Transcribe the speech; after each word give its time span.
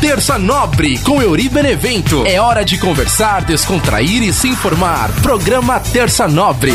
Terça 0.00 0.38
Nobre 0.38 0.96
com 1.00 1.20
Euri 1.20 1.50
Benevento. 1.50 2.24
É 2.26 2.40
hora 2.40 2.64
de 2.64 2.78
conversar, 2.78 3.44
descontrair 3.44 4.22
e 4.22 4.32
se 4.32 4.48
informar. 4.48 5.10
Programa 5.20 5.78
Terça 5.78 6.26
Nobre. 6.26 6.72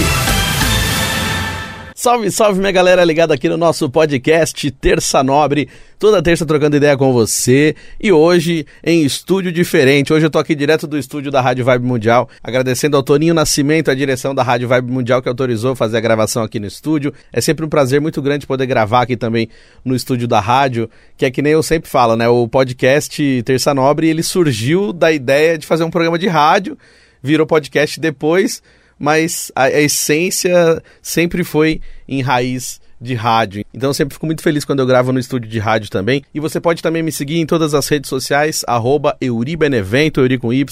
Salve, 2.06 2.30
salve 2.30 2.60
minha 2.60 2.72
galera 2.72 3.04
ligada 3.04 3.34
aqui 3.34 3.50
no 3.50 3.58
nosso 3.58 3.90
podcast 3.90 4.70
Terça 4.70 5.24
Nobre. 5.24 5.68
Toda 5.98 6.22
terça 6.22 6.46
trocando 6.46 6.78
ideia 6.78 6.96
com 6.96 7.12
você 7.12 7.76
e 8.00 8.12
hoje 8.12 8.64
em 8.84 9.04
estúdio 9.04 9.52
diferente. 9.52 10.14
Hoje 10.14 10.24
eu 10.24 10.30
tô 10.30 10.38
aqui 10.38 10.54
direto 10.54 10.86
do 10.86 11.00
estúdio 11.00 11.32
da 11.32 11.42
Rádio 11.42 11.66
Vibe 11.66 11.84
Mundial, 11.84 12.30
agradecendo 12.44 12.96
ao 12.96 13.02
Toninho 13.02 13.34
Nascimento, 13.34 13.90
a 13.90 13.96
direção 13.96 14.36
da 14.36 14.44
Rádio 14.44 14.68
Vibe 14.68 14.92
Mundial 14.92 15.20
que 15.20 15.28
autorizou 15.28 15.76
fazer 15.76 15.98
a 15.98 16.00
gravação 16.00 16.44
aqui 16.44 16.60
no 16.60 16.68
estúdio. 16.68 17.12
É 17.34 17.42
sempre 17.42 17.66
um 17.66 17.70
prazer 17.70 18.00
muito 18.00 18.22
grande 18.22 18.46
poder 18.46 18.68
gravar 18.68 19.02
aqui 19.02 19.18
também 19.18 19.50
no 19.84 19.96
estúdio 19.96 20.28
da 20.28 20.40
rádio, 20.40 20.88
que 21.18 21.26
é 21.26 21.32
que 21.32 21.42
nem 21.42 21.54
eu 21.54 21.64
sempre 21.64 21.90
falo, 21.90 22.16
né? 22.16 22.30
O 22.30 22.48
podcast 22.48 23.42
Terça 23.42 23.74
Nobre, 23.74 24.08
ele 24.08 24.22
surgiu 24.22 24.94
da 24.94 25.12
ideia 25.12 25.58
de 25.58 25.66
fazer 25.66 25.84
um 25.84 25.90
programa 25.90 26.20
de 26.20 26.28
rádio, 26.28 26.78
virou 27.24 27.48
podcast 27.48 28.00
depois 28.00 28.62
mas 29.00 29.52
a, 29.56 29.64
a 29.64 29.82
essência 29.82 30.82
sempre 31.02 31.44
foi 31.44 31.82
em 32.08 32.22
raiz 32.22 32.80
de 33.00 33.14
rádio. 33.14 33.64
Então 33.74 33.90
eu 33.90 33.94
sempre 33.94 34.14
fico 34.14 34.26
muito 34.26 34.42
feliz 34.42 34.66
quando 34.66 34.80
eu 34.80 34.86
gravo 34.86 35.12
no 35.12 35.20
estúdio 35.20 35.50
de 35.50 35.60
rádio 35.60 35.90
também. 35.90 36.24
E 36.34 36.40
você 36.40 36.60
pode 36.60 36.82
também 36.82 37.04
me 37.04 37.12
seguir 37.12 37.40
em 37.40 37.46
todas 37.46 37.74
as 37.74 37.88
redes 37.88 38.10
sociais, 38.10 38.64
arroba 38.68 39.16
Euribenevento, 39.20 40.22
Euri 40.22 40.38
com 40.38 40.54
Y, 40.54 40.66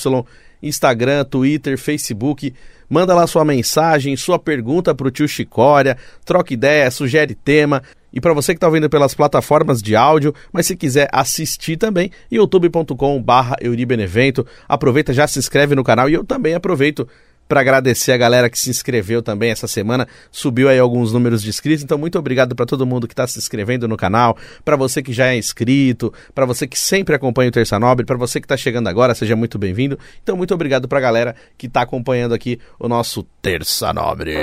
Instagram, 0.61 1.25
Twitter, 1.25 1.77
Facebook. 1.77 2.53
Manda 2.89 3.13
lá 3.13 3.27
sua 3.27 3.43
mensagem, 3.43 4.15
sua 4.15 4.39
pergunta 4.39 4.93
para 4.93 5.07
o 5.07 5.11
tio 5.11 5.27
Chicória, 5.27 5.97
troca 6.23 6.53
ideia, 6.53 6.89
sugere 6.91 7.35
tema. 7.35 7.81
E 8.13 8.21
para 8.21 8.33
você 8.33 8.53
que 8.53 8.57
está 8.57 8.67
ouvindo 8.67 8.89
pelas 8.89 9.15
plataformas 9.15 9.81
de 9.81 9.95
áudio, 9.95 10.35
mas 10.51 10.67
se 10.67 10.75
quiser 10.75 11.09
assistir 11.11 11.77
também, 11.77 12.11
youtube.com/barra 12.31 13.55
Euribenevento. 13.59 14.45
Aproveita, 14.69 15.11
já 15.11 15.27
se 15.27 15.39
inscreve 15.39 15.73
no 15.73 15.83
canal 15.83 16.07
e 16.07 16.13
eu 16.13 16.23
também 16.23 16.53
aproveito 16.53 17.08
para 17.53 17.61
agradecer 17.61 18.11
a 18.11 18.17
galera 18.17 18.49
que 18.49 18.57
se 18.57 18.71
inscreveu 18.71 19.21
também 19.21 19.51
essa 19.51 19.67
semana. 19.67 20.07
Subiu 20.31 20.69
aí 20.69 20.79
alguns 20.79 21.13
números 21.13 21.43
de 21.43 21.49
inscritos, 21.49 21.83
então 21.83 21.99
muito 21.99 22.17
obrigado 22.17 22.55
para 22.55 22.65
todo 22.65 22.83
mundo 22.83 23.07
que 23.07 23.13
está 23.13 23.27
se 23.27 23.37
inscrevendo 23.37 23.87
no 23.87 23.95
canal, 23.95 24.35
para 24.65 24.75
você 24.75 25.03
que 25.03 25.13
já 25.13 25.27
é 25.27 25.37
inscrito, 25.37 26.11
para 26.33 26.47
você 26.47 26.65
que 26.65 26.79
sempre 26.79 27.13
acompanha 27.13 27.49
o 27.49 27.51
Terça 27.51 27.77
Nobre, 27.77 28.07
para 28.07 28.17
você 28.17 28.41
que 28.41 28.45
está 28.45 28.57
chegando 28.57 28.87
agora, 28.87 29.13
seja 29.13 29.35
muito 29.35 29.59
bem-vindo. 29.59 29.99
Então 30.23 30.35
muito 30.35 30.51
obrigado 30.51 30.87
para 30.87 30.97
a 30.97 31.01
galera 31.01 31.35
que 31.55 31.67
está 31.67 31.83
acompanhando 31.83 32.33
aqui 32.33 32.59
o 32.79 32.87
nosso 32.87 33.21
Terça 33.39 33.93
Nobre. 33.93 34.33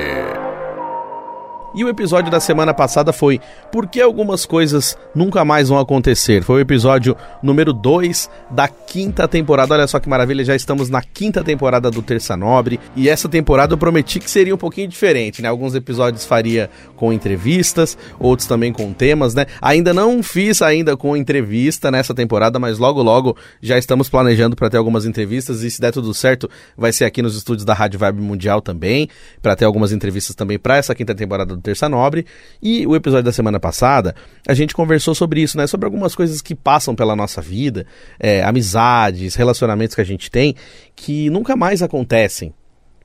E 1.72 1.84
o 1.84 1.88
episódio 1.88 2.30
da 2.32 2.40
semana 2.40 2.74
passada 2.74 3.12
foi 3.12 3.40
Por 3.70 3.86
que 3.86 4.00
algumas 4.00 4.44
coisas 4.44 4.98
nunca 5.14 5.44
mais 5.44 5.68
vão 5.68 5.78
acontecer? 5.78 6.42
Foi 6.42 6.56
o 6.56 6.60
episódio 6.60 7.16
número 7.40 7.72
2 7.72 8.28
da 8.50 8.66
quinta 8.66 9.28
temporada. 9.28 9.74
Olha 9.74 9.86
só 9.86 10.00
que 10.00 10.08
maravilha, 10.08 10.44
já 10.44 10.56
estamos 10.56 10.90
na 10.90 11.00
quinta 11.00 11.44
temporada 11.44 11.90
do 11.90 12.02
Terça 12.02 12.36
Nobre. 12.36 12.80
E 12.96 13.08
essa 13.08 13.28
temporada 13.28 13.74
eu 13.74 13.78
prometi 13.78 14.18
que 14.18 14.28
seria 14.28 14.54
um 14.54 14.58
pouquinho 14.58 14.88
diferente, 14.88 15.40
né? 15.40 15.48
Alguns 15.48 15.74
episódios 15.74 16.24
faria 16.24 16.68
com 16.96 17.12
entrevistas, 17.12 17.96
outros 18.18 18.48
também 18.48 18.72
com 18.72 18.92
temas, 18.92 19.32
né? 19.34 19.46
Ainda 19.62 19.94
não 19.94 20.22
fiz 20.24 20.62
ainda 20.62 20.96
com 20.96 21.16
entrevista 21.16 21.90
nessa 21.90 22.12
temporada, 22.12 22.58
mas 22.58 22.78
logo 22.78 23.00
logo 23.00 23.36
já 23.62 23.78
estamos 23.78 24.08
planejando 24.08 24.56
para 24.56 24.68
ter 24.68 24.76
algumas 24.76 25.06
entrevistas 25.06 25.62
e 25.62 25.70
se 25.70 25.80
der 25.80 25.92
tudo 25.92 26.12
certo, 26.12 26.50
vai 26.76 26.92
ser 26.92 27.04
aqui 27.04 27.22
nos 27.22 27.36
estúdios 27.36 27.64
da 27.64 27.74
Rádio 27.74 28.00
Vibe 28.00 28.20
Mundial 28.20 28.60
também, 28.60 29.08
para 29.40 29.54
ter 29.54 29.64
algumas 29.64 29.92
entrevistas 29.92 30.34
também 30.34 30.58
para 30.58 30.76
essa 30.76 30.94
quinta 30.94 31.14
temporada 31.14 31.59
Terça 31.60 31.88
Nobre. 31.88 32.26
E 32.62 32.86
o 32.86 32.94
episódio 32.96 33.24
da 33.24 33.32
semana 33.32 33.60
passada, 33.60 34.14
a 34.46 34.54
gente 34.54 34.74
conversou 34.74 35.14
sobre 35.14 35.42
isso, 35.42 35.56
né? 35.56 35.66
Sobre 35.66 35.86
algumas 35.86 36.14
coisas 36.14 36.40
que 36.40 36.54
passam 36.54 36.94
pela 36.94 37.14
nossa 37.14 37.40
vida, 37.40 37.86
é, 38.18 38.42
amizades, 38.42 39.34
relacionamentos 39.34 39.94
que 39.94 40.00
a 40.00 40.04
gente 40.04 40.30
tem, 40.30 40.54
que 40.94 41.30
nunca 41.30 41.56
mais 41.56 41.82
acontecem. 41.82 42.54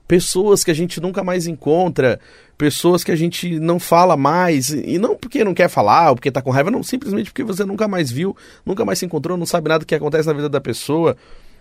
Pessoas 0.08 0.62
que 0.62 0.70
a 0.70 0.74
gente 0.74 1.00
nunca 1.00 1.24
mais 1.24 1.48
encontra, 1.48 2.20
pessoas 2.56 3.02
que 3.02 3.10
a 3.10 3.16
gente 3.16 3.58
não 3.58 3.80
fala 3.80 4.16
mais, 4.16 4.70
e 4.70 4.98
não 4.98 5.16
porque 5.16 5.42
não 5.42 5.52
quer 5.52 5.68
falar 5.68 6.10
ou 6.10 6.14
porque 6.14 6.30
tá 6.30 6.40
com 6.40 6.50
raiva, 6.50 6.70
não, 6.70 6.82
simplesmente 6.82 7.30
porque 7.30 7.42
você 7.42 7.64
nunca 7.64 7.88
mais 7.88 8.10
viu, 8.10 8.36
nunca 8.64 8.84
mais 8.84 9.00
se 9.00 9.04
encontrou, 9.04 9.36
não 9.36 9.46
sabe 9.46 9.68
nada 9.68 9.80
do 9.80 9.86
que 9.86 9.94
acontece 9.94 10.28
na 10.28 10.34
vida 10.34 10.48
da 10.48 10.60
pessoa. 10.60 11.16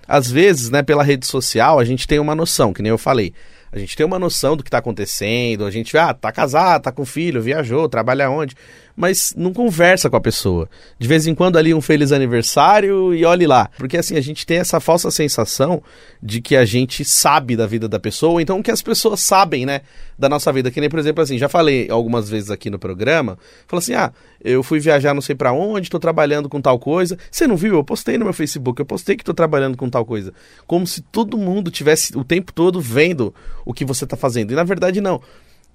Às 0.07 0.29
vezes, 0.29 0.69
né, 0.69 0.83
pela 0.83 1.03
rede 1.03 1.25
social, 1.25 1.79
a 1.79 1.85
gente 1.85 2.07
tem 2.07 2.19
uma 2.19 2.35
noção, 2.35 2.71
que 2.71 2.81
nem 2.81 2.91
eu 2.91 2.97
falei. 2.97 3.33
A 3.75 3.79
gente 3.79 3.97
tem 3.97 4.05
uma 4.05 4.17
noção 4.17 4.55
do 4.55 4.63
que 4.63 4.69
está 4.69 4.77
acontecendo, 4.77 5.65
a 5.65 5.69
gente 5.69 5.97
ah, 5.97 6.13
tá 6.13 6.31
casado, 6.31 6.83
tá 6.83 6.93
com 6.93 7.03
filho, 7.03 7.41
viajou, 7.41 7.89
trabalha 7.89 8.29
onde, 8.29 8.55
mas 8.95 9.33
não 9.35 9.51
conversa 9.51 10.09
com 10.09 10.15
a 10.15 10.21
pessoa. 10.21 10.69
De 10.97 11.07
vez 11.07 11.27
em 11.27 11.35
quando 11.35 11.57
ali 11.57 11.73
um 11.73 11.81
feliz 11.81 12.11
aniversário 12.11 13.13
e 13.13 13.25
olhe 13.25 13.45
lá. 13.45 13.69
Porque 13.77 13.97
assim, 13.97 14.15
a 14.15 14.21
gente 14.21 14.45
tem 14.45 14.57
essa 14.57 14.79
falsa 14.79 15.11
sensação 15.11 15.83
de 16.23 16.39
que 16.39 16.55
a 16.55 16.63
gente 16.63 17.03
sabe 17.03 17.55
da 17.55 17.67
vida 17.67 17.89
da 17.89 17.99
pessoa, 17.99 18.41
então 18.41 18.63
que 18.63 18.71
as 18.71 18.81
pessoas 18.81 19.19
sabem, 19.19 19.65
né, 19.65 19.81
da 20.17 20.29
nossa 20.29 20.51
vida. 20.53 20.71
Que 20.71 20.79
nem, 20.79 20.89
por 20.89 20.99
exemplo, 20.99 21.21
assim, 21.21 21.37
já 21.37 21.49
falei 21.49 21.89
algumas 21.89 22.29
vezes 22.29 22.49
aqui 22.49 22.69
no 22.69 22.79
programa, 22.79 23.37
falou 23.67 23.79
assim, 23.79 23.93
ah, 23.93 24.13
eu 24.41 24.63
fui 24.63 24.79
viajar 24.79 25.13
não 25.13 25.21
sei 25.21 25.35
para 25.35 25.51
onde, 25.51 25.89
tô 25.89 25.99
trabalhando 25.99 26.47
com 26.47 26.61
tal 26.61 26.79
coisa. 26.79 27.17
Você 27.29 27.45
não 27.45 27.57
viu? 27.57 27.75
Eu 27.75 27.83
postei 27.83 28.17
no 28.17 28.23
meu 28.23 28.33
Facebook, 28.33 28.79
eu 28.79 28.85
postei 28.85 29.17
que 29.17 29.23
tô 29.23 29.33
trabalhando 29.33 29.75
com 29.75 29.89
tal 29.89 30.05
coisa. 30.05 30.33
Como 30.65 30.87
se 30.87 31.01
todo 31.01 31.37
mundo 31.37 31.69
tivesse 31.69 32.17
o 32.17 32.23
tempo 32.23 32.53
todo 32.53 32.79
vendo 32.79 33.33
o 33.65 33.73
que 33.73 33.83
você 33.83 34.05
está 34.05 34.15
fazendo. 34.15 34.51
E 34.51 34.55
na 34.55 34.63
verdade 34.63 35.01
não. 35.01 35.21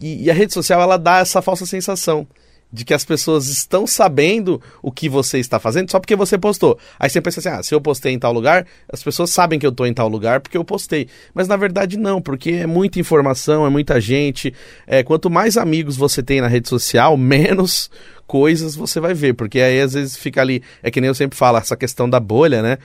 E, 0.00 0.24
e, 0.24 0.30
a 0.30 0.34
rede 0.34 0.54
social 0.54 0.80
ela 0.80 0.96
dá 0.96 1.18
essa 1.18 1.42
falsa 1.42 1.66
sensação 1.66 2.26
de 2.72 2.84
que 2.84 2.94
as 2.94 3.04
pessoas 3.04 3.48
estão 3.48 3.86
sabendo 3.86 4.60
o 4.82 4.92
que 4.92 5.08
você 5.08 5.38
está 5.38 5.58
fazendo 5.58 5.90
só 5.90 5.98
porque 5.98 6.14
você 6.14 6.38
postou. 6.38 6.78
Aí 6.98 7.10
você 7.10 7.20
pensa 7.20 7.40
assim: 7.40 7.48
ah, 7.48 7.62
se 7.62 7.74
eu 7.74 7.80
postei 7.80 8.12
em 8.12 8.18
tal 8.18 8.32
lugar, 8.32 8.66
as 8.88 9.02
pessoas 9.02 9.30
sabem 9.30 9.58
que 9.58 9.66
eu 9.66 9.70
estou 9.70 9.86
em 9.86 9.94
tal 9.94 10.08
lugar 10.08 10.40
porque 10.40 10.56
eu 10.56 10.64
postei. 10.64 11.08
Mas 11.34 11.48
na 11.48 11.56
verdade 11.56 11.96
não, 11.98 12.20
porque 12.20 12.50
é 12.50 12.66
muita 12.66 13.00
informação, 13.00 13.66
é 13.66 13.70
muita 13.70 14.00
gente. 14.00 14.54
É, 14.86 15.02
quanto 15.02 15.28
mais 15.28 15.56
amigos 15.56 15.96
você 15.96 16.22
tem 16.22 16.40
na 16.40 16.48
rede 16.48 16.68
social, 16.68 17.16
menos 17.18 17.90
coisas 18.26 18.76
você 18.76 19.00
vai 19.00 19.14
ver. 19.14 19.34
Porque 19.34 19.60
aí 19.60 19.80
às 19.80 19.94
vezes 19.94 20.16
fica 20.16 20.40
ali, 20.40 20.62
é 20.82 20.90
que 20.90 21.00
nem 21.00 21.08
eu 21.08 21.14
sempre 21.14 21.36
falo, 21.36 21.58
essa 21.58 21.76
questão 21.76 22.08
da 22.08 22.20
bolha, 22.20 22.62
né? 22.62 22.78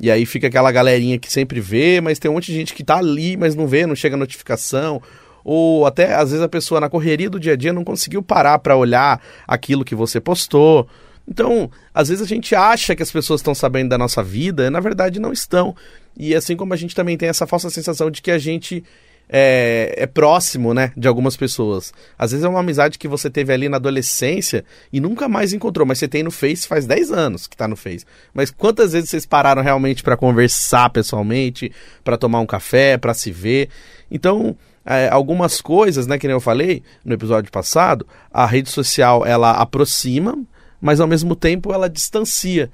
E 0.00 0.10
aí 0.10 0.26
fica 0.26 0.48
aquela 0.48 0.72
galerinha 0.72 1.18
que 1.18 1.30
sempre 1.32 1.60
vê, 1.60 2.00
mas 2.00 2.18
tem 2.18 2.30
um 2.30 2.34
monte 2.34 2.46
de 2.46 2.54
gente 2.54 2.74
que 2.74 2.82
tá 2.82 2.96
ali, 2.96 3.36
mas 3.36 3.54
não 3.54 3.66
vê, 3.66 3.86
não 3.86 3.94
chega 3.94 4.16
notificação. 4.16 5.00
Ou 5.44 5.86
até 5.86 6.14
às 6.14 6.30
vezes 6.30 6.44
a 6.44 6.48
pessoa 6.48 6.80
na 6.80 6.88
correria 6.88 7.30
do 7.30 7.40
dia 7.40 7.52
a 7.52 7.56
dia 7.56 7.72
não 7.72 7.84
conseguiu 7.84 8.22
parar 8.22 8.58
para 8.58 8.76
olhar 8.76 9.20
aquilo 9.46 9.84
que 9.84 9.94
você 9.94 10.20
postou. 10.20 10.88
Então, 11.26 11.70
às 11.94 12.08
vezes 12.08 12.22
a 12.22 12.28
gente 12.28 12.54
acha 12.54 12.96
que 12.96 13.02
as 13.02 13.10
pessoas 13.10 13.40
estão 13.40 13.54
sabendo 13.54 13.90
da 13.90 13.98
nossa 13.98 14.22
vida, 14.22 14.70
na 14.70 14.80
verdade 14.80 15.20
não 15.20 15.32
estão. 15.32 15.74
E 16.16 16.34
assim 16.34 16.56
como 16.56 16.74
a 16.74 16.76
gente 16.76 16.94
também 16.94 17.16
tem 17.16 17.28
essa 17.28 17.46
falsa 17.46 17.70
sensação 17.70 18.10
de 18.10 18.20
que 18.20 18.30
a 18.30 18.38
gente 18.38 18.84
é, 19.28 19.94
é, 19.96 20.06
próximo, 20.06 20.74
né, 20.74 20.92
de 20.96 21.08
algumas 21.08 21.36
pessoas. 21.36 21.92
Às 22.18 22.32
vezes 22.32 22.44
é 22.44 22.48
uma 22.48 22.60
amizade 22.60 22.98
que 22.98 23.08
você 23.08 23.30
teve 23.30 23.52
ali 23.52 23.68
na 23.68 23.78
adolescência 23.78 24.64
e 24.92 25.00
nunca 25.00 25.28
mais 25.28 25.54
encontrou, 25.54 25.86
mas 25.86 25.98
você 25.98 26.06
tem 26.06 26.22
no 26.22 26.30
Face 26.30 26.68
faz 26.68 26.86
10 26.86 27.12
anos 27.12 27.46
que 27.46 27.56
tá 27.56 27.66
no 27.66 27.76
Face. 27.76 28.04
Mas 28.34 28.50
quantas 28.50 28.92
vezes 28.92 29.08
vocês 29.08 29.24
pararam 29.24 29.62
realmente 29.62 30.02
para 30.02 30.16
conversar 30.16 30.90
pessoalmente, 30.90 31.72
para 32.04 32.18
tomar 32.18 32.40
um 32.40 32.46
café, 32.46 32.98
para 32.98 33.14
se 33.14 33.30
ver? 33.30 33.70
Então, 34.10 34.54
é, 34.84 35.08
algumas 35.08 35.60
coisas, 35.60 36.06
né, 36.06 36.18
que 36.18 36.26
nem 36.26 36.34
eu 36.34 36.40
falei 36.40 36.82
no 37.04 37.14
episódio 37.14 37.50
passado, 37.50 38.06
a 38.32 38.46
rede 38.46 38.70
social 38.70 39.24
ela 39.24 39.52
aproxima, 39.52 40.38
mas 40.80 41.00
ao 41.00 41.06
mesmo 41.06 41.36
tempo 41.36 41.72
ela 41.72 41.88
distancia 41.88 42.70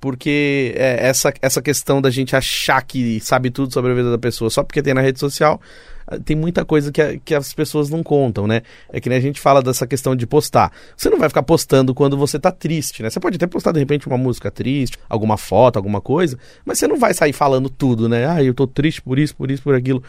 porque 0.00 0.74
é, 0.76 1.08
essa, 1.08 1.32
essa 1.42 1.60
questão 1.60 2.00
da 2.00 2.10
gente 2.10 2.36
achar 2.36 2.80
que 2.82 3.20
sabe 3.20 3.50
tudo 3.50 3.72
sobre 3.72 3.92
a 3.92 3.94
vida 3.94 4.10
da 4.10 4.18
pessoa 4.18 4.50
só 4.50 4.62
porque 4.62 4.82
tem 4.82 4.94
na 4.94 5.00
rede 5.00 5.18
social, 5.18 5.60
ah, 6.06 6.18
tem 6.18 6.36
muita 6.36 6.64
coisa 6.64 6.92
que, 6.92 7.02
a, 7.02 7.18
que 7.18 7.34
as 7.34 7.52
pessoas 7.52 7.90
não 7.90 8.02
contam, 8.02 8.46
né? 8.46 8.62
É 8.92 9.00
que 9.00 9.08
nem 9.08 9.18
a 9.18 9.20
gente 9.20 9.40
fala 9.40 9.60
dessa 9.60 9.86
questão 9.86 10.14
de 10.14 10.26
postar. 10.26 10.72
Você 10.96 11.10
não 11.10 11.18
vai 11.18 11.28
ficar 11.28 11.42
postando 11.42 11.94
quando 11.94 12.16
você 12.16 12.38
tá 12.38 12.52
triste, 12.52 13.02
né? 13.02 13.10
Você 13.10 13.18
pode 13.18 13.36
até 13.36 13.46
postar 13.46 13.72
de 13.72 13.80
repente 13.80 14.06
uma 14.06 14.18
música 14.18 14.50
triste, 14.50 14.96
alguma 15.08 15.36
foto, 15.36 15.76
alguma 15.76 16.00
coisa, 16.00 16.38
mas 16.64 16.78
você 16.78 16.86
não 16.86 16.96
vai 16.96 17.12
sair 17.12 17.32
falando 17.32 17.68
tudo, 17.68 18.08
né? 18.08 18.26
Ah, 18.26 18.42
eu 18.42 18.54
tô 18.54 18.66
triste 18.66 19.02
por 19.02 19.18
isso, 19.18 19.34
por 19.34 19.50
isso, 19.50 19.62
por 19.62 19.74
aquilo. 19.74 20.02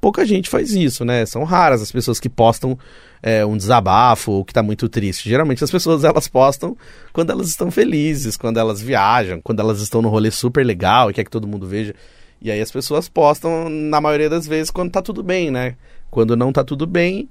Pouca 0.00 0.24
gente 0.24 0.48
faz 0.48 0.72
isso, 0.72 1.04
né? 1.04 1.26
São 1.26 1.44
raras 1.44 1.82
as 1.82 1.92
pessoas 1.92 2.18
que 2.18 2.28
postam 2.28 2.78
é, 3.22 3.44
um 3.44 3.56
desabafo 3.56 4.32
ou 4.32 4.44
que 4.44 4.52
está 4.52 4.62
muito 4.62 4.88
triste. 4.88 5.28
Geralmente 5.28 5.62
as 5.62 5.70
pessoas 5.70 6.04
elas 6.04 6.26
postam 6.26 6.76
quando 7.12 7.30
elas 7.30 7.48
estão 7.48 7.70
felizes, 7.70 8.36
quando 8.36 8.58
elas 8.58 8.80
viajam, 8.80 9.40
quando 9.42 9.60
elas 9.60 9.80
estão 9.80 10.00
no 10.00 10.08
rolê 10.08 10.30
super 10.30 10.64
legal 10.64 11.10
e 11.10 11.14
quer 11.14 11.24
que 11.24 11.30
todo 11.30 11.46
mundo 11.46 11.66
veja. 11.66 11.94
E 12.40 12.50
aí 12.50 12.60
as 12.60 12.70
pessoas 12.70 13.08
postam, 13.08 13.68
na 13.68 14.00
maioria 14.00 14.30
das 14.30 14.46
vezes, 14.46 14.70
quando 14.70 14.90
tá 14.90 15.02
tudo 15.02 15.22
bem, 15.22 15.50
né? 15.50 15.76
Quando 16.10 16.34
não 16.34 16.50
tá 16.50 16.64
tudo 16.64 16.86
bem, 16.86 17.28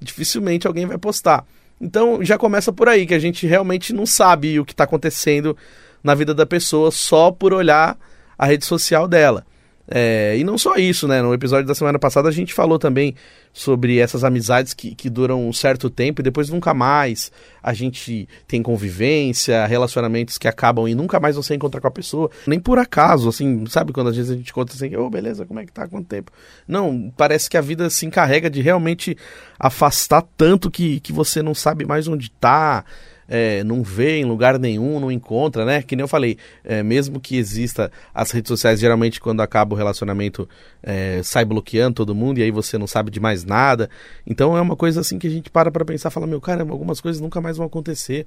dificilmente 0.00 0.68
alguém 0.68 0.86
vai 0.86 0.98
postar. 0.98 1.44
Então 1.80 2.24
já 2.24 2.38
começa 2.38 2.72
por 2.72 2.88
aí, 2.88 3.04
que 3.04 3.14
a 3.14 3.18
gente 3.18 3.44
realmente 3.44 3.92
não 3.92 4.06
sabe 4.06 4.60
o 4.60 4.64
que 4.64 4.72
está 4.72 4.84
acontecendo 4.84 5.56
na 6.02 6.14
vida 6.14 6.32
da 6.32 6.46
pessoa 6.46 6.92
só 6.92 7.32
por 7.32 7.52
olhar 7.52 7.98
a 8.38 8.46
rede 8.46 8.64
social 8.64 9.08
dela. 9.08 9.44
É, 9.88 10.36
e 10.38 10.44
não 10.44 10.56
só 10.56 10.76
isso, 10.76 11.08
né? 11.08 11.20
No 11.20 11.34
episódio 11.34 11.66
da 11.66 11.74
semana 11.74 11.98
passada 11.98 12.28
a 12.28 12.32
gente 12.32 12.54
falou 12.54 12.78
também 12.78 13.14
sobre 13.52 13.98
essas 13.98 14.24
amizades 14.24 14.72
que, 14.72 14.94
que 14.94 15.10
duram 15.10 15.46
um 15.46 15.52
certo 15.52 15.90
tempo 15.90 16.20
e 16.20 16.24
depois 16.24 16.48
nunca 16.48 16.72
mais. 16.72 17.32
A 17.62 17.74
gente 17.74 18.28
tem 18.46 18.62
convivência, 18.62 19.66
relacionamentos 19.66 20.38
que 20.38 20.48
acabam 20.48 20.88
e 20.88 20.94
nunca 20.94 21.20
mais 21.20 21.36
você 21.36 21.54
encontra 21.54 21.80
com 21.80 21.88
a 21.88 21.90
pessoa. 21.90 22.30
Nem 22.46 22.60
por 22.60 22.78
acaso, 22.78 23.28
assim, 23.28 23.64
sabe 23.66 23.92
quando 23.92 24.08
às 24.08 24.16
vezes 24.16 24.30
a 24.30 24.36
gente 24.36 24.52
conta 24.52 24.72
assim, 24.72 24.94
ô, 24.96 25.06
oh, 25.06 25.10
beleza, 25.10 25.44
como 25.44 25.60
é 25.60 25.66
que 25.66 25.72
tá? 25.72 25.86
Quanto 25.88 26.06
tempo? 26.06 26.32
Não, 26.66 27.12
parece 27.16 27.50
que 27.50 27.56
a 27.56 27.60
vida 27.60 27.90
se 27.90 28.06
encarrega 28.06 28.48
de 28.48 28.62
realmente 28.62 29.16
afastar 29.58 30.22
tanto 30.36 30.70
que, 30.70 31.00
que 31.00 31.12
você 31.12 31.42
não 31.42 31.54
sabe 31.54 31.84
mais 31.84 32.08
onde 32.08 32.30
tá 32.30 32.84
é, 33.34 33.64
não 33.64 33.82
vê 33.82 34.18
em 34.18 34.26
lugar 34.26 34.58
nenhum, 34.58 35.00
não 35.00 35.10
encontra, 35.10 35.64
né? 35.64 35.80
Que 35.80 35.96
nem 35.96 36.02
eu 36.02 36.08
falei, 36.08 36.36
é, 36.62 36.82
mesmo 36.82 37.18
que 37.18 37.38
exista 37.38 37.90
as 38.12 38.30
redes 38.30 38.48
sociais, 38.48 38.78
geralmente 38.78 39.18
quando 39.18 39.40
acaba 39.40 39.74
o 39.74 39.76
relacionamento 39.76 40.46
é, 40.82 41.22
sai 41.24 41.42
bloqueando 41.42 41.94
todo 41.94 42.14
mundo 42.14 42.36
e 42.36 42.42
aí 42.42 42.50
você 42.50 42.76
não 42.76 42.86
sabe 42.86 43.10
de 43.10 43.18
mais 43.18 43.42
nada. 43.42 43.88
Então 44.26 44.54
é 44.54 44.60
uma 44.60 44.76
coisa 44.76 45.00
assim 45.00 45.18
que 45.18 45.26
a 45.26 45.30
gente 45.30 45.48
para 45.48 45.70
pra 45.70 45.82
pensar, 45.82 46.10
fala, 46.10 46.26
meu 46.26 46.42
caramba, 46.42 46.74
algumas 46.74 47.00
coisas 47.00 47.22
nunca 47.22 47.40
mais 47.40 47.56
vão 47.56 47.64
acontecer. 47.64 48.26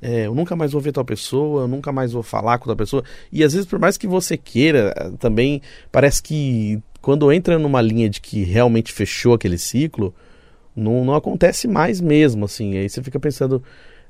É, 0.00 0.26
eu 0.26 0.34
nunca 0.36 0.54
mais 0.54 0.70
vou 0.70 0.80
ver 0.80 0.92
tal 0.92 1.04
pessoa, 1.04 1.62
eu 1.62 1.68
nunca 1.68 1.90
mais 1.90 2.12
vou 2.12 2.22
falar 2.22 2.58
com 2.58 2.66
tal 2.66 2.76
pessoa. 2.76 3.02
E 3.32 3.42
às 3.42 3.54
vezes, 3.54 3.66
por 3.66 3.80
mais 3.80 3.96
que 3.96 4.06
você 4.06 4.36
queira, 4.36 4.94
também 5.18 5.60
parece 5.90 6.22
que 6.22 6.80
quando 7.02 7.32
entra 7.32 7.58
numa 7.58 7.82
linha 7.82 8.08
de 8.08 8.20
que 8.20 8.44
realmente 8.44 8.92
fechou 8.92 9.34
aquele 9.34 9.58
ciclo, 9.58 10.14
não, 10.76 11.04
não 11.04 11.14
acontece 11.14 11.66
mais 11.66 12.00
mesmo, 12.00 12.44
assim. 12.44 12.76
Aí 12.76 12.88
você 12.88 13.02
fica 13.02 13.18
pensando, 13.18 13.60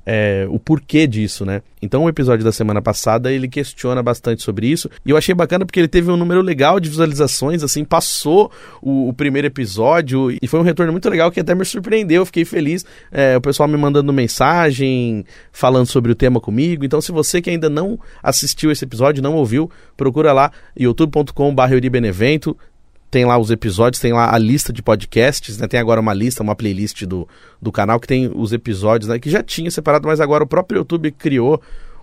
é, 0.05 0.45
o 0.49 0.59
porquê 0.59 1.07
disso, 1.07 1.45
né? 1.45 1.61
Então 1.81 2.03
o 2.03 2.09
episódio 2.09 2.43
da 2.43 2.51
semana 2.51 2.81
passada 2.81 3.31
ele 3.31 3.47
questiona 3.47 4.01
bastante 4.03 4.43
sobre 4.43 4.67
isso 4.67 4.89
e 5.05 5.09
eu 5.09 5.17
achei 5.17 5.33
bacana 5.33 5.65
porque 5.65 5.79
ele 5.79 5.87
teve 5.87 6.11
um 6.11 6.17
número 6.17 6.41
legal 6.41 6.79
de 6.79 6.89
visualizações, 6.89 7.63
assim, 7.63 7.83
passou 7.83 8.51
o, 8.81 9.09
o 9.09 9.13
primeiro 9.13 9.47
episódio 9.47 10.31
e 10.41 10.47
foi 10.47 10.59
um 10.59 10.63
retorno 10.63 10.91
muito 10.91 11.09
legal 11.09 11.31
que 11.31 11.39
até 11.39 11.55
me 11.55 11.65
surpreendeu, 11.65 12.21
eu 12.21 12.25
fiquei 12.25 12.45
feliz. 12.45 12.85
É, 13.11 13.35
o 13.37 13.41
pessoal 13.41 13.67
me 13.67 13.77
mandando 13.77 14.11
mensagem, 14.13 15.25
falando 15.51 15.87
sobre 15.87 16.11
o 16.11 16.15
tema 16.15 16.39
comigo. 16.39 16.85
Então 16.85 17.01
se 17.01 17.11
você 17.11 17.41
que 17.41 17.49
ainda 17.49 17.69
não 17.69 17.99
assistiu 18.21 18.71
esse 18.71 18.85
episódio, 18.85 19.23
não 19.23 19.33
ouviu, 19.33 19.69
procura 19.97 20.31
lá 20.33 20.51
youtube.com/benevento 20.77 22.57
tem 23.15 23.23
lá 23.23 23.37
os 23.37 23.49
episódios, 23.49 24.01
tem 24.01 24.11
lá 24.11 24.35
a 24.35 24.37
lista 24.37 24.73
de 24.73 24.83
podcasts, 24.83 25.57
né? 25.57 25.69
Tem 25.69 25.79
agora 25.79 26.01
uma 26.01 26.13
lista, 26.13 26.43
uma 26.43 26.53
playlist 26.53 27.05
do, 27.05 27.25
do 27.61 27.71
canal 27.71 27.97
que 27.97 28.05
tem 28.05 28.29
os 28.35 28.51
episódios, 28.51 29.07
né? 29.07 29.17
Que 29.17 29.29
já 29.29 29.41
tinha 29.41 29.71
separado, 29.71 30.05
mas 30.05 30.19
agora 30.19 30.43
o 30.43 30.47
próprio 30.47 30.79
YouTube 30.79 31.09
criou 31.11 31.61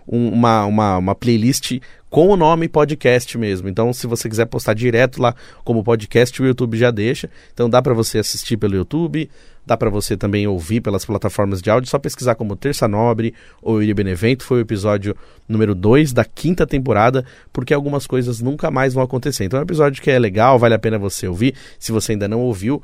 um, 0.09 0.31
uma, 0.31 0.65
uma, 0.65 0.97
uma 0.97 1.15
playlist 1.15 1.79
com 2.13 2.29
o 2.29 2.37
nome 2.37 2.69
podcast 2.69 3.39
mesmo. 3.39 3.71
Então, 3.71 3.91
se 3.91 4.07
você 4.07 4.29
quiser 4.29 4.45
postar 4.45 4.75
direto 4.75 5.21
lá 5.21 5.35
como 5.65 5.83
podcast, 5.83 6.43
o 6.43 6.45
YouTube 6.45 6.77
já 6.77 6.91
deixa. 6.91 7.31
Então, 7.55 7.71
dá 7.71 7.81
para 7.81 7.95
você 7.95 8.19
assistir 8.19 8.59
pelo 8.59 8.77
YouTube, 8.77 9.31
dá 9.65 9.79
para 9.79 9.89
você 9.89 10.15
também 10.15 10.47
ouvir 10.47 10.83
pelas 10.83 11.07
plataformas 11.07 11.63
de 11.63 11.71
áudio. 11.71 11.89
Só 11.89 11.99
pesquisar 11.99 12.35
como 12.35 12.55
Terça 12.55 12.87
Nobre 12.87 13.33
ou 13.63 13.83
Iri 13.83 13.95
Benevento. 13.95 14.45
Foi 14.45 14.59
o 14.59 14.61
episódio 14.61 15.17
número 15.49 15.75
2 15.75 16.13
da 16.13 16.23
quinta 16.23 16.67
temporada, 16.67 17.25
porque 17.51 17.73
algumas 17.73 18.07
coisas 18.07 18.43
nunca 18.43 18.71
mais 18.71 18.93
vão 18.93 19.03
acontecer. 19.03 19.45
Então, 19.45 19.59
é 19.59 19.63
um 19.63 19.65
episódio 19.65 20.03
que 20.03 20.11
é 20.11 20.19
legal, 20.19 20.59
vale 20.59 20.75
a 20.75 20.79
pena 20.79 20.99
você 20.99 21.27
ouvir. 21.27 21.55
Se 21.79 21.93
você 21.93 22.13
ainda 22.13 22.29
não 22.29 22.41
ouviu, 22.41 22.83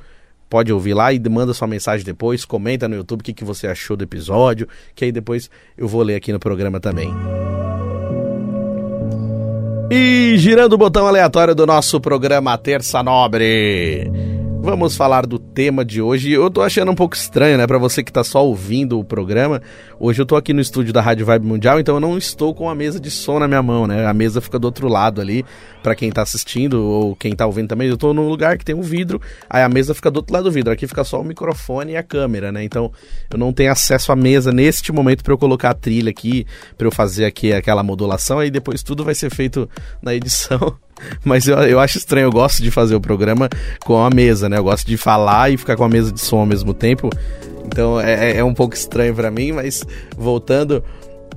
pode 0.48 0.72
ouvir 0.72 0.94
lá 0.94 1.12
e 1.12 1.20
manda 1.28 1.52
sua 1.52 1.68
mensagem 1.68 2.02
depois, 2.02 2.46
comenta 2.46 2.88
no 2.88 2.96
YouTube 2.96 3.20
o 3.20 3.24
que, 3.24 3.34
que 3.34 3.44
você 3.44 3.66
achou 3.66 3.94
do 3.94 4.04
episódio, 4.04 4.66
que 4.94 5.04
aí 5.04 5.12
depois 5.12 5.50
eu 5.76 5.86
vou 5.86 6.00
ler 6.00 6.14
aqui 6.14 6.32
no 6.32 6.40
programa 6.40 6.80
também. 6.80 7.12
E 9.90 10.36
girando 10.36 10.74
o 10.74 10.78
botão 10.78 11.06
aleatório 11.06 11.54
do 11.54 11.66
nosso 11.66 11.98
programa 11.98 12.58
Terça 12.58 13.02
Nobre. 13.02 14.10
Vamos 14.68 14.98
falar 14.98 15.24
do 15.24 15.38
tema 15.38 15.82
de 15.82 16.02
hoje. 16.02 16.30
Eu 16.30 16.50
tô 16.50 16.60
achando 16.60 16.92
um 16.92 16.94
pouco 16.94 17.16
estranho, 17.16 17.56
né, 17.56 17.66
para 17.66 17.78
você 17.78 18.04
que 18.04 18.12
tá 18.12 18.22
só 18.22 18.44
ouvindo 18.44 18.98
o 18.98 19.02
programa. 19.02 19.62
Hoje 19.98 20.20
eu 20.20 20.26
tô 20.26 20.36
aqui 20.36 20.52
no 20.52 20.60
estúdio 20.60 20.92
da 20.92 21.00
Rádio 21.00 21.24
Vibe 21.24 21.46
Mundial, 21.46 21.80
então 21.80 21.94
eu 21.94 22.00
não 22.00 22.18
estou 22.18 22.54
com 22.54 22.68
a 22.68 22.74
mesa 22.74 23.00
de 23.00 23.10
som 23.10 23.38
na 23.38 23.48
minha 23.48 23.62
mão, 23.62 23.86
né? 23.86 24.04
A 24.04 24.12
mesa 24.12 24.42
fica 24.42 24.58
do 24.58 24.66
outro 24.66 24.86
lado 24.86 25.22
ali, 25.22 25.42
para 25.82 25.94
quem 25.94 26.12
tá 26.12 26.20
assistindo 26.20 26.84
ou 26.84 27.16
quem 27.16 27.34
tá 27.34 27.46
ouvindo 27.46 27.66
também. 27.66 27.88
Eu 27.88 27.96
tô 27.96 28.12
num 28.12 28.28
lugar 28.28 28.58
que 28.58 28.64
tem 28.64 28.74
um 28.74 28.82
vidro, 28.82 29.22
aí 29.48 29.62
a 29.62 29.70
mesa 29.70 29.94
fica 29.94 30.10
do 30.10 30.18
outro 30.18 30.34
lado 30.34 30.44
do 30.44 30.52
vidro. 30.52 30.70
Aqui 30.70 30.86
fica 30.86 31.02
só 31.02 31.18
o 31.18 31.24
microfone 31.24 31.92
e 31.92 31.96
a 31.96 32.02
câmera, 32.02 32.52
né? 32.52 32.62
Então 32.62 32.92
eu 33.32 33.38
não 33.38 33.54
tenho 33.54 33.72
acesso 33.72 34.12
à 34.12 34.16
mesa 34.16 34.52
neste 34.52 34.92
momento 34.92 35.24
para 35.24 35.32
eu 35.32 35.38
colocar 35.38 35.70
a 35.70 35.74
trilha 35.74 36.10
aqui, 36.10 36.46
para 36.76 36.86
eu 36.86 36.92
fazer 36.92 37.24
aqui 37.24 37.54
aquela 37.54 37.82
modulação, 37.82 38.38
aí 38.38 38.50
depois 38.50 38.82
tudo 38.82 39.02
vai 39.02 39.14
ser 39.14 39.34
feito 39.34 39.66
na 40.02 40.14
edição. 40.14 40.76
Mas 41.24 41.46
eu, 41.46 41.56
eu 41.58 41.80
acho 41.80 41.98
estranho, 41.98 42.26
eu 42.26 42.32
gosto 42.32 42.62
de 42.62 42.70
fazer 42.70 42.94
o 42.94 43.00
programa 43.00 43.48
com 43.84 44.02
a 44.02 44.10
mesa, 44.10 44.48
né? 44.48 44.58
Eu 44.58 44.64
gosto 44.64 44.86
de 44.86 44.96
falar 44.96 45.50
e 45.50 45.56
ficar 45.56 45.76
com 45.76 45.84
a 45.84 45.88
mesa 45.88 46.12
de 46.12 46.20
som 46.20 46.38
ao 46.38 46.46
mesmo 46.46 46.74
tempo. 46.74 47.10
Então 47.64 48.00
é, 48.00 48.32
é, 48.32 48.36
é 48.38 48.44
um 48.44 48.54
pouco 48.54 48.74
estranho 48.74 49.14
para 49.14 49.30
mim, 49.30 49.52
mas 49.52 49.84
voltando, 50.16 50.82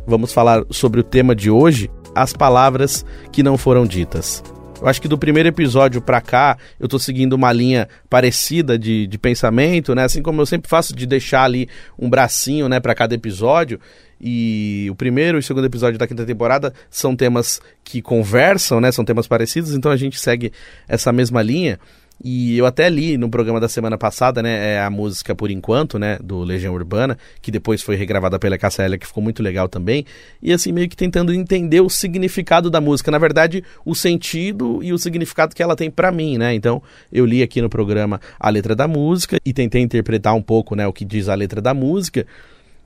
vamos 0.08 0.34
falar 0.34 0.64
sobre 0.70 1.00
o 1.00 1.04
tema 1.04 1.36
de 1.36 1.52
hoje: 1.52 1.90
as 2.16 2.34
palavras 2.34 3.06
que 3.32 3.44
não 3.44 3.58
foram 3.58 3.86
ditas. 3.86 4.44
Eu 4.82 4.88
acho 4.88 5.00
que 5.00 5.08
do 5.08 5.18
primeiro 5.18 5.48
episódio 5.48 6.02
para 6.02 6.20
cá, 6.20 6.58
eu 6.80 6.88
tô 6.88 6.98
seguindo 6.98 7.34
uma 7.34 7.54
linha 7.54 7.88
parecida 8.10 8.80
de, 8.80 9.06
de 9.06 9.18
pensamento, 9.20 9.94
né? 9.94 10.04
Assim 10.06 10.24
como 10.24 10.42
eu 10.42 10.46
sempre 10.46 10.68
faço 10.68 10.96
de 10.96 11.06
deixar 11.06 11.44
ali 11.44 11.70
um 12.00 12.10
bracinho, 12.10 12.68
né, 12.68 12.80
para 12.80 12.96
cada 12.96 13.14
episódio. 13.14 13.80
E 14.20 14.88
o 14.90 14.96
primeiro 14.96 15.38
e 15.38 15.40
o 15.40 15.44
segundo 15.44 15.66
episódio 15.66 16.00
da 16.00 16.08
quinta 16.08 16.26
temporada 16.26 16.74
são 16.90 17.16
temas 17.16 17.62
que 17.84 18.02
conversam, 18.02 18.82
né? 18.82 18.92
São 18.92 19.06
temas 19.06 19.28
parecidos, 19.28 19.76
então 19.76 19.92
a 19.92 19.98
gente 19.98 20.20
segue 20.20 20.52
essa 20.88 21.12
mesma 21.12 21.44
linha. 21.44 21.80
E 22.24 22.58
eu 22.58 22.66
até 22.68 22.88
li 22.88 23.18
no 23.18 23.30
programa 23.30 23.60
da 23.60 23.68
semana 23.68 23.98
passada, 23.98 24.44
né, 24.44 24.76
é 24.76 24.80
a 24.82 24.90
música 24.90 25.34
Por 25.34 25.50
Enquanto, 25.50 25.98
né, 25.98 26.20
do 26.24 26.44
Legião 26.44 26.74
Urbana, 26.74 27.18
que 27.42 27.50
depois 27.50 27.82
foi 27.82 27.96
regravada 27.96 28.38
pela 28.38 28.58
Cassia 28.58 28.98
que 28.98 29.08
ficou 29.08 29.24
muito 29.24 29.42
legal 29.42 29.68
também. 29.68 30.06
E 30.42 30.54
assim, 30.54 30.72
meio 30.72 30.88
que 30.88 30.96
tentando 30.96 31.34
entender 31.34 31.82
o 31.82 31.90
significado 31.90 32.70
da 32.70 32.80
música. 32.80 33.10
Na 33.10 33.18
verdade, 33.18 33.64
o 33.84 33.96
sentido 33.96 34.84
e 34.84 34.94
o 34.94 34.98
significado 34.98 35.56
que 35.56 35.64
ela 35.64 35.76
tem 35.76 35.90
para 35.90 36.12
mim, 36.12 36.38
né. 36.38 36.54
Então, 36.54 36.82
eu 37.12 37.26
li 37.26 37.42
aqui 37.42 37.62
no 37.62 37.70
programa 37.70 38.22
a 38.40 38.50
letra 38.50 38.76
da 38.76 38.88
música 38.88 39.40
e 39.44 39.52
tentei 39.52 39.82
interpretar 39.82 40.36
um 40.36 40.42
pouco, 40.42 40.76
né, 40.76 40.86
o 40.86 40.94
que 40.94 41.04
diz 41.04 41.28
a 41.28 41.34
letra 41.34 41.60
da 41.60 41.74
música. 41.74 42.26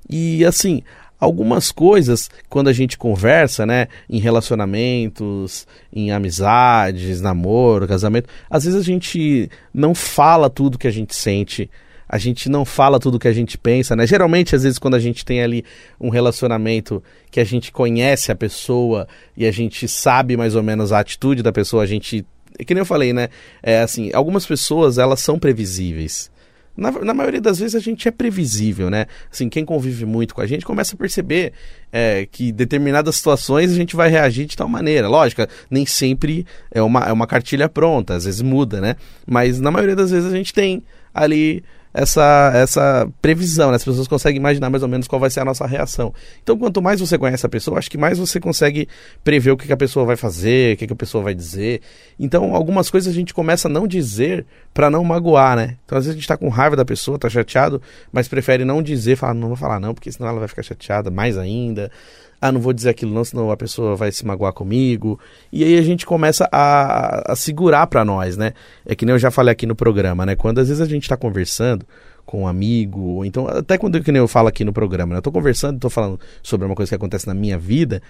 E 0.10 0.46
assim, 0.46 0.84
algumas 1.20 1.72
coisas 1.72 2.30
quando 2.50 2.68
a 2.68 2.74
gente 2.74 2.98
conversa, 2.98 3.66
né, 3.66 3.88
em 4.10 4.20
relacionamentos, 4.20 5.68
em 5.92 6.12
amizades, 6.12 7.22
namoro, 7.22 7.88
casamento, 7.88 8.30
às 8.50 8.66
vezes 8.66 8.80
a 8.80 8.84
gente 8.84 9.50
não 9.74 9.96
fala 9.96 10.50
tudo 10.50 10.78
que 10.78 10.88
a 10.88 10.92
gente 10.92 11.16
sente, 11.16 11.70
a 12.08 12.18
gente 12.18 12.50
não 12.50 12.64
fala 12.64 13.00
tudo 13.00 13.20
que 13.20 13.28
a 13.28 13.34
gente 13.34 13.58
pensa, 13.58 13.96
né? 13.96 14.06
Geralmente, 14.06 14.56
às 14.56 14.64
vezes, 14.64 14.78
quando 14.78 14.94
a 14.94 15.00
gente 15.00 15.26
tem 15.26 15.42
ali 15.42 15.66
um 16.00 16.10
relacionamento 16.10 17.04
que 17.32 17.40
a 17.40 17.44
gente 17.44 17.72
conhece 17.72 18.32
a 18.32 18.36
pessoa 18.36 19.08
e 19.36 19.46
a 19.46 19.52
gente 19.52 19.88
sabe 19.88 20.38
mais 20.38 20.56
ou 20.56 20.62
menos 20.62 20.92
a 20.92 21.00
atitude 21.00 21.42
da 21.42 21.52
pessoa, 21.52 21.84
a 21.84 21.88
gente. 21.88 22.26
Que 22.66 22.74
nem 22.74 22.82
eu 22.82 22.86
falei, 22.86 23.12
né? 23.12 23.30
É 23.62 23.80
assim, 23.80 24.12
algumas 24.14 24.46
pessoas 24.46 24.98
elas 24.98 25.20
são 25.20 25.40
previsíveis. 25.40 26.32
Na, 26.76 26.92
na, 26.92 27.14
maioria 27.14 27.40
das 27.40 27.60
vezes 27.60 27.76
a 27.76 27.80
gente 27.80 28.08
é 28.08 28.12
previsível, 28.12 28.90
né? 28.90 29.06
Assim, 29.32 29.48
quem 29.48 29.64
convive 29.64 30.06
muito 30.06 30.36
com 30.36 30.42
a 30.42 30.48
gente 30.48 30.66
começa 30.66 30.96
a 30.96 30.98
perceber 30.98 31.54
é, 31.92 32.28
que 32.30 32.52
determinadas 32.52 33.16
situações 33.16 33.72
a 33.72 33.76
gente 33.76 33.96
vai 33.96 34.10
reagir 34.10 34.46
de 34.46 34.58
tal 34.58 34.68
maneira. 34.68 35.08
Lógico, 35.08 35.46
nem 35.70 35.86
sempre 35.86 36.46
é 36.72 36.82
uma, 36.82 37.06
é 37.06 37.14
uma 37.14 37.26
cartilha 37.26 37.70
pronta, 37.70 38.16
às 38.16 38.26
vezes 38.26 38.42
muda, 38.42 38.82
né? 38.82 38.96
Mas 39.26 39.60
na 39.60 39.72
maioria 39.72 39.96
das 39.96 40.12
vezes 40.12 40.32
a 40.32 40.36
gente 40.36 40.54
tem 40.54 40.84
ali 41.14 41.64
essa, 41.96 42.52
essa 42.54 43.10
previsão, 43.22 43.70
né? 43.70 43.78
As 43.78 43.84
pessoas 43.84 44.06
conseguem 44.06 44.38
imaginar 44.38 44.70
mais 44.70 44.84
ou 44.84 44.90
menos 44.90 45.08
qual 45.08 45.18
vai 45.18 45.30
ser 45.30 45.40
a 45.40 45.46
nossa 45.46 45.66
reação. 45.66 46.14
Então, 46.44 46.58
quanto 46.58 46.82
mais 46.82 47.00
você 47.00 47.18
conhece 47.18 47.46
a 47.46 47.50
pessoa, 47.50 47.80
acho 47.80 47.90
que 47.90 47.98
mais 47.98 48.20
você 48.20 48.38
consegue 48.38 48.90
prever 49.24 49.52
o 49.52 49.58
que, 49.58 49.66
que 49.66 49.72
a 49.72 49.78
pessoa 49.78 50.06
vai 50.06 50.18
fazer, 50.18 50.74
o 50.74 50.78
que, 50.78 50.88
que 50.88 50.94
a 50.94 50.96
pessoa 50.96 51.24
vai 51.24 51.34
dizer. 51.34 51.82
Então, 52.20 52.54
algumas 52.54 52.90
coisas 52.90 53.12
a 53.12 53.16
gente 53.16 53.34
começa 53.34 53.70
a 53.70 53.72
não 53.72 53.88
dizer 53.88 54.46
para 54.74 54.90
não 54.90 55.06
magoar, 55.06 55.56
né? 55.56 55.78
Então, 55.86 55.98
às 55.98 56.04
vezes 56.04 56.18
a 56.18 56.20
gente 56.20 56.28
tá 56.28 56.36
com 56.36 56.50
raiva 56.50 56.76
da 56.76 56.84
pessoa, 56.84 57.18
tá 57.18 57.30
chateado, 57.30 57.82
mas 58.12 58.28
prefere 58.28 58.66
não 58.66 58.84
dizer, 58.84 59.16
falar, 59.16 59.34
não 59.34 59.48
vou 59.48 59.58
falar 59.58 59.80
não, 59.80 59.94
porque 59.94 60.12
senão 60.12 60.28
ela 60.28 60.40
vai 60.40 60.50
ficar 60.50 60.64
chateada 60.64 61.10
mais 61.10 61.38
ainda 61.38 61.90
ah, 62.40 62.52
não 62.52 62.60
vou 62.60 62.74
dizer 62.74 62.90
aquilo 62.90 63.14
não, 63.14 63.24
senão 63.24 63.50
a 63.52 63.58
pessoa 63.58 63.96
vai 63.96 64.12
se 64.12 64.26
magoar 64.26 64.54
comigo. 64.54 65.20
E 65.52 65.64
aí 65.64 65.78
a 65.78 65.82
gente 65.82 66.06
começa 66.06 66.48
a, 66.52 67.32
a 67.32 67.36
segurar 67.36 67.88
para 67.88 68.06
nós, 68.06 68.38
né? 68.38 68.54
É 68.86 68.96
que 68.96 69.06
nem 69.06 69.14
eu 69.14 69.20
já 69.20 69.32
falei 69.32 69.52
aqui 69.52 69.66
no 69.66 69.76
programa, 69.76 70.26
né? 70.26 70.36
Quando 70.36 70.60
às 70.60 70.68
vezes 70.68 70.82
a 70.82 70.86
gente 70.86 71.08
tá 71.08 71.18
conversando 71.18 71.86
com 72.26 72.44
um 72.44 72.48
amigo, 72.48 73.02
ou 73.02 73.26
então, 73.26 73.48
até 73.48 73.78
quando 73.78 74.02
que 74.02 74.12
nem 74.12 74.20
eu 74.20 74.28
falo 74.28 74.48
aqui 74.48 74.66
no 74.66 74.74
programa, 74.74 75.14
né? 75.14 75.20
Eu 75.20 75.22
tô 75.22 75.32
conversando, 75.32 75.80
tô 75.80 75.90
falando 75.90 76.20
sobre 76.42 76.66
uma 76.66 76.76
coisa 76.76 76.90
que 76.90 76.96
acontece 76.96 77.28
na 77.28 77.34
minha 77.34 77.58
vida, 77.58 78.02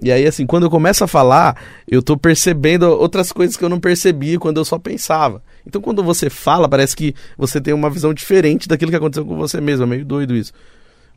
e 0.00 0.12
aí, 0.12 0.26
assim, 0.26 0.46
quando 0.46 0.62
eu 0.62 0.70
começo 0.70 1.02
a 1.02 1.08
falar, 1.08 1.60
eu 1.86 2.00
tô 2.00 2.16
percebendo 2.16 2.84
outras 2.84 3.32
coisas 3.32 3.56
que 3.56 3.64
eu 3.64 3.68
não 3.68 3.80
percebia 3.80 4.38
quando 4.38 4.58
eu 4.58 4.64
só 4.64 4.78
pensava. 4.78 5.42
Então, 5.66 5.82
quando 5.82 6.04
você 6.04 6.30
fala, 6.30 6.68
parece 6.68 6.94
que 6.94 7.14
você 7.36 7.60
tem 7.60 7.74
uma 7.74 7.90
visão 7.90 8.14
diferente 8.14 8.68
daquilo 8.68 8.92
que 8.92 8.96
aconteceu 8.96 9.24
com 9.24 9.36
você 9.36 9.60
mesmo. 9.60 9.84
É 9.84 9.86
meio 9.88 10.04
doido 10.04 10.36
isso. 10.36 10.52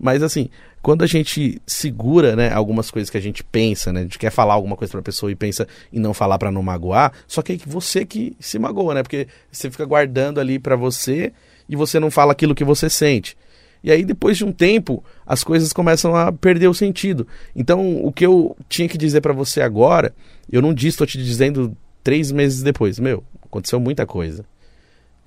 Mas 0.01 0.23
assim, 0.23 0.49
quando 0.81 1.03
a 1.03 1.07
gente 1.07 1.61
segura, 1.67 2.35
né, 2.35 2.51
algumas 2.51 2.89
coisas 2.89 3.07
que 3.07 3.17
a 3.17 3.21
gente 3.21 3.43
pensa, 3.43 3.93
né, 3.93 3.99
a 3.99 4.03
gente 4.03 4.17
quer 4.17 4.31
falar 4.31 4.55
alguma 4.55 4.75
coisa 4.75 4.91
pra 4.91 5.01
pessoa 5.01 5.31
e 5.31 5.35
pensa 5.35 5.67
em 5.93 5.99
não 5.99 6.11
falar 6.11 6.39
para 6.39 6.51
não 6.51 6.63
magoar, 6.63 7.13
só 7.27 7.43
que 7.43 7.53
é 7.53 7.57
você 7.67 8.03
que 8.03 8.35
se 8.39 8.57
magoa, 8.57 8.95
né? 8.95 9.03
Porque 9.03 9.27
você 9.51 9.69
fica 9.69 9.85
guardando 9.85 10.39
ali 10.39 10.57
para 10.57 10.75
você 10.75 11.31
e 11.69 11.75
você 11.75 11.99
não 11.99 12.09
fala 12.09 12.31
aquilo 12.31 12.55
que 12.55 12.63
você 12.63 12.89
sente. 12.89 13.37
E 13.83 13.91
aí, 13.91 14.03
depois 14.03 14.37
de 14.37 14.45
um 14.45 14.51
tempo, 14.51 15.03
as 15.25 15.43
coisas 15.43 15.71
começam 15.71 16.15
a 16.15 16.31
perder 16.31 16.67
o 16.67 16.73
sentido. 16.73 17.27
Então, 17.55 18.03
o 18.03 18.11
que 18.11 18.25
eu 18.25 18.55
tinha 18.67 18.87
que 18.87 18.97
dizer 18.97 19.21
para 19.21 19.33
você 19.33 19.61
agora, 19.61 20.13
eu 20.51 20.61
não 20.61 20.73
disse, 20.73 20.95
estou 20.95 21.07
te 21.07 21.17
dizendo 21.17 21.75
três 22.03 22.31
meses 22.31 22.63
depois. 22.63 22.99
Meu, 22.99 23.23
aconteceu 23.43 23.79
muita 23.79 24.05
coisa. 24.05 24.45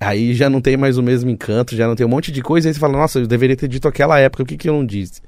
Aí 0.05 0.33
já 0.33 0.49
não 0.49 0.61
tem 0.61 0.77
mais 0.77 0.97
o 0.97 1.03
mesmo 1.03 1.29
encanto, 1.29 1.75
já 1.75 1.87
não 1.87 1.95
tem 1.95 2.05
um 2.05 2.09
monte 2.09 2.31
de 2.31 2.41
coisa. 2.41 2.69
Aí 2.69 2.73
você 2.73 2.79
fala, 2.79 2.97
nossa, 2.97 3.19
eu 3.19 3.27
deveria 3.27 3.55
ter 3.55 3.67
dito 3.67 3.87
aquela 3.87 4.19
época, 4.19 4.43
o 4.43 4.45
que, 4.45 4.55
que 4.55 4.69
eu 4.69 4.73
não 4.73 4.85
disse? 4.85 5.21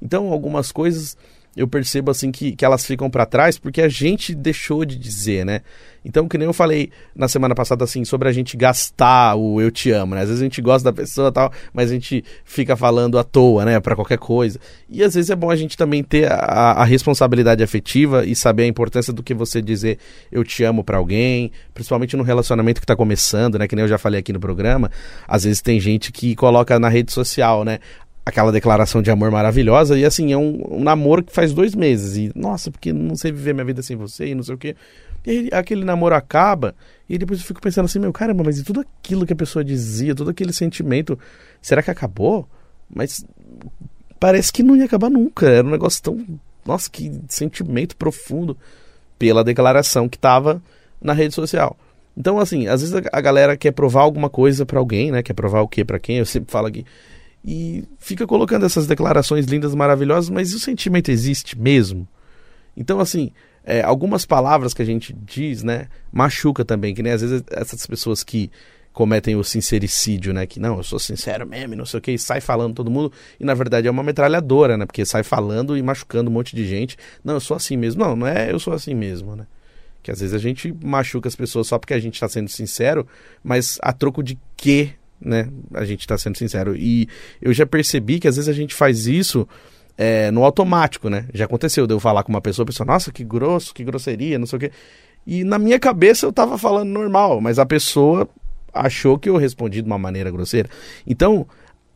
Então, 0.00 0.32
algumas 0.32 0.70
coisas 0.70 1.16
eu 1.56 1.68
percebo 1.68 2.10
assim 2.10 2.30
que, 2.30 2.52
que 2.52 2.64
elas 2.64 2.84
ficam 2.86 3.10
para 3.10 3.26
trás 3.26 3.58
porque 3.58 3.82
a 3.82 3.88
gente 3.88 4.34
deixou 4.34 4.84
de 4.84 4.96
dizer, 4.96 5.44
né? 5.44 5.60
Então, 6.04 6.26
que 6.26 6.36
nem 6.36 6.46
eu 6.46 6.52
falei 6.52 6.90
na 7.14 7.28
semana 7.28 7.54
passada 7.54 7.84
assim 7.84 8.04
sobre 8.04 8.28
a 8.28 8.32
gente 8.32 8.56
gastar 8.56 9.36
o 9.36 9.60
eu 9.60 9.70
te 9.70 9.90
amo, 9.90 10.14
né? 10.14 10.22
Às 10.22 10.28
vezes 10.28 10.40
a 10.40 10.44
gente 10.44 10.60
gosta 10.60 10.90
da 10.90 10.92
pessoa 10.92 11.30
tal, 11.30 11.52
mas 11.72 11.90
a 11.90 11.94
gente 11.94 12.24
fica 12.44 12.74
falando 12.74 13.18
à 13.18 13.24
toa, 13.24 13.64
né, 13.64 13.78
para 13.78 13.94
qualquer 13.94 14.18
coisa. 14.18 14.58
E 14.88 15.02
às 15.02 15.14
vezes 15.14 15.30
é 15.30 15.36
bom 15.36 15.50
a 15.50 15.56
gente 15.56 15.76
também 15.76 16.02
ter 16.02 16.30
a, 16.30 16.72
a 16.72 16.84
responsabilidade 16.84 17.62
afetiva 17.62 18.24
e 18.24 18.34
saber 18.34 18.64
a 18.64 18.66
importância 18.66 19.12
do 19.12 19.22
que 19.22 19.34
você 19.34 19.62
dizer 19.62 19.98
eu 20.30 20.42
te 20.42 20.64
amo 20.64 20.82
para 20.82 20.96
alguém, 20.96 21.52
principalmente 21.72 22.16
no 22.16 22.24
relacionamento 22.24 22.80
que 22.80 22.86
tá 22.86 22.96
começando, 22.96 23.58
né, 23.58 23.68
que 23.68 23.76
nem 23.76 23.84
eu 23.84 23.88
já 23.88 23.98
falei 23.98 24.20
aqui 24.20 24.32
no 24.32 24.40
programa. 24.40 24.90
Às 25.28 25.44
vezes 25.44 25.60
tem 25.60 25.78
gente 25.78 26.10
que 26.10 26.34
coloca 26.34 26.78
na 26.78 26.88
rede 26.88 27.12
social, 27.12 27.62
né? 27.64 27.78
Aquela 28.24 28.52
declaração 28.52 29.02
de 29.02 29.10
amor 29.10 29.30
maravilhosa. 29.30 29.98
E 29.98 30.04
assim, 30.04 30.32
é 30.32 30.36
um, 30.36 30.76
um, 30.76 30.82
namoro 30.82 31.22
que 31.22 31.32
faz 31.32 31.52
dois 31.52 31.74
meses. 31.74 32.16
E, 32.16 32.32
nossa, 32.34 32.70
porque 32.70 32.92
não 32.92 33.16
sei 33.16 33.32
viver 33.32 33.52
minha 33.52 33.64
vida 33.64 33.82
sem 33.82 33.96
você 33.96 34.28
e 34.28 34.34
não 34.34 34.42
sei 34.42 34.54
o 34.54 34.58
quê. 34.58 34.76
E 35.26 35.30
aí, 35.30 35.48
aquele 35.52 35.84
namoro 35.84 36.14
acaba. 36.14 36.74
E 37.08 37.18
depois 37.18 37.40
eu 37.40 37.46
fico 37.46 37.60
pensando 37.60 37.84
assim, 37.84 37.98
meu 37.98 38.12
caramba, 38.12 38.42
mas 38.44 38.58
e 38.58 38.64
tudo 38.64 38.80
aquilo 38.80 39.26
que 39.26 39.32
a 39.32 39.36
pessoa 39.36 39.64
dizia, 39.64 40.14
todo 40.14 40.30
aquele 40.30 40.52
sentimento, 40.52 41.18
será 41.60 41.82
que 41.82 41.90
acabou? 41.90 42.48
Mas 42.88 43.24
parece 44.18 44.52
que 44.52 44.62
não 44.62 44.76
ia 44.76 44.84
acabar 44.84 45.10
nunca. 45.10 45.48
Era 45.48 45.66
um 45.66 45.70
negócio 45.70 46.02
tão. 46.02 46.24
Nossa, 46.64 46.88
que 46.88 47.12
sentimento 47.28 47.96
profundo 47.96 48.56
pela 49.18 49.42
declaração 49.42 50.08
que 50.08 50.18
tava 50.18 50.62
na 51.00 51.12
rede 51.12 51.34
social. 51.34 51.76
Então, 52.16 52.38
assim, 52.38 52.68
às 52.68 52.82
vezes 52.82 52.94
a 53.10 53.20
galera 53.20 53.56
quer 53.56 53.72
provar 53.72 54.02
alguma 54.02 54.28
coisa 54.28 54.66
para 54.66 54.78
alguém, 54.78 55.10
né? 55.10 55.22
Quer 55.22 55.32
provar 55.32 55.62
o 55.62 55.68
que 55.68 55.84
para 55.84 55.98
quem? 55.98 56.18
Eu 56.18 56.26
sempre 56.26 56.52
falo 56.52 56.66
aqui 56.66 56.84
e 57.44 57.84
fica 57.98 58.26
colocando 58.26 58.64
essas 58.64 58.86
declarações 58.86 59.46
lindas, 59.46 59.74
maravilhosas, 59.74 60.30
mas 60.30 60.54
o 60.54 60.60
sentimento 60.60 61.10
existe 61.10 61.58
mesmo? 61.58 62.06
Então, 62.76 63.00
assim, 63.00 63.32
é, 63.64 63.82
algumas 63.82 64.24
palavras 64.24 64.72
que 64.72 64.82
a 64.82 64.84
gente 64.84 65.12
diz, 65.12 65.62
né, 65.62 65.88
machuca 66.12 66.64
também, 66.64 66.94
que 66.94 67.02
nem 67.02 67.12
às 67.12 67.20
vezes 67.20 67.42
essas 67.50 67.86
pessoas 67.86 68.22
que 68.22 68.50
cometem 68.92 69.36
o 69.36 69.42
sincericídio, 69.42 70.34
né, 70.34 70.46
que 70.46 70.60
não, 70.60 70.76
eu 70.76 70.82
sou 70.82 70.98
sincero 70.98 71.46
mesmo, 71.46 71.74
não 71.74 71.86
sei 71.86 71.98
o 71.98 72.00
que, 72.00 72.12
e 72.12 72.18
sai 72.18 72.40
falando 72.40 72.74
todo 72.74 72.90
mundo, 72.90 73.12
e 73.40 73.44
na 73.44 73.54
verdade 73.54 73.88
é 73.88 73.90
uma 73.90 74.02
metralhadora, 74.02 74.76
né, 74.76 74.86
porque 74.86 75.04
sai 75.04 75.22
falando 75.22 75.76
e 75.76 75.82
machucando 75.82 76.30
um 76.30 76.34
monte 76.34 76.54
de 76.54 76.66
gente. 76.66 76.96
Não, 77.24 77.34
eu 77.34 77.40
sou 77.40 77.56
assim 77.56 77.76
mesmo. 77.76 78.04
Não, 78.04 78.14
não 78.14 78.26
é 78.26 78.52
eu 78.52 78.58
sou 78.58 78.72
assim 78.72 78.94
mesmo, 78.94 79.34
né. 79.34 79.46
Que 80.02 80.10
às 80.10 80.20
vezes 80.20 80.34
a 80.34 80.38
gente 80.38 80.74
machuca 80.84 81.28
as 81.28 81.36
pessoas 81.36 81.68
só 81.68 81.78
porque 81.78 81.94
a 81.94 81.98
gente 81.98 82.14
está 82.14 82.28
sendo 82.28 82.48
sincero, 82.48 83.06
mas 83.42 83.78
a 83.80 83.92
troco 83.92 84.22
de 84.22 84.36
quê 84.56 84.94
né? 85.24 85.48
A 85.74 85.84
gente 85.84 86.00
está 86.00 86.16
sendo 86.18 86.36
sincero. 86.36 86.76
E 86.76 87.08
eu 87.40 87.52
já 87.52 87.66
percebi 87.66 88.18
que 88.18 88.28
às 88.28 88.36
vezes 88.36 88.48
a 88.48 88.52
gente 88.52 88.74
faz 88.74 89.06
isso 89.06 89.46
é, 89.96 90.30
no 90.30 90.44
automático, 90.44 91.08
né? 91.08 91.26
Já 91.32 91.44
aconteceu 91.44 91.86
de 91.86 91.94
eu 91.94 92.00
falar 92.00 92.22
com 92.22 92.32
uma 92.32 92.40
pessoa, 92.40 92.64
a 92.64 92.66
pessoa, 92.66 92.86
nossa, 92.86 93.12
que 93.12 93.24
grosso, 93.24 93.74
que 93.74 93.84
grosseria, 93.84 94.38
não 94.38 94.46
sei 94.46 94.56
o 94.56 94.60
quê. 94.60 94.72
E 95.26 95.44
na 95.44 95.58
minha 95.58 95.78
cabeça 95.78 96.26
eu 96.26 96.32
tava 96.32 96.58
falando 96.58 96.88
normal, 96.88 97.40
mas 97.40 97.58
a 97.58 97.66
pessoa 97.66 98.28
achou 98.72 99.18
que 99.18 99.28
eu 99.28 99.36
respondi 99.36 99.80
de 99.80 99.86
uma 99.86 99.98
maneira 99.98 100.30
grosseira. 100.30 100.68
Então, 101.06 101.46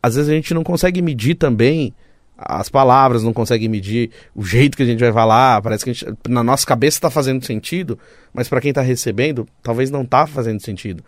às 0.02 0.14
vezes 0.14 0.30
a 0.30 0.34
gente 0.34 0.54
não 0.54 0.62
consegue 0.62 1.02
medir 1.02 1.34
também 1.34 1.94
as 2.38 2.68
palavras, 2.68 3.22
não 3.22 3.32
consegue 3.32 3.66
medir 3.66 4.10
o 4.34 4.44
jeito 4.44 4.76
que 4.76 4.82
a 4.82 4.86
gente 4.86 5.00
vai 5.00 5.12
falar. 5.12 5.62
Parece 5.62 5.84
que 5.84 5.92
gente, 5.92 6.14
na 6.28 6.44
nossa 6.44 6.66
cabeça 6.66 6.98
está 6.98 7.10
fazendo 7.10 7.44
sentido, 7.44 7.98
mas 8.32 8.48
para 8.48 8.60
quem 8.60 8.68
está 8.70 8.82
recebendo, 8.82 9.48
talvez 9.62 9.90
não 9.90 10.04
tá 10.04 10.26
fazendo 10.26 10.60
sentido 10.60 11.02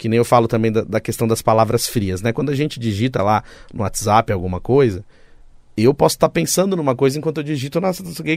que 0.00 0.08
nem 0.08 0.16
eu 0.16 0.24
falo 0.24 0.48
também 0.48 0.72
da, 0.72 0.80
da, 0.80 0.98
questão 0.98 1.28
das 1.28 1.42
palavras 1.42 1.86
frias, 1.86 2.22
né? 2.22 2.32
Quando 2.32 2.48
a 2.48 2.54
gente 2.54 2.80
digita 2.80 3.22
lá 3.22 3.44
no 3.70 3.82
WhatsApp 3.82 4.32
alguma 4.32 4.58
coisa, 4.58 5.04
eu 5.76 5.92
posso 5.92 6.16
estar 6.16 6.28
tá 6.28 6.32
pensando 6.32 6.74
numa 6.74 6.96
coisa 6.96 7.18
enquanto 7.18 7.36
eu 7.36 7.44
digito, 7.44 7.78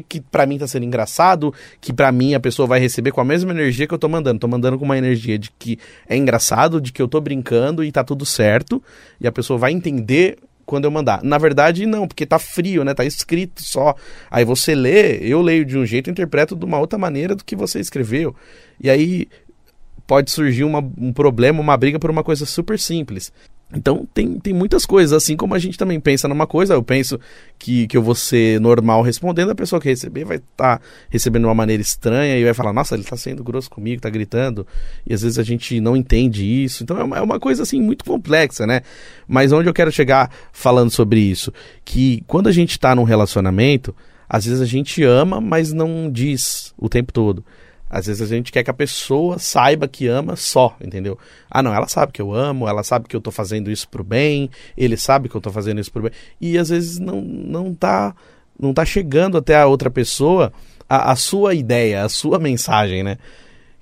que 0.10 0.20
para 0.20 0.46
mim 0.46 0.58
tá 0.58 0.68
sendo 0.68 0.86
engraçado, 0.86 1.54
que 1.80 1.94
para 1.94 2.12
mim 2.12 2.34
a 2.34 2.40
pessoa 2.40 2.68
vai 2.68 2.82
receber 2.82 3.12
com 3.12 3.22
a 3.22 3.24
mesma 3.24 3.52
energia 3.52 3.88
que 3.88 3.94
eu 3.94 3.98
tô 3.98 4.10
mandando. 4.10 4.42
Tô 4.42 4.48
mandando 4.48 4.78
com 4.78 4.84
uma 4.84 4.98
energia 4.98 5.40
de 5.40 5.52
que 5.58 5.80
é 6.06 6.18
engraçado, 6.18 6.82
de 6.82 6.92
que 6.92 7.02
eu 7.02 7.08
tô 7.08 7.22
brincando 7.22 7.82
e 7.82 7.90
tá 7.94 8.04
tudo 8.04 8.26
certo, 8.26 8.84
e 9.22 9.26
a 9.26 9.32
pessoa 9.32 9.58
vai 9.58 9.72
entender 9.72 10.38
quando 10.66 10.84
eu 10.84 10.92
mandar. 10.92 11.24
Na 11.24 11.38
verdade, 11.38 11.86
não, 11.86 12.08
porque 12.08 12.26
tá 12.26 12.40
frio, 12.40 12.84
né? 12.84 12.94
Tá 12.94 13.06
escrito 13.06 13.64
só. 13.64 13.96
Aí 14.30 14.44
você 14.44 14.76
lê, 14.76 15.18
eu 15.18 15.42
leio 15.42 15.64
de 15.64 15.78
um 15.78 15.86
jeito 15.86 16.10
interpreto 16.10 16.58
de 16.58 16.66
uma 16.66 16.78
outra 16.78 17.00
maneira 17.00 17.36
do 17.36 17.44
que 17.46 17.56
você 17.56 17.80
escreveu. 17.80 18.36
E 18.82 18.90
aí 18.90 19.28
pode 20.14 20.30
surgir 20.30 20.64
uma, 20.64 20.78
um 20.96 21.12
problema, 21.12 21.60
uma 21.60 21.76
briga 21.76 21.98
por 21.98 22.12
uma 22.12 22.24
coisa 22.24 22.46
super 22.46 22.78
simples. 22.78 23.34
Então 23.74 24.08
tem, 24.14 24.40
tem 24.40 24.54
muitas 24.54 24.86
coisas, 24.86 25.12
assim 25.12 25.36
como 25.36 25.56
a 25.56 25.58
gente 25.58 25.76
também 25.76 26.00
pensa 26.00 26.28
numa 26.28 26.46
coisa, 26.46 26.76
eu 26.76 26.84
penso 26.84 27.20
que, 27.58 27.88
que 27.88 27.98
eu 27.98 28.04
vou 28.04 28.14
ser 28.14 28.62
normal 28.62 29.02
respondendo, 29.02 29.50
a 29.50 29.56
pessoa 29.56 29.82
que 29.82 29.90
receber 29.90 30.24
vai 30.24 30.38
estar 30.38 30.78
tá 30.78 30.82
recebendo 31.10 31.42
de 31.42 31.48
uma 31.48 31.56
maneira 31.56 31.82
estranha 31.82 32.38
e 32.38 32.44
vai 32.44 32.54
falar, 32.54 32.72
nossa, 32.74 32.94
ele 32.94 33.02
está 33.02 33.18
sendo 33.18 33.44
grosso 33.44 33.72
comigo, 33.72 33.96
está 33.96 34.10
gritando, 34.12 34.68
e 35.04 35.16
às 35.16 35.24
vezes 35.24 35.40
a 35.40 35.44
gente 35.44 35.82
não 35.82 35.98
entende 35.98 36.46
isso, 36.46 36.84
então 36.84 37.00
é 37.00 37.04
uma, 37.04 37.18
é 37.18 37.22
uma 37.22 37.40
coisa 37.40 37.64
assim 37.64 37.82
muito 37.82 38.06
complexa, 38.06 38.68
né? 38.68 38.82
Mas 39.28 39.52
onde 39.52 39.68
eu 39.68 39.74
quero 39.74 39.92
chegar 39.92 40.30
falando 40.52 40.92
sobre 40.92 41.20
isso? 41.20 41.52
Que 41.84 42.24
quando 42.28 42.50
a 42.50 42.52
gente 42.52 42.74
está 42.74 42.94
num 42.94 43.02
relacionamento, 43.04 43.96
às 44.30 44.46
vezes 44.46 44.62
a 44.62 44.66
gente 44.68 45.02
ama, 45.02 45.42
mas 45.42 45.74
não 45.74 46.12
diz 46.12 46.72
o 46.78 46.88
tempo 46.88 47.12
todo. 47.12 47.44
Às 47.94 48.08
vezes 48.08 48.24
a 48.24 48.36
gente 48.36 48.52
quer 48.52 48.64
que 48.64 48.72
a 48.72 48.74
pessoa 48.74 49.38
saiba 49.38 49.88
que 49.88 50.08
ama 50.08 50.36
só, 50.36 50.76
entendeu? 50.82 51.16
Ah, 51.48 51.62
não, 51.62 51.72
ela 51.72 51.88
sabe 51.88 52.12
que 52.12 52.20
eu 52.20 52.34
amo, 52.34 52.68
ela 52.68 52.82
sabe 52.82 53.08
que 53.08 53.16
eu 53.16 53.22
tô 53.22 53.30
fazendo 53.30 53.70
isso 53.70 53.88
pro 53.88 54.04
bem, 54.04 54.50
ele 54.76 54.98
sabe 54.98 55.30
que 55.30 55.36
eu 55.36 55.42
tô 55.42 55.52
fazendo 55.52 55.80
isso 55.80 55.92
pro 55.92 56.02
bem. 56.02 56.12
E 56.42 56.58
às 56.58 56.70
vezes 56.70 56.98
não, 56.98 57.22
não 57.22 57.72
tá 57.72 58.16
não 58.60 58.74
tá 58.74 58.84
chegando 58.84 59.38
até 59.38 59.56
a 59.56 59.68
outra 59.68 59.92
pessoa 59.92 60.52
a, 60.90 61.12
a 61.12 61.16
sua 61.16 61.54
ideia, 61.54 62.04
a 62.04 62.10
sua 62.10 62.40
mensagem, 62.40 63.04
né? 63.04 63.20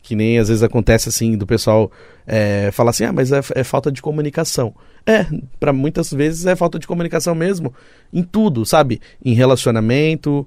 Que 0.01 0.13
nem 0.13 0.37
às 0.39 0.49
vezes 0.49 0.61
acontece 0.61 1.07
assim 1.07 1.37
do 1.37 1.47
pessoal 1.47 1.89
é, 2.27 2.69
falar 2.73 2.89
assim, 2.89 3.05
ah, 3.05 3.13
mas 3.13 3.31
é, 3.31 3.39
é 3.55 3.63
falta 3.63 3.89
de 3.89 4.01
comunicação. 4.01 4.75
É, 5.05 5.25
para 5.57 5.71
muitas 5.71 6.11
vezes 6.11 6.45
é 6.45 6.53
falta 6.53 6.77
de 6.77 6.85
comunicação 6.85 7.33
mesmo, 7.33 7.73
em 8.11 8.23
tudo, 8.23 8.65
sabe? 8.65 8.99
Em 9.23 9.33
relacionamento, 9.33 10.45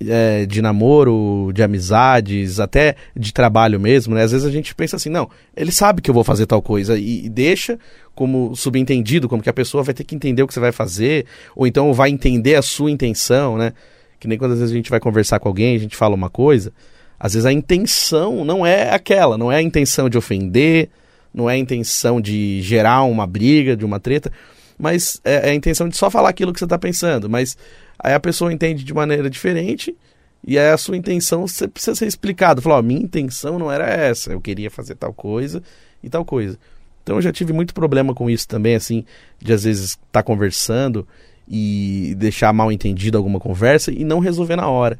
é, 0.00 0.44
de 0.44 0.60
namoro, 0.60 1.50
de 1.54 1.62
amizades, 1.62 2.60
até 2.60 2.96
de 3.14 3.32
trabalho 3.32 3.80
mesmo, 3.80 4.14
né? 4.14 4.22
Às 4.22 4.32
vezes 4.32 4.46
a 4.46 4.50
gente 4.50 4.74
pensa 4.74 4.96
assim, 4.96 5.08
não, 5.08 5.28
ele 5.56 5.72
sabe 5.72 6.02
que 6.02 6.10
eu 6.10 6.14
vou 6.14 6.24
fazer 6.24 6.46
tal 6.46 6.60
coisa 6.60 6.98
e, 6.98 7.26
e, 7.26 7.28
deixa 7.28 7.78
como 8.14 8.54
subentendido, 8.54 9.28
como 9.28 9.42
que 9.42 9.50
a 9.50 9.54
pessoa 9.54 9.82
vai 9.82 9.94
ter 9.94 10.04
que 10.04 10.14
entender 10.14 10.42
o 10.42 10.46
que 10.46 10.54
você 10.54 10.60
vai 10.60 10.72
fazer, 10.72 11.26
ou 11.54 11.66
então 11.66 11.92
vai 11.92 12.10
entender 12.10 12.54
a 12.54 12.62
sua 12.62 12.90
intenção, 12.90 13.56
né? 13.56 13.72
Que 14.20 14.28
nem 14.28 14.38
quando 14.38 14.52
às 14.52 14.58
vezes 14.58 14.72
a 14.72 14.76
gente 14.76 14.90
vai 14.90 15.00
conversar 15.00 15.38
com 15.38 15.48
alguém, 15.48 15.76
a 15.76 15.78
gente 15.78 15.96
fala 15.96 16.14
uma 16.14 16.30
coisa, 16.30 16.72
às 17.18 17.34
vezes 17.34 17.46
a 17.46 17.52
intenção 17.52 18.44
não 18.44 18.66
é 18.66 18.90
aquela, 18.90 19.38
não 19.38 19.50
é 19.50 19.56
a 19.56 19.62
intenção 19.62 20.08
de 20.08 20.18
ofender, 20.18 20.90
não 21.32 21.48
é 21.48 21.54
a 21.54 21.58
intenção 21.58 22.20
de 22.20 22.60
gerar 22.62 23.02
uma 23.04 23.26
briga, 23.26 23.76
de 23.76 23.84
uma 23.84 24.00
treta, 24.00 24.30
mas 24.78 25.20
é, 25.24 25.48
é 25.48 25.50
a 25.50 25.54
intenção 25.54 25.88
de 25.88 25.96
só 25.96 26.10
falar 26.10 26.28
aquilo 26.30 26.52
que 26.52 26.58
você 26.58 26.64
está 26.64 26.78
pensando, 26.78 27.28
mas 27.28 27.56
Aí 27.98 28.12
a 28.12 28.20
pessoa 28.20 28.52
entende 28.52 28.84
de 28.84 28.94
maneira 28.94 29.28
diferente 29.30 29.96
e 30.46 30.58
aí 30.58 30.70
a 30.70 30.78
sua 30.78 30.96
intenção 30.96 31.44
precisa 31.72 31.94
ser 31.94 32.06
explicado. 32.06 32.62
Falar, 32.62 32.78
ó, 32.78 32.82
minha 32.82 33.00
intenção 33.00 33.58
não 33.58 33.70
era 33.70 33.88
essa, 33.88 34.32
eu 34.32 34.40
queria 34.40 34.70
fazer 34.70 34.94
tal 34.94 35.12
coisa 35.12 35.62
e 36.02 36.08
tal 36.08 36.24
coisa. 36.24 36.58
Então 37.02 37.16
eu 37.16 37.22
já 37.22 37.32
tive 37.32 37.52
muito 37.52 37.74
problema 37.74 38.14
com 38.14 38.28
isso 38.28 38.46
também, 38.48 38.74
assim, 38.74 39.04
de 39.40 39.52
às 39.52 39.64
vezes 39.64 39.90
estar 39.90 40.00
tá 40.12 40.22
conversando 40.22 41.06
e 41.48 42.14
deixar 42.16 42.52
mal 42.52 42.72
entendido 42.72 43.16
alguma 43.16 43.38
conversa 43.38 43.92
e 43.92 44.04
não 44.04 44.18
resolver 44.18 44.56
na 44.56 44.68
hora. 44.68 44.98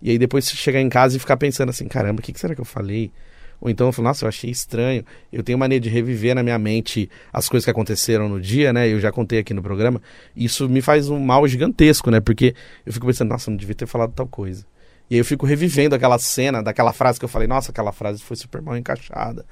E 0.00 0.10
aí 0.10 0.18
depois 0.18 0.44
você 0.44 0.54
chegar 0.54 0.80
em 0.80 0.88
casa 0.88 1.16
e 1.16 1.20
ficar 1.20 1.36
pensando 1.36 1.70
assim, 1.70 1.88
caramba, 1.88 2.20
o 2.20 2.22
que, 2.22 2.32
que 2.32 2.38
será 2.38 2.54
que 2.54 2.60
eu 2.60 2.64
falei? 2.64 3.10
Ou 3.60 3.68
então 3.68 3.88
eu 3.88 3.92
falo, 3.92 4.08
nossa, 4.08 4.24
eu 4.24 4.28
achei 4.28 4.50
estranho. 4.50 5.04
Eu 5.32 5.42
tenho 5.42 5.58
maneira 5.58 5.82
de 5.82 5.88
reviver 5.88 6.34
na 6.34 6.42
minha 6.42 6.58
mente 6.58 7.10
as 7.32 7.48
coisas 7.48 7.64
que 7.64 7.70
aconteceram 7.70 8.28
no 8.28 8.40
dia, 8.40 8.72
né? 8.72 8.88
Eu 8.88 9.00
já 9.00 9.10
contei 9.10 9.40
aqui 9.40 9.52
no 9.52 9.62
programa. 9.62 10.00
Isso 10.36 10.68
me 10.68 10.80
faz 10.80 11.08
um 11.08 11.18
mal 11.18 11.46
gigantesco, 11.48 12.10
né? 12.10 12.20
Porque 12.20 12.54
eu 12.86 12.92
fico 12.92 13.06
pensando, 13.06 13.30
nossa, 13.30 13.50
não 13.50 13.56
devia 13.56 13.74
ter 13.74 13.86
falado 13.86 14.12
tal 14.12 14.26
coisa. 14.26 14.64
E 15.10 15.14
aí 15.14 15.20
eu 15.20 15.24
fico 15.24 15.46
revivendo 15.46 15.94
aquela 15.94 16.18
cena, 16.18 16.62
daquela 16.62 16.92
frase 16.92 17.18
que 17.18 17.24
eu 17.24 17.28
falei, 17.28 17.48
nossa, 17.48 17.70
aquela 17.70 17.92
frase 17.92 18.22
foi 18.22 18.36
super 18.36 18.60
mal 18.60 18.76
encaixada. 18.76 19.44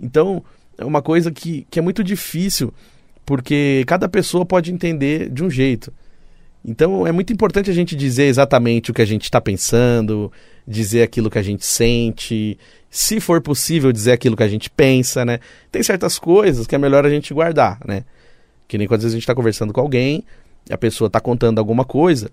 Então, 0.00 0.44
é 0.76 0.84
uma 0.84 1.00
coisa 1.00 1.30
que, 1.30 1.66
que 1.70 1.78
é 1.78 1.82
muito 1.82 2.04
difícil, 2.04 2.74
porque 3.24 3.84
cada 3.86 4.08
pessoa 4.08 4.44
pode 4.44 4.72
entender 4.72 5.30
de 5.30 5.42
um 5.42 5.48
jeito. 5.50 5.92
Então 6.66 7.06
é 7.06 7.12
muito 7.12 7.32
importante 7.32 7.70
a 7.70 7.72
gente 7.72 7.94
dizer 7.94 8.24
exatamente 8.24 8.90
o 8.90 8.94
que 8.94 9.00
a 9.00 9.06
gente 9.06 9.22
está 9.22 9.40
pensando, 9.40 10.32
dizer 10.66 11.02
aquilo 11.02 11.30
que 11.30 11.38
a 11.38 11.42
gente 11.42 11.64
sente, 11.64 12.58
se 12.90 13.20
for 13.20 13.40
possível 13.40 13.92
dizer 13.92 14.12
aquilo 14.12 14.36
que 14.36 14.42
a 14.42 14.48
gente 14.48 14.68
pensa, 14.68 15.24
né? 15.24 15.38
Tem 15.70 15.80
certas 15.80 16.18
coisas 16.18 16.66
que 16.66 16.74
é 16.74 16.78
melhor 16.78 17.06
a 17.06 17.08
gente 17.08 17.32
guardar, 17.32 17.78
né? 17.86 18.02
Que 18.66 18.76
nem 18.76 18.88
quando 18.88 19.06
a 19.06 19.08
gente 19.08 19.20
está 19.20 19.32
conversando 19.32 19.72
com 19.72 19.80
alguém, 19.80 20.24
a 20.68 20.76
pessoa 20.76 21.06
está 21.06 21.20
contando 21.20 21.60
alguma 21.60 21.84
coisa, 21.84 22.32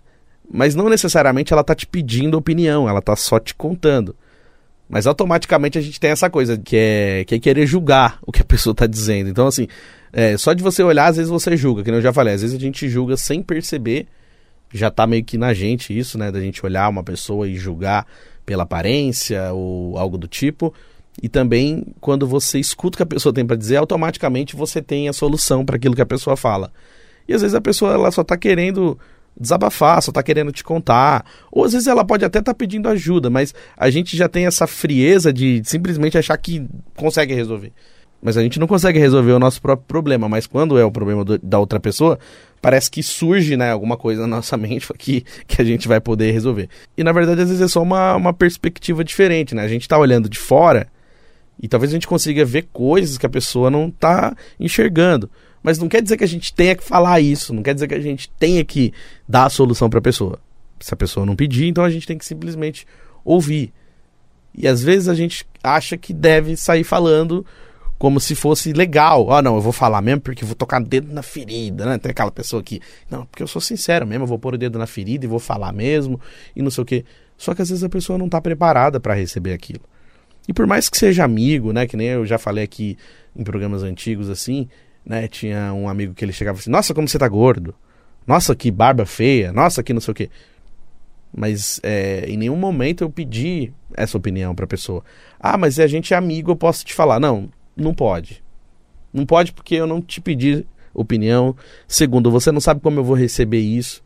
mas 0.52 0.74
não 0.74 0.90
necessariamente 0.90 1.54
ela 1.54 1.62
está 1.62 1.76
te 1.76 1.86
pedindo 1.86 2.36
opinião, 2.36 2.90
ela 2.90 3.00
está 3.00 3.16
só 3.16 3.40
te 3.40 3.54
contando. 3.54 4.16
Mas 4.90 5.06
automaticamente 5.06 5.78
a 5.78 5.82
gente 5.82 6.00
tem 6.00 6.10
essa 6.10 6.28
coisa 6.28 6.58
que 6.58 6.76
é, 6.76 7.24
que 7.26 7.36
é 7.36 7.40
querer 7.40 7.68
julgar 7.68 8.18
o 8.26 8.32
que 8.32 8.42
a 8.42 8.46
pessoa 8.46 8.72
está 8.72 8.88
dizendo. 8.88 9.30
Então, 9.30 9.46
assim, 9.46 9.68
é, 10.12 10.36
só 10.38 10.54
de 10.54 10.64
você 10.64 10.82
olhar, 10.82 11.06
às 11.06 11.18
vezes 11.18 11.30
você 11.30 11.56
julga, 11.56 11.84
que 11.84 11.92
eu 11.92 12.02
já 12.02 12.12
falei, 12.12 12.34
às 12.34 12.42
vezes 12.42 12.56
a 12.56 12.60
gente 12.60 12.90
julga 12.90 13.16
sem 13.16 13.44
perceber 13.44 14.08
já 14.74 14.90
tá 14.90 15.06
meio 15.06 15.24
que 15.24 15.38
na 15.38 15.54
gente 15.54 15.98
isso, 15.98 16.18
né? 16.18 16.32
Da 16.32 16.40
gente 16.40 16.66
olhar 16.66 16.90
uma 16.90 17.04
pessoa 17.04 17.48
e 17.48 17.56
julgar 17.56 18.06
pela 18.46 18.64
aparência 18.64 19.54
ou 19.54 19.98
algo 19.98 20.18
do 20.18 20.28
tipo. 20.28 20.74
E 21.22 21.30
também, 21.30 21.86
quando 22.02 22.26
você 22.26 22.60
escuta 22.60 22.96
o 22.96 22.98
que 22.98 23.04
a 23.04 23.06
pessoa 23.06 23.34
tem 23.34 23.46
para 23.46 23.56
dizer, 23.56 23.78
automaticamente 23.78 24.56
você 24.56 24.82
tem 24.82 25.08
a 25.08 25.14
solução 25.14 25.64
para 25.64 25.76
aquilo 25.76 25.96
que 25.96 26.02
a 26.02 26.06
pessoa 26.06 26.36
fala. 26.36 26.72
E 27.28 27.34
às 27.34 27.42
vezes 27.42 27.56
a 27.56 27.62
pessoa 27.62 27.94
ela 27.94 28.12
só 28.12 28.24
tá 28.24 28.36
querendo 28.36 28.98
desabafar, 29.40 30.02
só 30.02 30.12
tá 30.12 30.24
querendo 30.24 30.52
te 30.52 30.64
contar. 30.64 31.26
Ou 31.52 31.66
às 31.66 31.74
vezes 31.74 31.88
ela 31.88 32.04
pode 32.04 32.26
até 32.26 32.40
estar 32.40 32.54
tá 32.54 32.58
pedindo 32.58 32.90
ajuda, 32.90 33.30
mas 33.30 33.54
a 33.78 33.90
gente 33.90 34.18
já 34.18 34.28
tem 34.28 34.46
essa 34.46 34.68
frieza 34.68 35.32
de 35.32 35.62
simplesmente 35.64 36.18
achar 36.18 36.38
que 36.38 36.66
consegue 36.96 37.34
resolver. 37.34 37.72
Mas 38.22 38.38
a 38.38 38.42
gente 38.42 38.60
não 38.60 38.68
consegue 38.68 38.98
resolver 38.98 39.34
o 39.34 39.40
nosso 39.40 39.62
próprio 39.62 39.86
problema. 39.86 40.30
Mas 40.30 40.48
quando 40.48 40.78
é 40.78 40.86
o 40.86 40.92
problema 40.92 41.26
do, 41.26 41.38
da 41.40 41.60
outra 41.60 41.80
pessoa, 41.80 42.18
parece 42.64 42.90
que 42.90 43.04
surge 43.04 43.58
né, 43.58 43.72
alguma 43.72 43.98
coisa 43.98 44.22
na 44.22 44.38
nossa 44.38 44.56
mente 44.58 44.88
que, 44.98 45.26
que 45.46 45.62
a 45.62 45.66
gente 45.66 45.86
vai 45.86 46.00
poder 46.00 46.32
resolver. 46.32 46.70
E 46.98 47.04
na 47.04 47.12
verdade, 47.12 47.42
às 47.42 47.50
vezes 47.50 47.62
é 47.62 47.68
só 47.68 47.84
uma, 47.84 48.16
uma 48.16 48.34
perspectiva 48.34 49.04
diferente, 49.04 49.54
né? 49.54 49.64
A 49.64 49.68
gente 49.68 49.82
está 49.82 49.98
olhando 49.98 50.30
de 50.30 50.40
fora 50.40 50.88
e 51.62 51.68
talvez 51.68 51.92
a 51.92 51.96
gente 51.96 52.08
consiga 52.08 52.46
ver 52.46 52.70
coisas 52.72 53.18
que 53.18 53.26
a 53.26 53.30
pessoa 53.30 53.70
não 53.70 53.90
está 53.90 54.34
enxergando. 54.58 55.30
Mas 55.62 55.78
não 55.78 55.90
quer 55.90 56.02
dizer 56.02 56.16
que 56.16 56.24
a 56.24 56.28
gente 56.28 56.54
tenha 56.54 56.74
que 56.74 56.84
falar 56.84 57.20
isso, 57.20 57.54
não 57.54 57.62
quer 57.62 57.74
dizer 57.74 57.88
que 57.88 57.96
a 57.96 58.00
gente 58.00 58.30
tenha 58.40 58.64
que 58.64 58.94
dar 59.28 59.46
a 59.46 59.50
solução 59.50 59.90
para 59.90 60.00
a 60.00 60.02
pessoa. 60.02 60.40
Se 60.80 60.94
a 60.94 60.98
pessoa 60.98 61.26
não 61.26 61.36
pedir, 61.36 61.68
então 61.68 61.84
a 61.84 61.90
gente 61.90 62.08
tem 62.08 62.18
que 62.18 62.26
simplesmente 62.26 62.88
ouvir. 63.26 63.74
E 64.56 64.70
às 64.70 64.82
vezes 64.82 65.10
a 65.10 65.14
gente 65.14 65.46
acha 65.62 65.98
que 65.98 66.14
deve 66.14 66.56
sair 66.56 66.86
falando 66.86 67.46
como 68.04 68.20
se 68.20 68.36
fosse 68.36 68.74
legal. 68.74 69.32
Ah, 69.32 69.42
não, 69.42 69.56
eu 69.56 69.62
vou 69.62 69.72
falar 69.72 70.02
mesmo 70.02 70.20
porque 70.20 70.44
vou 70.44 70.56
tocar 70.56 70.82
o 70.82 70.84
dedo 70.84 71.14
na 71.14 71.24
ferida, 71.24 71.86
né? 71.86 71.98
Tem 71.98 72.12
aquela 72.12 72.32
pessoa 72.32 72.62
que, 72.62 72.82
não, 73.10 73.26
porque 73.26 73.42
eu 73.42 73.48
sou 73.48 73.62
sincero 73.62 74.06
mesmo, 74.06 74.24
eu 74.24 74.28
vou 74.28 74.38
pôr 74.38 74.56
o 74.56 74.58
dedo 74.58 74.78
na 74.78 74.86
ferida 74.86 75.24
e 75.24 75.28
vou 75.28 75.40
falar 75.40 75.72
mesmo 75.72 76.20
e 76.54 76.62
não 76.62 76.70
sei 76.70 76.82
o 76.82 76.86
quê. 76.86 77.06
Só 77.38 77.56
que 77.56 77.62
às 77.62 77.70
vezes 77.70 77.82
a 77.82 77.88
pessoa 77.88 78.20
não 78.20 78.26
está 78.26 78.42
preparada 78.42 79.00
para 79.00 79.14
receber 79.14 79.54
aquilo. 79.54 79.80
E 80.46 80.52
por 80.52 80.68
mais 80.68 80.90
que 80.90 80.98
seja 80.98 81.24
amigo, 81.24 81.72
né, 81.72 81.88
que 81.88 81.96
nem 81.96 82.08
eu 82.08 82.26
já 82.26 82.38
falei 82.38 82.66
aqui 82.66 82.98
em 83.34 83.42
programas 83.42 83.84
antigos 83.84 84.30
assim, 84.30 84.68
né, 85.06 85.26
tinha 85.30 85.74
um 85.74 85.88
amigo 85.88 86.14
que 86.14 86.26
ele 86.26 86.34
chegava 86.34 86.60
assim: 86.60 86.70
"Nossa, 86.70 86.94
como 86.94 87.08
você 87.08 87.18
tá 87.18 87.30
gordo. 87.30 87.74
Nossa, 88.28 88.54
que 88.54 88.70
barba 88.70 89.06
feia. 89.06 89.54
Nossa, 89.54 89.82
que 89.82 89.94
não 89.94 90.02
sei 90.02 90.12
o 90.12 90.16
quê". 90.16 90.30
Mas 91.34 91.80
é, 91.82 92.26
em 92.28 92.36
nenhum 92.36 92.58
momento 92.58 93.02
eu 93.02 93.10
pedi 93.10 93.72
essa 93.94 94.18
opinião 94.18 94.54
para 94.54 94.66
a 94.66 94.68
pessoa. 94.68 95.06
Ah, 95.40 95.58
mas 95.58 95.80
a 95.80 95.88
gente 95.88 96.14
é 96.14 96.18
amigo, 96.18 96.52
eu 96.52 96.56
posso 96.58 96.84
te 96.84 96.94
falar. 96.94 97.18
Não, 97.18 97.50
não 97.76 97.94
pode. 97.94 98.44
Não 99.14 99.26
pode 99.26 99.54
porque 99.54 99.76
eu 99.76 99.88
não 99.88 100.02
te 100.02 100.20
pedi 100.20 100.66
opinião. 100.94 101.56
Segundo, 101.88 102.32
você 102.32 102.52
não 102.52 102.62
sabe 102.62 102.82
como 102.82 103.00
eu 103.00 103.04
vou 103.04 103.16
receber 103.16 103.60
isso. 103.60 104.04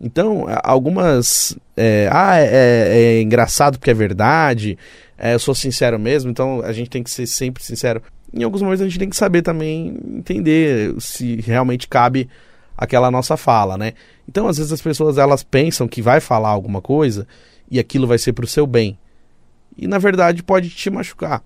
Então, 0.00 0.46
algumas. 0.64 1.56
É, 1.76 2.08
ah, 2.10 2.38
é, 2.38 2.44
é, 2.44 2.96
é, 3.18 3.20
engraçado 3.20 3.78
porque 3.78 3.90
é 3.90 3.94
verdade. 3.94 4.78
É, 5.18 5.34
eu 5.34 5.38
sou 5.38 5.54
sincero 5.54 5.98
mesmo, 5.98 6.30
então 6.30 6.62
a 6.62 6.72
gente 6.72 6.88
tem 6.88 7.02
que 7.02 7.10
ser 7.10 7.26
sempre 7.26 7.62
sincero. 7.62 8.02
Em 8.32 8.42
alguns 8.42 8.62
momentos 8.62 8.80
a 8.80 8.88
gente 8.88 8.98
tem 8.98 9.10
que 9.10 9.16
saber 9.16 9.42
também 9.42 9.98
entender 10.16 10.94
se 10.98 11.36
realmente 11.42 11.86
cabe 11.86 12.28
aquela 12.76 13.10
nossa 13.10 13.36
fala, 13.36 13.76
né? 13.76 13.92
Então, 14.26 14.48
às 14.48 14.56
vezes 14.56 14.72
as 14.72 14.80
pessoas 14.80 15.18
elas 15.18 15.42
pensam 15.42 15.86
que 15.86 16.00
vai 16.00 16.20
falar 16.20 16.48
alguma 16.48 16.80
coisa 16.80 17.26
e 17.70 17.78
aquilo 17.78 18.06
vai 18.06 18.16
ser 18.16 18.32
para 18.32 18.44
o 18.44 18.48
seu 18.48 18.66
bem. 18.66 18.98
E 19.76 19.86
na 19.86 19.98
verdade 19.98 20.42
pode 20.42 20.70
te 20.70 20.88
machucar. 20.88 21.42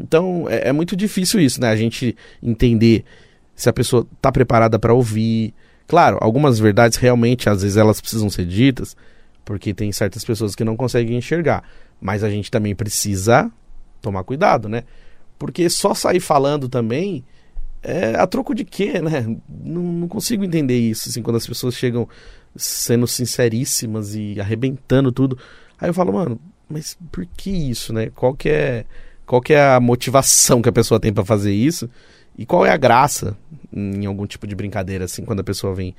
Então 0.00 0.46
é, 0.48 0.68
é 0.68 0.72
muito 0.72 0.96
difícil 0.96 1.40
isso, 1.40 1.60
né? 1.60 1.68
A 1.68 1.76
gente 1.76 2.16
entender 2.42 3.04
se 3.54 3.68
a 3.68 3.72
pessoa 3.72 4.06
está 4.16 4.32
preparada 4.32 4.78
para 4.78 4.94
ouvir. 4.94 5.54
Claro, 5.86 6.18
algumas 6.20 6.58
verdades 6.58 6.96
realmente, 6.96 7.48
às 7.48 7.62
vezes, 7.62 7.76
elas 7.76 8.00
precisam 8.00 8.30
ser 8.30 8.46
ditas, 8.46 8.96
porque 9.44 9.74
tem 9.74 9.90
certas 9.92 10.24
pessoas 10.24 10.54
que 10.54 10.64
não 10.64 10.76
conseguem 10.76 11.18
enxergar. 11.18 11.64
Mas 12.00 12.24
a 12.24 12.30
gente 12.30 12.50
também 12.50 12.74
precisa 12.74 13.50
tomar 14.00 14.24
cuidado, 14.24 14.68
né? 14.68 14.84
Porque 15.38 15.68
só 15.68 15.92
sair 15.94 16.20
falando 16.20 16.68
também 16.68 17.24
é 17.82 18.14
a 18.14 18.26
troco 18.26 18.54
de 18.54 18.64
quê, 18.64 19.00
né? 19.00 19.22
Não, 19.48 19.82
não 19.82 20.08
consigo 20.08 20.44
entender 20.44 20.78
isso, 20.78 21.08
assim, 21.08 21.22
quando 21.22 21.36
as 21.36 21.46
pessoas 21.46 21.74
chegam 21.74 22.08
sendo 22.56 23.06
sinceríssimas 23.06 24.14
e 24.14 24.40
arrebentando 24.40 25.12
tudo. 25.12 25.38
Aí 25.78 25.88
eu 25.88 25.94
falo, 25.94 26.12
mano, 26.12 26.40
mas 26.68 26.96
por 27.10 27.26
que 27.26 27.50
isso, 27.50 27.92
né? 27.92 28.10
Qual 28.14 28.34
que 28.34 28.48
é 28.48 28.84
qual 29.30 29.40
que 29.40 29.52
é 29.52 29.62
a 29.62 29.78
motivação 29.78 30.60
que 30.60 30.68
a 30.68 30.72
pessoa 30.72 30.98
tem 30.98 31.12
para 31.12 31.24
fazer 31.24 31.52
isso 31.52 31.88
e 32.36 32.44
qual 32.44 32.66
é 32.66 32.72
a 32.72 32.76
graça 32.76 33.36
em 33.72 34.04
algum 34.04 34.26
tipo 34.26 34.44
de 34.44 34.56
brincadeira 34.56 35.04
assim 35.04 35.24
quando 35.24 35.38
a 35.38 35.44
pessoa 35.44 35.72
vem 35.72 35.94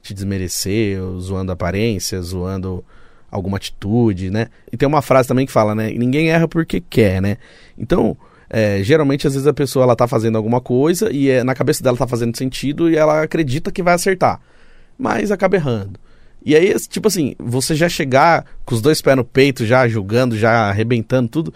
te 0.00 0.14
desmerecer, 0.14 1.00
zoando 1.18 1.50
aparência, 1.50 2.22
zoando 2.22 2.84
alguma 3.28 3.56
atitude, 3.56 4.30
né? 4.30 4.46
E 4.72 4.76
tem 4.76 4.86
uma 4.86 5.02
frase 5.02 5.26
também 5.26 5.44
que 5.44 5.50
fala, 5.50 5.74
né? 5.74 5.90
Ninguém 5.90 6.30
erra 6.30 6.46
porque 6.46 6.80
quer, 6.80 7.20
né? 7.20 7.38
Então, 7.76 8.16
é, 8.48 8.80
geralmente 8.84 9.26
às 9.26 9.32
vezes 9.32 9.48
a 9.48 9.52
pessoa 9.52 9.82
ela 9.82 9.96
tá 9.96 10.06
fazendo 10.06 10.38
alguma 10.38 10.60
coisa 10.60 11.10
e 11.10 11.28
é, 11.28 11.42
na 11.42 11.56
cabeça 11.56 11.82
dela 11.82 11.96
tá 11.96 12.06
fazendo 12.06 12.36
sentido 12.36 12.88
e 12.88 12.96
ela 12.96 13.22
acredita 13.22 13.72
que 13.72 13.82
vai 13.82 13.94
acertar, 13.94 14.40
mas 14.96 15.32
acaba 15.32 15.56
errando. 15.56 15.98
E 16.44 16.54
aí, 16.54 16.72
tipo 16.88 17.08
assim, 17.08 17.34
você 17.36 17.74
já 17.74 17.88
chegar 17.88 18.44
com 18.64 18.76
os 18.76 18.80
dois 18.80 19.02
pés 19.02 19.16
no 19.16 19.24
peito, 19.24 19.66
já 19.66 19.88
julgando, 19.88 20.38
já 20.38 20.68
arrebentando 20.70 21.28
tudo, 21.28 21.52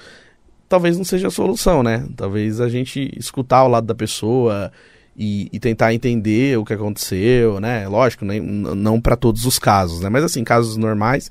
talvez 0.71 0.97
não 0.97 1.05
seja 1.05 1.27
a 1.27 1.31
solução, 1.33 1.83
né? 1.83 2.07
Talvez 2.17 2.61
a 2.61 2.69
gente 2.69 3.13
escutar 3.19 3.65
o 3.65 3.69
lado 3.69 3.89
da 3.89 3.95
pessoa 3.95 4.71
e, 5.17 5.51
e 5.53 5.59
tentar 5.59 5.93
entender 5.93 6.57
o 6.57 6.65
que 6.65 6.73
aconteceu, 6.73 7.59
né? 7.59 7.89
Lógico, 7.89 8.25
nem, 8.25 8.41
não 8.41 9.01
para 9.01 9.17
todos 9.17 9.45
os 9.45 9.59
casos, 9.59 10.01
né? 10.01 10.09
Mas 10.09 10.23
assim, 10.23 10.45
casos 10.45 10.77
normais. 10.77 11.29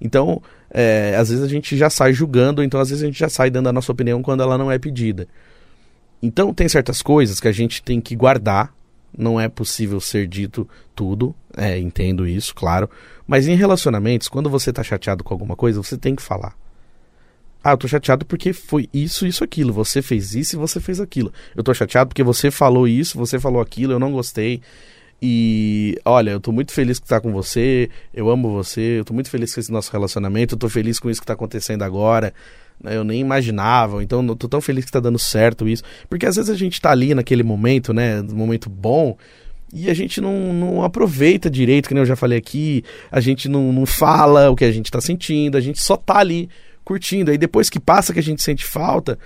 Então, 0.00 0.40
é, 0.70 1.14
às 1.18 1.28
vezes 1.28 1.44
a 1.44 1.48
gente 1.48 1.76
já 1.76 1.90
sai 1.90 2.14
julgando, 2.14 2.62
então 2.62 2.80
às 2.80 2.88
vezes 2.88 3.04
a 3.04 3.06
gente 3.06 3.18
já 3.18 3.28
sai 3.28 3.50
dando 3.50 3.68
a 3.68 3.72
nossa 3.74 3.92
opinião 3.92 4.22
quando 4.22 4.42
ela 4.42 4.56
não 4.56 4.72
é 4.72 4.78
pedida. 4.78 5.28
Então, 6.22 6.54
tem 6.54 6.66
certas 6.66 7.02
coisas 7.02 7.38
que 7.38 7.46
a 7.46 7.52
gente 7.52 7.82
tem 7.82 8.00
que 8.00 8.16
guardar. 8.16 8.72
Não 9.16 9.38
é 9.38 9.48
possível 9.48 10.00
ser 10.00 10.26
dito 10.26 10.66
tudo, 10.94 11.34
é, 11.56 11.78
entendo 11.78 12.26
isso, 12.26 12.54
claro. 12.54 12.88
Mas 13.26 13.46
em 13.46 13.54
relacionamentos, 13.54 14.28
quando 14.28 14.48
você 14.48 14.72
tá 14.72 14.82
chateado 14.82 15.22
com 15.22 15.34
alguma 15.34 15.54
coisa, 15.54 15.82
você 15.82 15.98
tem 15.98 16.16
que 16.16 16.22
falar. 16.22 16.56
Ah, 17.62 17.72
eu 17.72 17.76
tô 17.76 17.88
chateado 17.88 18.24
porque 18.24 18.52
foi 18.52 18.88
isso, 18.92 19.26
isso, 19.26 19.42
aquilo. 19.42 19.72
Você 19.72 20.00
fez 20.00 20.34
isso 20.34 20.56
e 20.56 20.58
você 20.58 20.80
fez 20.80 21.00
aquilo. 21.00 21.32
Eu 21.56 21.62
tô 21.62 21.74
chateado 21.74 22.08
porque 22.08 22.22
você 22.22 22.50
falou 22.50 22.86
isso, 22.86 23.18
você 23.18 23.38
falou 23.38 23.60
aquilo, 23.60 23.92
eu 23.92 23.98
não 23.98 24.12
gostei. 24.12 24.60
E 25.20 25.98
olha, 26.04 26.30
eu 26.30 26.40
tô 26.40 26.52
muito 26.52 26.72
feliz 26.72 27.00
que 27.00 27.06
tá 27.06 27.20
com 27.20 27.32
você, 27.32 27.90
eu 28.14 28.30
amo 28.30 28.52
você, 28.52 29.00
eu 29.00 29.04
tô 29.04 29.12
muito 29.12 29.28
feliz 29.28 29.52
com 29.52 29.60
esse 29.60 29.72
nosso 29.72 29.90
relacionamento, 29.90 30.54
eu 30.54 30.58
tô 30.58 30.68
feliz 30.68 31.00
com 31.00 31.10
isso 31.10 31.20
que 31.20 31.26
tá 31.26 31.32
acontecendo 31.32 31.82
agora. 31.82 32.32
Né? 32.80 32.96
Eu 32.96 33.02
nem 33.02 33.20
imaginava, 33.20 34.02
então 34.02 34.24
eu 34.24 34.36
tô 34.36 34.48
tão 34.48 34.60
feliz 34.60 34.84
que 34.84 34.92
tá 34.92 35.00
dando 35.00 35.18
certo 35.18 35.68
isso. 35.68 35.82
Porque 36.08 36.26
às 36.26 36.36
vezes 36.36 36.50
a 36.50 36.56
gente 36.56 36.80
tá 36.80 36.90
ali 36.92 37.14
naquele 37.14 37.42
momento, 37.42 37.92
né? 37.92 38.22
momento 38.22 38.70
bom, 38.70 39.16
e 39.72 39.90
a 39.90 39.94
gente 39.94 40.20
não, 40.20 40.52
não 40.52 40.82
aproveita 40.82 41.50
direito, 41.50 41.88
que 41.88 41.94
nem 41.94 42.02
eu 42.02 42.06
já 42.06 42.16
falei 42.16 42.38
aqui, 42.38 42.84
a 43.10 43.20
gente 43.20 43.48
não, 43.48 43.72
não 43.72 43.84
fala 43.84 44.50
o 44.50 44.56
que 44.56 44.64
a 44.64 44.72
gente 44.72 44.90
tá 44.90 45.00
sentindo, 45.00 45.58
a 45.58 45.60
gente 45.60 45.82
só 45.82 45.96
tá 45.96 46.18
ali 46.18 46.48
curtindo. 46.88 47.30
Aí 47.30 47.36
depois 47.36 47.68
que 47.68 47.78
passa 47.78 48.14
que 48.14 48.18
a 48.18 48.22
gente 48.22 48.42
sente 48.42 48.64
falta 48.64 49.18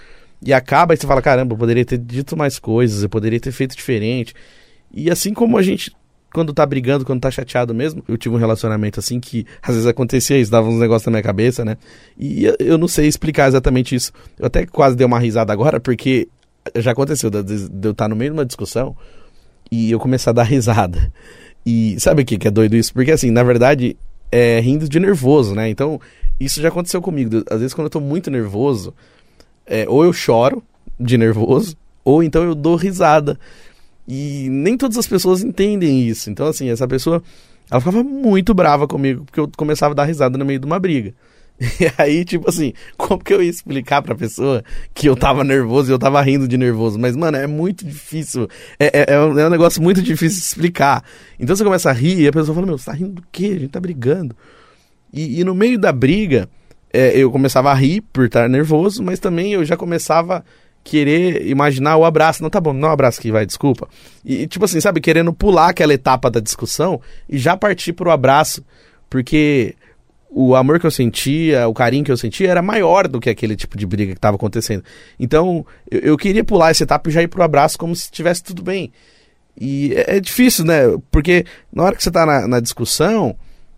e 0.45 0.53
acaba, 0.53 0.93
aí 0.93 0.97
você 0.97 1.07
fala: 1.07 1.23
caramba, 1.23 1.55
eu 1.55 1.59
poderia 1.59 1.85
ter 1.85 1.99
dito 1.99 2.37
mais 2.37 2.59
coisas, 2.59 3.05
eu 3.05 3.09
poderia 3.09 3.39
ter 3.39 3.53
feito 3.53 3.77
diferente. 3.77 4.35
E 4.93 5.09
assim 5.09 5.33
como 5.33 5.57
a 5.57 5.63
gente, 5.63 5.93
quando 6.35 6.53
tá 6.53 6.67
brigando, 6.67 7.05
quando 7.05 7.21
tá 7.21 7.31
chateado 7.31 7.73
mesmo, 7.73 8.03
eu 8.09 8.19
tive 8.19 8.35
um 8.35 8.39
relacionamento 8.39 8.99
assim 8.99 9.21
que 9.21 9.47
às 9.63 9.75
vezes 9.75 9.87
acontecia 9.87 10.37
isso, 10.39 10.51
dava 10.51 10.69
uns 10.69 10.81
negócios 10.81 11.07
na 11.07 11.13
minha 11.13 11.23
cabeça, 11.23 11.65
né? 11.65 11.77
E 12.19 12.45
eu 12.59 12.77
não 12.77 12.89
sei 12.89 13.07
explicar 13.07 13.49
exatamente 13.49 13.95
isso. 13.95 14.13
Eu 14.37 14.47
até 14.47 14.67
quase 14.67 14.97
dei 14.97 15.07
uma 15.07 15.21
risada 15.21 15.53
agora, 15.53 15.79
porque 15.79 16.29
já 16.77 16.91
aconteceu 16.91 17.31
de 17.31 17.39
eu 17.39 17.93
estar 17.93 18.05
tá 18.05 18.09
no 18.09 18.17
meio 18.17 18.33
de 18.33 18.39
uma 18.39 18.45
discussão 18.47 18.97
e 19.71 19.91
eu 19.91 20.01
começar 20.01 20.31
a 20.31 20.35
dar 20.35 20.43
risada. 20.51 21.13
E 21.65 21.95
sabe 22.01 22.23
o 22.23 22.25
que, 22.25 22.37
que 22.37 22.49
é 22.49 22.51
doido 22.51 22.75
isso? 22.75 22.93
Porque 22.93 23.13
assim, 23.13 23.31
na 23.31 23.45
verdade, 23.45 23.97
é 24.33 24.59
rindo 24.59 24.89
de 24.89 24.99
nervoso, 24.99 25.55
né? 25.55 25.69
Então, 25.69 26.01
isso 26.41 26.61
já 26.61 26.69
aconteceu 26.69 27.03
comigo. 27.03 27.45
Às 27.51 27.61
vezes, 27.61 27.75
quando 27.75 27.87
eu 27.87 27.91
tô 27.91 28.01
muito 28.01 28.31
nervoso, 28.31 28.95
é, 29.67 29.85
ou 29.89 30.03
eu 30.05 30.13
choro 30.13 30.63
de 30.99 31.19
nervoso, 31.19 31.77
ou 32.05 32.23
então 32.23 32.43
eu 32.43 32.55
dou 32.55 32.75
risada. 32.75 33.39
E 34.09 34.49
nem 34.51 34.77
todas 34.77 34.97
as 34.99 35.07
pessoas 35.07 35.45
entendem 35.45 36.03
isso. 36.03 36.31
Então, 36.31 36.47
assim, 36.47 36.69
essa 36.71 36.89
pessoa 36.89 37.23
ela 37.71 37.81
ficava 37.81 38.03
muito 38.03 38.53
brava 38.53 38.89
comigo, 38.89 39.25
porque 39.25 39.41
eu 39.41 39.51
começava 39.57 39.93
a 39.93 39.95
dar 39.95 40.05
risada 40.05 40.37
no 40.37 40.45
meio 40.45 40.59
de 40.59 40.67
uma 40.67 40.79
briga. 40.79 41.15
E 41.81 41.93
aí, 41.97 42.25
tipo 42.25 42.49
assim, 42.49 42.73
como 42.97 43.23
que 43.23 43.33
eu 43.33 43.43
ia 43.43 43.49
explicar 43.49 44.03
pra 44.03 44.15
pessoa 44.15 44.65
que 44.93 45.09
eu 45.09 45.17
tava 45.17 45.45
nervoso 45.45 45.91
e 45.91 45.95
eu 45.95 45.99
tava 45.99 46.21
rindo 46.21 46.49
de 46.49 46.57
nervoso? 46.57 46.99
Mas, 46.99 47.17
mano, 47.17 47.37
é 47.37 47.47
muito 47.47 47.85
difícil. 47.85 48.49
É, 48.79 48.87
é, 49.01 49.15
é, 49.15 49.21
um, 49.21 49.39
é 49.39 49.47
um 49.47 49.51
negócio 49.51 49.83
muito 49.83 50.03
difícil 50.03 50.41
de 50.41 50.45
explicar. 50.45 51.05
Então 51.39 51.55
você 51.55 51.65
começa 51.65 51.91
a 51.91 51.93
rir 51.93 52.21
e 52.21 52.29
a 52.29 52.33
pessoa 52.33 52.55
fala: 52.55 52.67
Meu, 52.67 52.79
você 52.79 52.87
tá 52.87 52.93
rindo 52.93 53.13
do 53.13 53.25
quê? 53.31 53.53
A 53.57 53.61
gente 53.61 53.69
tá 53.69 53.81
brigando. 53.81 54.37
E, 55.13 55.41
e 55.41 55.45
no 55.45 55.55
meio 55.55 55.79
da 55.79 55.93
briga, 55.93 56.49
é, 56.93 57.17
eu 57.17 57.31
começava 57.31 57.71
a 57.71 57.75
rir 57.75 58.01
por 58.13 58.27
estar 58.27 58.49
nervoso, 58.49 59.03
mas 59.03 59.19
também 59.19 59.53
eu 59.53 59.65
já 59.65 59.77
começava 59.77 60.45
querer 60.85 61.47
imaginar 61.47 61.97
o 61.97 62.05
abraço. 62.05 62.43
Não, 62.43 62.51
tá 62.51 62.61
bom, 62.61 62.73
não 62.73 62.89
é 62.89 62.93
abraço 62.93 63.21
que 63.21 63.31
vai, 63.31 63.47
desculpa. 63.47 63.89
E, 64.25 64.47
tipo 64.49 64.65
assim, 64.65 64.81
sabe, 64.81 65.01
querendo 65.01 65.33
pular 65.33 65.69
aquela 65.69 65.95
etapa 65.95 66.31
da 66.31 66.41
discussão 66.41 67.01
e 67.29 67.39
já 67.39 67.57
partir 67.57 67.93
pro 67.93 68.11
abraço. 68.11 68.65
Porque 69.09 69.77
o 70.35 70.57
amor 70.57 70.81
que 70.81 70.87
eu 70.87 70.91
sentia, 70.91 71.69
o 71.69 71.75
carinho 71.75 72.05
que 72.05 72.11
eu 72.11 72.17
sentia 72.17 72.51
era 72.51 72.63
maior 72.63 73.07
do 73.07 73.21
que 73.21 73.29
aquele 73.29 73.55
tipo 73.55 73.77
de 73.77 73.87
briga 73.87 74.13
que 74.13 74.19
estava 74.19 74.37
acontecendo. 74.37 74.83
Então, 75.21 75.65
eu, 75.91 76.01
eu, 76.01 76.17
queria 76.17 76.43
pular 76.43 76.71
essa 76.71 76.85
etapa 76.85 77.09
e 77.09 77.13
já 77.13 77.23
ir 77.23 77.29
pro 77.29 77.43
abraço 77.43 77.79
como 77.79 77.95
se 77.95 78.05
estivesse 78.05 78.43
tudo 78.43 78.63
bem. 78.63 78.91
E 79.61 79.93
é, 79.95 80.17
é, 80.17 80.21
difícil, 80.21 80.65
né? 80.65 80.83
Porque 81.11 81.45
na 81.73 81.83
hora 81.83 81.95
que 81.95 82.03
você 82.03 82.09
está 82.09 82.25
na, 82.25 82.49
na, 82.49 82.61
discussão, 82.61 83.37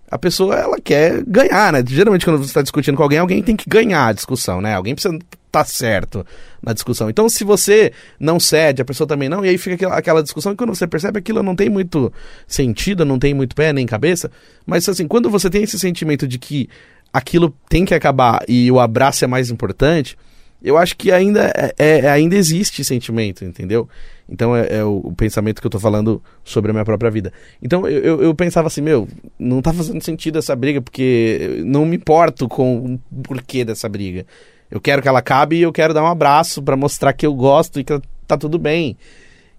a 0.09 0.17
pessoa 0.17 0.55
ela 0.55 0.81
quer 0.81 1.25
ganhar, 1.27 1.73
né? 1.73 1.83
Geralmente 1.87 2.25
quando 2.25 2.39
você 2.39 2.51
está 2.51 2.63
discutindo 2.63 2.97
com 2.97 3.03
alguém, 3.03 3.19
alguém 3.19 3.43
tem 3.43 3.57
que 3.57 3.69
ganhar 3.69 4.07
a 4.07 4.13
discussão, 4.13 4.61
né? 4.61 4.75
Alguém 4.75 4.95
precisa 4.95 5.19
tá 5.55 5.65
certo 5.65 6.27
na 6.61 6.73
discussão. 6.73 7.09
Então, 7.09 7.29
se 7.29 7.45
você 7.45 7.93
não 8.19 8.41
cede, 8.41 8.83
a 8.83 8.85
pessoa 8.85 9.07
também 9.07 9.29
não, 9.29 9.45
e 9.45 9.49
aí 9.49 9.57
fica 9.57 9.77
aquela, 9.77 9.97
aquela 9.97 10.23
discussão 10.23 10.53
e 10.53 10.57
quando 10.57 10.75
você 10.75 10.85
percebe 10.85 11.21
aquilo 11.21 11.45
não 11.45 11.55
tem 11.55 11.71
muito 11.71 12.13
sentido, 12.45 13.05
não 13.05 13.21
tem 13.21 13.33
muito 13.33 13.55
pé 13.55 13.73
nem 13.73 13.87
cabeça. 13.87 14.33
Mas 14.67 14.89
assim, 14.89 15.07
quando 15.07 15.31
você 15.31 15.49
tem 15.49 15.63
esse 15.63 15.79
sentimento 15.79 16.27
de 16.27 16.41
que 16.41 16.69
aquilo 17.13 17.55
tem 17.69 17.85
que 17.85 17.95
acabar 17.95 18.43
e 18.49 18.69
o 18.69 18.81
abraço 18.81 19.25
é 19.25 19.29
mais 19.29 19.49
importante, 19.49 20.19
eu 20.61 20.77
acho 20.77 20.97
que 20.97 21.13
ainda, 21.13 21.53
é, 21.79 22.01
é 22.01 22.09
ainda 22.09 22.35
existe 22.35 22.83
sentimento, 22.83 23.45
entendeu? 23.45 23.89
Então 24.29 24.57
é, 24.57 24.79
é 24.79 24.85
o, 24.85 25.03
o, 25.05 25.13
pensamento 25.13 25.61
que 25.61 25.67
eu 25.67 25.71
tô 25.71 25.79
falando 25.79 26.21
sobre 26.43 26.71
a 26.71 26.75
minha 26.75 26.85
própria 26.85 27.11
vida. 27.11 27.33
Então 27.63 27.87
eu, 27.87 28.01
eu, 28.03 28.23
eu, 28.23 28.35
pensava 28.35 28.67
assim, 28.67 28.81
meu, 28.81 29.07
não 29.39 29.63
tá 29.63 29.73
fazendo 29.73 30.03
sentido 30.03 30.39
essa 30.39 30.57
briga, 30.57 30.81
porque 30.81 31.63
não 31.65 31.85
me 31.85 31.97
importo 31.97 32.49
com 32.49 32.95
o 32.95 33.23
porquê 33.23 33.65
dessa 33.65 33.89
briga. 33.89 34.27
Eu 34.75 34.81
quero 34.81 35.01
que 35.01 35.07
ela 35.07 35.21
acabe 35.21 35.55
e 35.55 35.63
eu 35.63 35.73
quero 35.73 35.95
dar 35.95 36.03
um 36.03 36.09
abraço 36.09 36.61
para 36.61 36.77
mostrar 36.77 37.13
que 37.13 37.25
eu 37.25 37.33
gosto 37.33 37.79
e 37.79 37.85
que 37.85 37.97
tá 38.27 38.37
tudo 38.37 38.59
bem. 38.59 38.97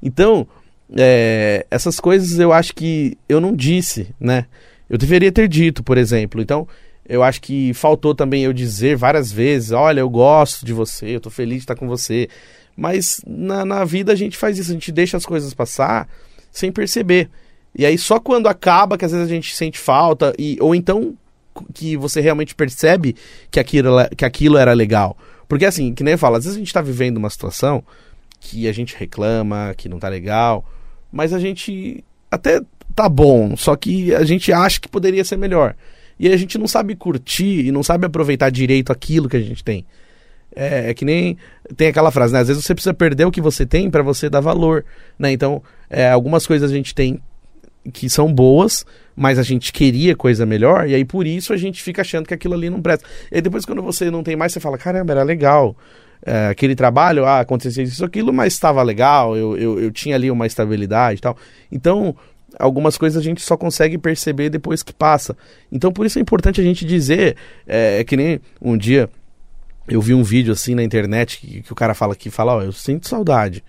Então, 0.04 0.46
é, 0.94 1.66
essas 1.72 2.02
coisas 2.02 2.38
eu 2.38 2.52
acho 2.52 2.76
que 2.76 3.18
eu 3.30 3.40
não 3.40 3.56
disse, 3.56 4.14
né? 4.20 4.46
Eu 4.90 4.98
deveria 4.98 5.32
ter 5.32 5.48
dito, 5.48 5.82
por 5.82 5.98
exemplo. 5.98 6.42
Então, 6.42 6.68
eu 7.08 7.24
acho 7.24 7.42
que 7.42 7.74
faltou 7.74 8.14
também 8.14 8.44
eu 8.44 8.52
dizer 8.52 8.98
várias 8.98 9.32
vezes: 9.32 9.72
olha, 9.72 10.02
eu 10.02 10.10
gosto 10.10 10.66
de 10.66 10.74
você, 10.74 11.16
eu 11.16 11.22
tô 11.22 11.30
feliz 11.30 11.60
de 11.60 11.64
estar 11.64 11.76
com 11.76 11.88
você. 11.88 12.28
Mas 12.76 13.22
na, 13.26 13.64
na 13.64 13.86
vida 13.86 14.12
a 14.12 14.16
gente 14.16 14.36
faz 14.36 14.60
isso, 14.60 14.72
a 14.72 14.74
gente 14.74 14.92
deixa 14.92 15.16
as 15.16 15.26
coisas 15.26 15.54
passar 15.54 16.10
sem 16.52 16.74
perceber. 16.74 17.30
E 17.74 17.86
aí 17.86 17.98
só 17.98 18.20
quando 18.20 18.48
acaba 18.48 18.98
que 18.98 19.06
às 19.06 19.14
vezes 19.14 19.28
a 19.28 19.34
gente 19.34 19.56
sente 19.56 19.80
falta, 19.80 20.34
e, 20.38 20.58
ou 20.60 20.76
então 20.76 21.16
que 21.74 21.96
você 21.98 22.22
realmente 22.22 22.56
percebe 22.56 23.16
que 23.50 23.60
aquilo, 23.60 23.92
que 24.16 24.26
aquilo 24.26 24.58
era 24.58 24.74
legal. 24.74 25.18
Porque 25.48 25.66
assim, 25.66 25.94
que 25.94 26.04
nem 26.04 26.14
eu 26.14 26.18
falo, 26.18 26.36
às 26.36 26.44
vezes 26.44 26.58
a 26.58 26.60
gente 26.60 26.74
tá 26.74 26.82
vivendo 26.82 27.18
uma 27.18 27.30
situação 27.30 27.84
que 28.40 28.68
a 28.68 28.72
gente 28.72 28.96
reclama, 28.96 29.74
que 29.76 29.90
não 29.90 30.00
tá 30.00 30.08
legal, 30.08 30.66
mas 31.12 31.34
a 31.34 31.40
gente 31.40 32.04
até 32.30 32.62
tá 32.94 33.10
bom, 33.10 33.56
só 33.56 33.76
que 33.76 34.14
a 34.14 34.24
gente 34.24 34.52
acha 34.54 34.80
que 34.80 34.88
poderia 34.88 35.24
ser 35.24 35.38
melhor. 35.38 35.76
E 36.20 36.30
a 36.30 36.38
gente 36.38 36.58
não 36.58 36.68
sabe 36.68 36.96
curtir 36.96 37.66
e 37.66 37.72
não 37.72 37.84
sabe 37.84 38.06
aproveitar 38.06 38.50
direito 38.50 38.92
aquilo 38.92 39.28
que 39.28 39.38
a 39.38 39.42
gente 39.42 39.64
tem. 39.64 39.86
É, 40.56 40.92
é 40.92 40.94
que 40.94 41.04
nem 41.04 41.38
tem 41.76 41.90
aquela 41.90 42.12
frase, 42.12 42.34
né? 42.34 42.40
Às 42.40 42.48
vezes 42.48 42.64
você 42.64 42.74
precisa 42.74 42.94
perder 42.94 43.26
o 43.26 43.32
que 43.32 43.42
você 43.42 43.66
tem 43.66 43.90
para 43.90 44.02
você 44.02 44.30
dar 44.30 44.40
valor, 44.40 44.86
né? 45.20 45.32
Então, 45.32 45.62
é, 45.90 46.10
algumas 46.10 46.48
coisas 46.48 46.72
a 46.72 46.74
gente 46.74 46.96
tem 46.96 47.20
que 47.94 48.10
são 48.10 48.34
boas, 48.34 48.86
mas 49.16 49.40
a 49.40 49.44
gente 49.44 49.72
queria 49.72 50.16
coisa 50.16 50.46
melhor, 50.46 50.88
e 50.90 50.96
aí 50.96 51.06
por 51.06 51.26
isso 51.26 51.54
a 51.54 51.58
gente 51.58 51.82
fica 51.82 52.02
achando 52.02 52.28
que 52.28 52.34
aquilo 52.34 52.54
ali 52.54 52.70
não 52.70 52.82
presta. 52.82 53.08
E 53.32 53.42
depois, 53.42 53.66
quando 53.66 53.82
você 53.82 54.10
não 54.12 54.24
tem 54.24 54.36
mais, 54.36 54.52
você 54.52 54.60
fala: 54.60 54.78
caramba, 54.78 55.14
era 55.14 55.24
legal. 55.24 55.76
É, 56.26 56.48
aquele 56.48 56.76
trabalho, 56.76 57.26
ah, 57.26 57.40
aconteceu 57.40 57.84
isso, 57.84 58.04
aquilo, 58.04 58.34
mas 58.34 58.54
estava 58.54 58.82
legal, 58.82 59.38
eu, 59.38 59.56
eu, 59.58 59.80
eu 59.80 59.92
tinha 59.92 60.16
ali 60.16 60.32
uma 60.32 60.48
estabilidade 60.48 61.20
e 61.20 61.22
tal. 61.22 61.38
Então, 61.72 62.16
algumas 62.58 62.98
coisas 62.98 63.22
a 63.22 63.24
gente 63.24 63.42
só 63.42 63.56
consegue 63.56 63.98
perceber 63.98 64.50
depois 64.50 64.82
que 64.82 64.94
passa. 64.94 65.38
Então, 65.72 65.92
por 65.92 66.06
isso 66.06 66.18
é 66.18 66.22
importante 66.22 66.60
a 66.60 66.64
gente 66.64 66.84
dizer, 66.86 67.36
é, 67.68 68.00
é 68.00 68.04
que 68.04 68.18
nem 68.18 68.40
um 68.62 68.76
dia 68.78 69.10
eu 69.88 70.02
vi 70.02 70.14
um 70.14 70.24
vídeo 70.24 70.52
assim 70.52 70.74
na 70.74 70.84
internet 70.84 71.40
que, 71.40 71.62
que 71.62 71.72
o 71.72 71.76
cara 71.76 71.94
fala 71.94 72.16
que 72.16 72.30
fala, 72.30 72.56
ó, 72.56 72.62
eu 72.62 72.72
sinto 72.72 73.08
saudade. 73.08 73.64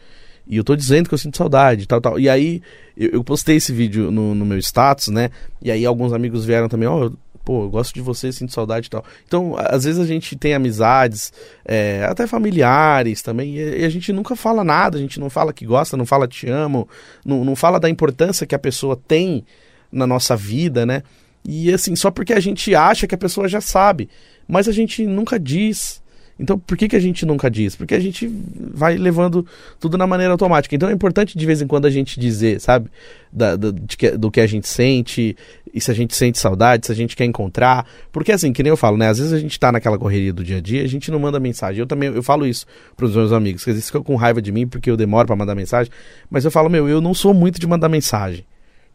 E 0.47 0.57
eu 0.57 0.65
tô 0.65 0.77
dizendo 0.77 1.09
que 1.09 1.15
eu 1.15 1.19
sinto 1.19 1.37
saudade, 1.37 1.87
tal, 1.87 2.01
tal. 2.01 2.19
E 2.19 2.29
aí, 2.29 2.63
eu, 2.97 3.11
eu 3.11 3.25
postei 3.25 3.57
esse 3.57 3.73
vídeo 3.73 4.11
no, 4.11 4.35
no, 4.35 4.47
meu 4.47 4.59
status, 4.59 5.09
né? 5.09 5.31
E 5.61 5.71
aí 5.71 5.85
alguns 5.85 6.13
amigos 6.13 6.45
vieram 6.45 6.69
também, 6.69 6.89
ó, 6.89 7.07
oh, 7.07 7.13
pô, 7.45 7.65
eu 7.65 7.71
gosto 7.71 7.95
de 7.95 8.01
você, 8.01 8.33
sinto 8.33 8.53
saudade 8.53 8.89
e 8.89 8.91
tal. 8.91 9.05
Então, 9.27 9.55
às 9.57 9.85
vezes 9.85 10.01
a 10.01 10.07
gente 10.07 10.37
tem 10.37 10.55
amizades, 10.55 11.33
é, 11.65 12.05
até 12.09 12.27
familiares 12.27 13.23
também, 13.23 13.57
e, 13.57 13.81
e, 13.81 13.85
a 13.85 13.89
gente 13.89 14.13
nunca 14.13 14.35
fala 14.35 14.65
nada, 14.65 14.99
a 14.99 15.01
gente 15.01 15.21
não 15.21 15.31
fala 15.31 15.53
que 15.53 15.65
gosta, 15.65 15.97
não 15.97 16.05
fala 16.05 16.27
te 16.27 16.49
amo, 16.49 16.89
não, 17.25 17.45
não 17.45 17.55
fala 17.55 17.79
da 17.79 17.89
importância 17.89 18.47
que 18.47 18.55
a 18.55 18.59
pessoa 18.59 18.97
tem 18.97 19.45
na 19.91 20.07
nossa 20.07 20.37
vida, 20.37 20.85
né? 20.85 21.03
E 21.45 21.73
assim, 21.73 21.95
só 21.95 22.11
porque 22.11 22.33
a 22.33 22.41
gente 22.41 22.75
acha 22.75 23.07
que 23.07 23.15
a 23.15 23.19
pessoa 23.19 23.49
já 23.49 23.61
sabe, 23.61 24.09
mas 24.49 24.69
a 24.69 24.73
gente 24.73 25.07
nunca 25.07 25.39
diz. 25.39 26.03
Então, 26.39 26.59
por 26.59 26.77
que, 26.77 26.89
que 26.89 26.97
a 26.97 27.01
gente 27.01 27.25
nunca 27.25 27.51
diz? 27.51 27.75
Porque 27.75 27.95
a 27.95 28.01
gente 28.01 28.31
vai 28.75 28.97
levando 28.97 29.47
tudo 29.81 29.97
na 29.97 30.07
maneira 30.07 30.33
automática. 30.33 30.75
Então, 30.75 30.89
é 30.89 30.93
importante 30.93 31.37
de 31.37 31.47
vez 31.47 31.63
em 31.63 31.67
quando 31.67 31.87
a 31.87 31.91
gente 31.91 32.21
dizer, 32.21 32.61
sabe? 32.61 32.91
Da, 33.33 33.57
da, 33.57 33.73
que, 33.73 34.11
do 34.13 34.31
que 34.31 34.41
a 34.41 34.47
gente 34.47 34.69
sente, 34.69 35.35
e 35.73 35.81
se 35.81 35.91
a 35.91 35.95
gente 35.95 36.15
sente 36.15 36.39
saudade, 36.39 36.87
se 36.87 36.93
a 36.93 36.95
gente 36.95 37.17
quer 37.17 37.25
encontrar. 37.25 37.87
Porque, 38.13 38.33
assim, 38.33 38.53
que 38.53 38.63
nem 38.63 38.71
eu 38.71 38.77
falo, 38.77 38.99
né? 38.99 39.09
Às 39.09 39.19
vezes 39.19 39.33
a 39.33 39.39
gente 39.39 39.59
tá 39.59 39.73
naquela 39.73 39.99
correria 39.99 40.33
do 40.33 40.45
dia 40.45 40.59
a 40.59 40.61
dia, 40.61 40.83
a 40.83 40.89
gente 40.89 41.11
não 41.11 41.19
manda 41.19 41.41
mensagem. 41.41 41.81
Eu 41.81 41.87
também 41.87 42.11
eu 42.11 42.23
falo 42.23 42.47
isso 42.47 42.67
pros 42.95 43.17
meus 43.17 43.33
amigos, 43.33 43.65
que 43.65 43.71
eles 43.71 43.87
ficam 43.87 44.03
com 44.03 44.15
raiva 44.15 44.43
de 44.43 44.53
mim 44.53 44.67
porque 44.67 44.91
eu 44.91 44.97
demoro 44.97 45.27
para 45.27 45.37
mandar 45.37 45.55
mensagem. 45.55 45.91
Mas 46.31 46.45
eu 46.45 46.51
falo, 46.51 46.69
meu, 46.69 46.87
eu 46.87 47.01
não 47.01 47.15
sou 47.15 47.33
muito 47.33 47.59
de 47.59 47.67
mandar 47.67 47.89
mensagem. 47.89 48.45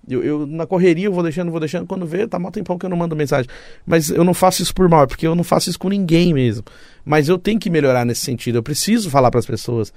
Eu, 0.07 0.23
eu, 0.23 0.47
na 0.47 0.65
correria 0.65 1.05
eu 1.05 1.13
vou 1.13 1.21
deixando, 1.21 1.51
vou 1.51 1.59
deixando, 1.59 1.85
quando 1.85 2.05
vê, 2.05 2.27
tá 2.27 2.39
mal 2.39 2.51
tempão 2.51 2.77
que 2.77 2.85
eu 2.85 2.89
não 2.89 2.97
mando 2.97 3.15
mensagem. 3.15 3.49
Mas 3.85 4.09
eu 4.09 4.23
não 4.23 4.33
faço 4.33 4.61
isso 4.61 4.73
por 4.73 4.89
mal, 4.89 5.03
é 5.03 5.07
porque 5.07 5.27
eu 5.27 5.35
não 5.35 5.43
faço 5.43 5.69
isso 5.69 5.79
com 5.79 5.89
ninguém 5.89 6.33
mesmo. 6.33 6.63
Mas 7.05 7.29
eu 7.29 7.37
tenho 7.37 7.59
que 7.59 7.69
melhorar 7.69 8.05
nesse 8.05 8.21
sentido. 8.21 8.57
Eu 8.57 8.63
preciso 8.63 9.09
falar 9.09 9.29
para 9.29 9.39
as 9.39 9.45
pessoas 9.45 9.93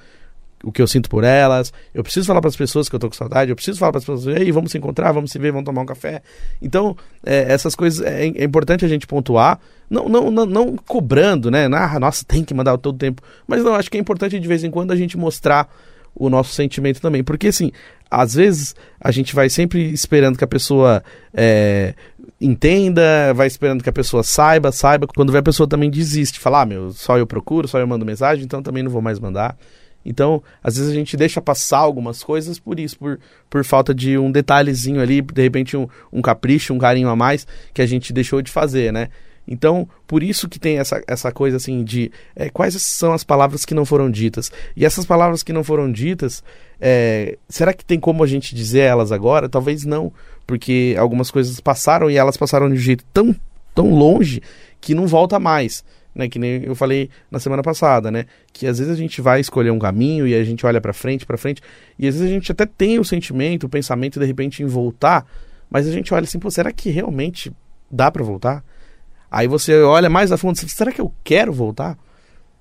o 0.65 0.73
que 0.73 0.81
eu 0.81 0.87
sinto 0.87 1.09
por 1.09 1.23
elas. 1.23 1.73
Eu 1.93 2.03
preciso 2.03 2.27
falar 2.27 2.41
para 2.41 2.49
as 2.49 2.57
pessoas 2.57 2.89
que 2.89 2.95
eu 2.95 2.99
tô 2.99 3.09
com 3.09 3.15
saudade. 3.15 3.51
Eu 3.51 3.57
preciso 3.57 3.79
falar 3.79 3.93
para 3.93 3.99
as 3.99 4.05
pessoas, 4.05 4.37
ei, 4.37 4.51
vamos 4.51 4.73
se 4.73 4.79
encontrar, 4.79 5.13
vamos 5.13 5.31
se 5.31 5.39
ver, 5.39 5.53
vamos 5.53 5.67
tomar 5.67 5.83
um 5.83 5.87
café. 5.87 6.23
Então, 6.61 6.97
é, 7.25 7.53
essas 7.53 7.75
coisas 7.75 8.05
é, 8.05 8.27
é, 8.27 8.45
importante 8.45 8.85
a 8.85 8.89
gente 8.89 9.07
pontuar. 9.07 9.61
Não, 9.89 10.09
não, 10.09 10.31
não, 10.31 10.47
não 10.47 10.77
cobrando, 10.77 11.51
né? 11.51 11.67
Ah, 11.67 12.01
nossa, 12.01 12.25
tem 12.25 12.43
que 12.43 12.55
mandar 12.55 12.77
todo 12.79 12.97
tempo. 12.97 13.23
Mas 13.47 13.63
não, 13.63 13.75
acho 13.75 13.91
que 13.91 13.99
é 13.99 14.01
importante 14.01 14.41
de 14.41 14.49
vez 14.49 14.65
em 14.65 14.71
quando 14.71 14.91
a 14.91 14.97
gente 14.97 15.17
mostrar 15.17 15.69
o 16.15 16.31
nosso 16.31 16.53
sentimento 16.53 17.01
também. 17.01 17.23
Porque, 17.23 17.49
assim, 17.49 17.73
às 18.11 18.35
vezes 18.35 18.75
a 19.01 19.11
gente 19.11 19.35
vai 19.35 19.49
sempre 19.49 19.93
esperando 19.93 20.39
que 20.39 20.45
a 20.45 20.49
pessoa 20.49 21.03
é, 21.33 21.95
entenda, 22.41 23.33
vai 23.35 23.47
esperando 23.47 23.83
que 23.83 23.89
a 23.89 23.93
pessoa 23.93 24.23
saiba, 24.23 24.71
saiba. 24.71 25.07
Quando 25.07 25.33
vê 25.33 25.39
a 25.39 25.43
pessoa 25.43 25.69
também 25.69 25.91
desiste, 25.91 26.39
fala, 26.39 26.63
ah, 26.63 26.67
meu, 26.67 26.93
só 26.93 27.19
eu 27.19 27.27
procuro, 27.27 27.67
só 27.67 27.79
eu 27.79 27.87
mando 27.87 28.05
mensagem, 28.05 28.45
então 28.45 28.63
também 28.63 28.83
não 28.83 28.91
vou 28.91 29.03
mais 29.03 29.19
mandar. 29.19 29.57
Então, 30.05 30.43
às 30.63 30.77
vezes 30.77 30.93
a 30.93 30.95
gente 30.95 31.17
deixa 31.17 31.41
passar 31.41 31.79
algumas 31.79 32.23
coisas 32.23 32.59
por 32.59 32.79
isso, 32.79 32.99
por, 32.99 33.19
por 33.49 33.65
falta 33.65 33.95
de 33.95 34.19
um 34.19 34.31
detalhezinho 34.31 35.01
ali, 35.01 35.23
de 35.23 35.43
repente 35.43 35.77
um, 35.77 35.89
um 36.13 36.21
capricho, 36.21 36.75
um 36.75 36.79
carinho 36.79 37.09
a 37.09 37.17
mais 37.17 37.47
que 37.73 37.81
a 37.81 37.87
gente 37.87 38.13
deixou 38.13 38.43
de 38.43 38.51
fazer, 38.51 38.93
né? 38.93 39.09
Então, 39.47 39.89
por 40.07 40.23
isso 40.23 40.49
que 40.49 40.59
tem 40.59 40.79
essa, 40.79 41.03
essa 41.07 41.31
coisa 41.31 41.59
assim 41.59 41.85
de 41.85 42.11
é, 42.35 42.49
quais 42.49 42.75
são 42.81 43.13
as 43.13 43.23
palavras 43.23 43.65
que 43.65 43.75
não 43.75 43.85
foram 43.85 44.11
ditas. 44.11 44.51
E 44.75 44.85
essas 44.85 45.05
palavras 45.05 45.43
que 45.43 45.53
não 45.53 45.63
foram 45.63 45.91
ditas, 45.91 46.43
é, 46.81 47.37
será 47.49 47.73
que 47.73 47.85
tem 47.85 48.01
como 48.01 48.25
a 48.25 48.27
gente 48.27 48.55
dizer 48.55 48.81
elas 48.81 49.13
agora? 49.13 49.49
Talvez 49.49 49.85
não, 49.85 50.13
porque 50.47 50.97
algumas 50.99 51.31
coisas 51.31 51.61
passaram 51.61 52.11
e 52.11 52.17
elas 52.17 52.37
passaram 52.37 52.69
de 52.69 52.75
um 52.75 52.79
jeito 52.79 53.05
tão, 53.13 53.35
tão 53.75 53.95
longe 53.95 54.43
que 54.81 54.95
não 54.95 55.07
volta 55.07 55.39
mais. 55.39 55.85
Né, 56.15 56.29
que 56.29 56.39
nem 56.39 56.63
eu 56.63 56.77
falei 56.77 57.11
na 57.29 57.41
semana 57.41 57.61
passada, 57.61 58.09
né? 58.09 58.27
Que 58.53 58.69
às 58.69 58.79
vezes 58.79 58.93
a 58.93 58.97
gente 58.97 59.21
vai 59.21 59.41
escolher 59.41 59.73
um 59.73 59.81
caminho 59.81 60.29
e 60.29 60.33
a 60.37 60.45
gente 60.45 60.65
olha 60.65 60.81
para 60.81 60.93
frente, 60.93 61.27
para 61.27 61.37
frente, 61.37 61.61
e 61.99 62.07
às 62.07 62.15
vezes 62.15 62.31
a 62.31 62.33
gente 62.33 62.53
até 62.53 62.65
tem 62.65 63.01
o 63.01 63.05
sentimento, 63.05 63.65
o 63.65 63.69
pensamento 63.69 64.21
de 64.21 64.25
repente 64.25 64.63
em 64.63 64.67
voltar, 64.67 65.27
mas 65.69 65.89
a 65.89 65.91
gente 65.91 66.15
olha 66.15 66.23
assim, 66.23 66.39
pô, 66.39 66.49
será 66.53 66.71
que 66.71 66.89
realmente 66.89 67.53
dá 67.91 68.13
para 68.13 68.23
voltar? 68.23 68.63
Aí 69.35 69.49
você 69.49 69.83
olha 69.83 70.09
mais 70.09 70.31
a 70.31 70.39
fundo, 70.39 70.57
será 70.57 70.93
que 70.93 71.01
eu 71.01 71.13
quero 71.25 71.53
voltar? 71.53 71.99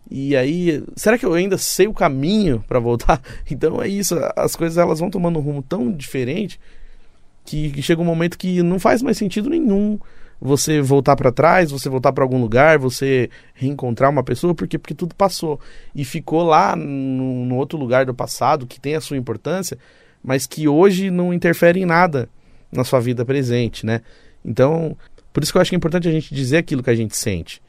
E 0.10 0.36
aí, 0.36 0.84
será 0.96 1.20
que 1.20 1.26
eu 1.26 1.36
ainda 1.36 1.56
sei 1.56 1.86
o 1.86 1.94
caminho 1.94 2.66
para 2.68 2.80
voltar? 2.80 3.22
Então 3.52 3.80
é 3.80 3.88
isso, 3.88 4.16
as 4.36 4.56
coisas 4.56 4.80
elas 4.80 5.00
vão 5.00 5.12
tomando 5.12 5.38
um 5.38 5.42
rumo 5.44 5.62
tão 5.62 5.92
diferente 5.92 6.60
que, 7.46 7.70
que 7.70 7.82
chega 7.84 8.02
um 8.02 8.06
momento 8.06 8.40
que 8.40 8.64
não 8.64 8.80
faz 8.80 9.04
mais 9.04 9.20
sentido 9.20 9.52
nenhum 9.52 10.00
você 10.42 10.82
voltar 10.82 11.16
para 11.16 11.32
trás, 11.32 11.70
você 11.70 11.88
voltar 11.90 12.12
para 12.12 12.24
algum 12.24 12.42
lugar, 12.42 12.80
você 12.80 13.30
reencontrar 13.54 14.10
uma 14.10 14.24
pessoa, 14.24 14.56
porque 14.56 14.80
porque 14.80 14.96
tudo 14.96 15.14
passou 15.14 15.60
e 15.94 16.04
ficou 16.04 16.42
lá 16.42 16.76
no, 16.76 17.46
no, 17.46 17.56
outro 17.56 17.78
lugar 17.78 18.04
do 18.04 18.16
passado 18.16 18.66
que 18.66 18.80
tem 18.80 18.96
a 18.96 19.02
sua 19.02 19.16
importância, 19.16 19.78
mas 20.24 20.48
que 20.48 20.68
hoje 20.68 21.12
não 21.12 21.32
interfere 21.32 21.80
em 21.80 21.86
nada 21.86 22.28
na 22.72 22.84
sua 22.84 23.00
vida 23.00 23.24
presente, 23.24 23.86
né? 23.86 24.02
Então, 24.44 24.98
por 25.34 25.44
isso 25.44 25.52
que 25.52 25.58
eu 25.58 25.62
acho 25.62 25.72
que 25.72 25.76
é 25.76 25.78
importante 25.78 26.08
a 26.08 26.12
gente 26.12 26.34
dizer 26.34 26.58
aquilo 26.58 26.84
que 26.84 26.90
a 26.90 26.96
gente 26.96 27.18
sente. 27.18 27.62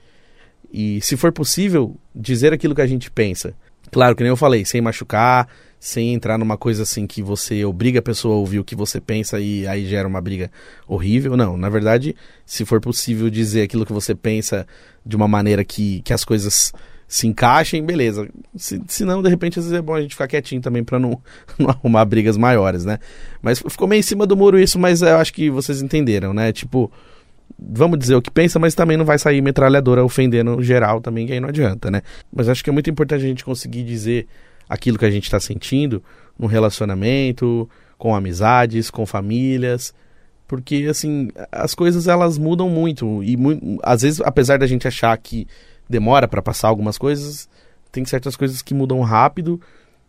E, 0.73 1.01
se 1.01 1.17
for 1.17 1.33
possível, 1.33 1.97
dizer 2.15 2.53
aquilo 2.53 2.75
que 2.75 2.81
a 2.81 2.87
gente 2.87 3.11
pensa. 3.11 3.55
Claro, 3.91 4.15
que 4.15 4.23
nem 4.23 4.31
eu 4.31 4.37
falei, 4.37 4.65
sem 4.65 4.81
machucar, 4.81 5.49
sem 5.79 6.15
entrar 6.15 6.39
numa 6.39 6.57
coisa 6.57 6.83
assim 6.83 7.07
que 7.07 7.23
você 7.23 7.65
obriga 7.65 7.99
a 7.99 8.03
pessoa 8.03 8.35
a 8.35 8.39
ouvir 8.39 8.59
o 8.59 8.65
que 8.65 8.75
você 8.75 9.01
pensa 9.01 9.39
e 9.39 9.67
aí 9.67 9.87
gera 9.87 10.09
uma 10.09 10.21
briga 10.21 10.51
horrível. 10.89 11.37
Não, 11.37 11.57
na 11.57 11.69
verdade, 11.69 12.17
se 12.45 12.65
for 12.65 12.81
possível 12.81 13.31
dizer 13.31 13.63
aquilo 13.63 13.87
que 13.87 13.93
você 13.93 14.15
pensa 14.15 14.67
de 15.05 15.15
uma 15.15 15.29
maneira 15.29 15.65
que, 15.65 16.01
que 16.03 16.13
as 16.13 16.25
coisas 16.25 16.73
se 17.07 17.27
encaixem, 17.27 17.85
beleza. 17.85 18.29
Se, 18.57 18.83
se 18.89 19.05
não, 19.05 19.23
de 19.23 19.29
repente, 19.29 19.59
às 19.59 19.67
vezes 19.67 19.79
é 19.79 19.83
bom 19.83 19.95
a 19.95 20.01
gente 20.01 20.15
ficar 20.15 20.27
quietinho 20.27 20.61
também 20.61 20.83
para 20.83 20.99
não, 20.99 21.21
não 21.59 21.71
arrumar 21.71 22.05
brigas 22.05 22.37
maiores, 22.37 22.85
né? 22.85 22.99
Mas 23.41 23.59
ficou 23.59 23.87
meio 23.87 24.01
em 24.01 24.03
cima 24.03 24.27
do 24.27 24.37
muro 24.37 24.59
isso, 24.59 24.79
mas 24.79 25.03
eu 25.03 25.19
acho 25.19 25.33
que 25.33 25.51
vocês 25.51 25.83
entenderam, 25.83 26.33
né? 26.33 26.51
Tipo, 26.53 26.91
vamos 27.59 27.99
dizer 27.99 28.15
o 28.15 28.23
que 28.23 28.31
pensa, 28.31 28.59
mas 28.59 28.75
também 28.75 28.97
não 28.97 29.05
vai 29.05 29.19
sair 29.19 29.41
metralhadora 29.41 30.05
ofendendo 30.05 30.63
geral 30.63 31.01
também, 31.01 31.27
que 31.27 31.33
aí 31.33 31.41
não 31.41 31.49
adianta, 31.49 31.91
né? 31.91 32.03
Mas 32.33 32.49
acho 32.49 32.63
que 32.63 32.71
é 32.71 32.73
muito 32.73 32.91
importante 32.91 33.25
a 33.25 33.29
gente 33.29 33.45
conseguir 33.45 33.85
dizer 33.85 34.27
aquilo 34.69 34.99
que 34.99 35.05
a 35.05 35.11
gente 35.11 35.25
está 35.25 35.39
sentindo 35.39 36.03
no 36.39 36.47
relacionamento, 36.47 37.69
com 37.97 38.15
amizades, 38.15 38.91
com 38.91 39.07
famílias, 39.07 39.95
porque 40.47 40.87
assim 40.91 41.31
as 41.51 41.75
coisas 41.75 42.07
elas 42.07 42.37
mudam 42.39 42.69
muito 42.69 43.23
e 43.23 43.37
mu 43.37 43.79
às 43.83 44.03
vezes 44.03 44.21
apesar 44.21 44.59
da 44.59 44.67
gente 44.67 44.87
achar 44.87 45.17
que 45.17 45.47
demora 45.89 46.29
para 46.29 46.43
passar 46.43 46.69
algumas 46.69 46.99
coisas, 46.99 47.49
tem 47.91 48.05
certas 48.05 48.37
coisas 48.37 48.63
que 48.63 48.75
mudam 48.75 49.01
rápido 49.01 49.61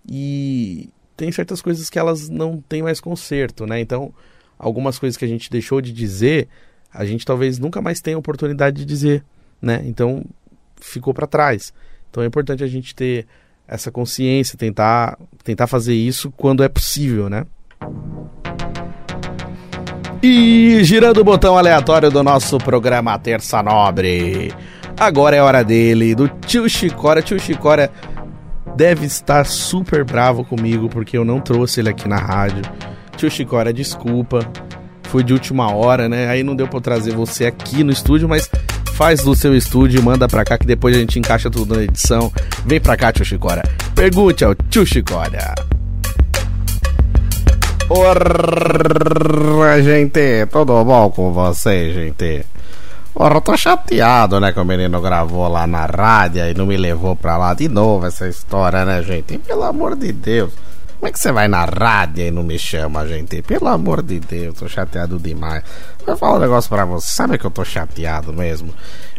e 0.10 0.90
tem 1.16 1.32
certas 1.32 1.62
coisas 1.62 1.90
que 1.90 2.00
elas 2.00 2.28
não 2.30 2.62
têm 2.68 2.82
mais 2.82 3.00
conserto, 3.00 3.66
né? 3.66 3.80
Então 3.80 4.14
algumas 4.58 4.98
coisas 4.98 5.18
que 5.18 5.26
a 5.26 5.28
gente 5.28 5.50
deixou 5.50 5.82
de 5.82 5.92
dizer, 5.92 6.48
a 6.96 7.06
gente 7.06 7.26
talvez 7.26 7.60
nunca 7.60 7.82
mais 7.82 8.00
tenha 8.02 8.18
oportunidade 8.18 8.78
de 8.78 8.86
dizer, 8.86 9.24
né? 9.62 9.82
Então 9.86 10.24
ficou 10.80 11.14
para 11.14 11.28
trás. 11.28 11.74
Então 12.10 12.24
é 12.24 12.26
importante 12.26 12.64
a 12.64 12.68
gente 12.68 12.96
ter 12.96 13.28
essa 13.68 13.92
consciência, 13.92 14.58
tentar, 14.58 15.18
tentar 15.44 15.68
fazer 15.68 15.94
isso 15.94 16.32
quando 16.32 16.64
é 16.64 16.70
possível, 16.70 17.30
né? 17.30 17.46
E 20.24 20.84
girando 20.84 21.20
o 21.20 21.24
botão 21.24 21.58
aleatório 21.58 22.10
do 22.10 22.24
nosso 22.24 22.58
programa 22.58 23.18
Terça 23.20 23.62
Nobre. 23.62 24.54
Agora 24.98 25.36
é 25.36 25.42
hora 25.42 25.64
dele, 25.64 26.16
do 26.16 26.28
tio 26.28 26.70
Chicória. 26.70 27.22
Tio 27.22 27.40
Chicória 27.40 27.92
deve 28.76 29.06
estar 29.06 29.46
super 29.46 30.04
bravo 30.04 30.44
comigo 30.46 30.90
porque 30.90 31.18
eu 31.18 31.26
não 31.26 31.40
trouxe 31.40 31.82
ele 31.82 31.90
aqui 31.90 32.08
na 32.08 32.18
rádio. 32.18 32.62
Tio 33.18 33.30
Chicória, 33.30 33.74
desculpa. 33.74 34.40
Foi 35.16 35.24
de 35.24 35.32
última 35.32 35.74
hora, 35.74 36.10
né? 36.10 36.28
Aí 36.28 36.44
não 36.44 36.54
deu 36.54 36.68
pra 36.68 36.82
trazer 36.82 37.16
você 37.16 37.46
aqui 37.46 37.86
no 37.86 37.92
estúdio, 37.94 38.28
mas 38.28 38.52
faz 38.96 39.24
do 39.24 39.34
seu 39.34 39.56
estúdio 39.56 39.98
e 39.98 40.04
manda 40.04 40.28
pra 40.28 40.44
cá 40.44 40.58
que 40.58 40.66
depois 40.66 40.94
a 40.94 41.00
gente 41.00 41.18
encaixa 41.18 41.50
tudo 41.50 41.74
na 41.74 41.84
edição. 41.84 42.30
Vem 42.66 42.82
pra 42.82 42.98
cá, 42.98 43.14
tio 43.14 43.24
Chicória. 43.24 43.64
Pergunte 43.96 44.44
ao 44.44 44.54
tio 44.54 44.86
Chicória. 44.86 45.56
Ora, 47.90 49.82
gente, 49.82 50.46
tudo 50.48 50.84
bom 50.84 51.10
com 51.10 51.32
vocês, 51.32 51.96
gente? 51.96 52.46
Ora, 53.16 53.36
eu 53.36 53.42
tô 53.42 53.56
chateado, 53.56 54.42
né, 54.42 54.52
que 54.52 54.60
o 54.60 54.66
menino 54.66 55.00
gravou 55.02 55.48
lá 55.48 55.66
na 55.66 55.86
rádio 55.86 56.46
e 56.46 56.54
não 56.54 56.66
me 56.66 56.76
levou 56.76 57.16
pra 57.16 57.38
lá 57.38 57.54
de 57.54 57.70
novo 57.70 58.06
essa 58.06 58.28
história, 58.28 58.84
né, 58.84 59.02
gente? 59.02 59.38
Pelo 59.38 59.64
amor 59.64 59.96
de 59.96 60.12
Deus. 60.12 60.52
Como 61.00 61.10
é 61.10 61.12
que 61.12 61.20
você 61.20 61.32
vai 61.32 61.48
na 61.48 61.66
rádio 61.66 62.26
e 62.26 62.32
não 62.32 62.44
me 62.44 62.58
chama, 62.58 63.08
gente? 63.08 63.42
Pelo 63.42 63.68
amor 63.68 64.02
de 64.02 64.20
Deus, 64.20 64.58
tô 64.58 64.68
chateado 64.68 65.20
demais. 65.20 65.64
Vou 66.06 66.18
falar 66.18 66.38
um 66.38 66.40
negócio 66.40 66.70
pra 66.70 66.86
você. 66.86 67.08
Sabe 67.08 67.38
que 67.38 67.46
eu 67.46 67.52
tô 67.52 67.64
chateado 67.64 68.34
mesmo? 68.34 68.74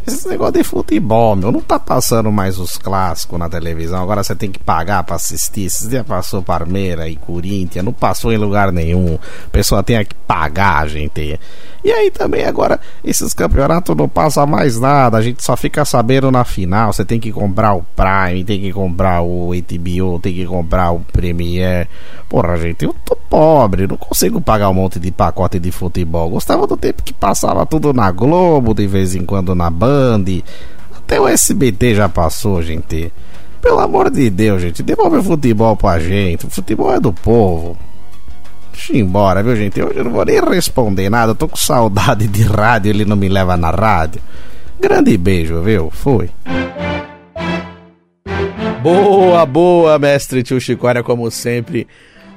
Esse 0.06 0.28
negócio 0.28 0.54
de 0.54 0.62
futebol, 0.62 1.34
meu, 1.34 1.50
não 1.50 1.60
tá 1.60 1.80
passando 1.80 2.30
mais 2.30 2.60
os 2.60 2.78
clássicos 2.78 3.38
na 3.38 3.48
televisão. 3.48 4.00
Agora 4.00 4.22
você 4.22 4.36
tem 4.36 4.52
que 4.52 4.58
pagar 4.58 5.02
pra 5.02 5.16
assistir. 5.16 5.64
Esses 5.64 5.88
dias 5.88 6.06
passou 6.06 6.42
Parmeira 6.42 7.08
e 7.08 7.16
Corinthians, 7.16 7.84
não 7.84 7.92
passou 7.92 8.32
em 8.32 8.36
lugar 8.36 8.70
nenhum. 8.70 9.18
A 9.46 9.50
pessoa 9.50 9.82
tem 9.82 10.04
que 10.04 10.14
pagar, 10.26 10.88
gente. 10.88 11.38
E 11.84 11.92
aí 11.92 12.10
também 12.10 12.44
agora 12.44 12.80
esses 13.04 13.32
campeonatos 13.32 13.96
não 13.96 14.08
passa 14.08 14.44
mais 14.46 14.78
nada. 14.78 15.16
A 15.16 15.22
gente 15.22 15.42
só 15.42 15.56
fica 15.56 15.84
sabendo 15.84 16.30
na 16.30 16.44
final. 16.44 16.92
Você 16.92 17.04
tem 17.04 17.20
que 17.20 17.32
comprar 17.32 17.74
o 17.74 17.84
Prime, 17.94 18.44
tem 18.44 18.60
que 18.60 18.72
comprar 18.72 19.22
o 19.22 19.50
HBO, 19.50 20.18
tem 20.20 20.34
que 20.34 20.46
comprar 20.46 20.92
o 20.92 21.00
Premiere. 21.00 21.88
Porra, 22.28 22.56
gente, 22.56 22.84
eu 22.84 22.94
tô 23.04 23.16
pobre, 23.28 23.86
não 23.86 23.96
consigo 23.96 24.40
pagar 24.40 24.68
um 24.68 24.74
monte 24.74 24.98
de 24.98 25.10
pacote 25.10 25.58
de 25.58 25.70
futebol. 25.70 26.30
Gostava 26.30 26.66
do 26.66 26.76
tempo 26.76 27.02
que 27.02 27.12
passava 27.12 27.64
tudo 27.64 27.92
na 27.92 28.10
Globo, 28.10 28.74
de 28.74 28.86
vez 28.86 29.14
em 29.14 29.24
quando 29.24 29.54
na 29.54 29.70
Band 29.70 30.24
até 31.06 31.20
o 31.20 31.28
SBT 31.28 31.94
já 31.94 32.08
passou, 32.08 32.60
gente. 32.60 33.12
Pelo 33.62 33.78
amor 33.78 34.10
de 34.10 34.28
Deus, 34.28 34.60
gente, 34.60 34.82
devolve 34.82 35.18
o 35.18 35.22
futebol 35.22 35.76
pra 35.76 36.00
gente. 36.00 36.46
O 36.46 36.50
futebol 36.50 36.92
é 36.92 36.98
do 36.98 37.12
povo. 37.12 37.76
Deixa 38.76 38.92
eu 38.92 38.96
ir 38.96 39.00
embora, 39.00 39.42
viu, 39.42 39.56
gente? 39.56 39.82
Hoje 39.82 39.98
eu 39.98 40.04
não 40.04 40.12
vou 40.12 40.24
nem 40.24 40.38
responder 40.38 41.08
nada. 41.08 41.32
Eu 41.32 41.34
tô 41.34 41.48
com 41.48 41.56
saudade 41.56 42.28
de 42.28 42.42
rádio, 42.42 42.90
ele 42.90 43.06
não 43.06 43.16
me 43.16 43.26
leva 43.26 43.56
na 43.56 43.70
rádio. 43.70 44.20
Grande 44.78 45.16
beijo, 45.16 45.62
viu? 45.62 45.90
Fui. 45.90 46.28
Boa, 48.82 49.46
boa, 49.46 49.98
mestre 49.98 50.42
Tio 50.42 50.60
Chicória, 50.60 51.02
como 51.02 51.28
sempre, 51.30 51.88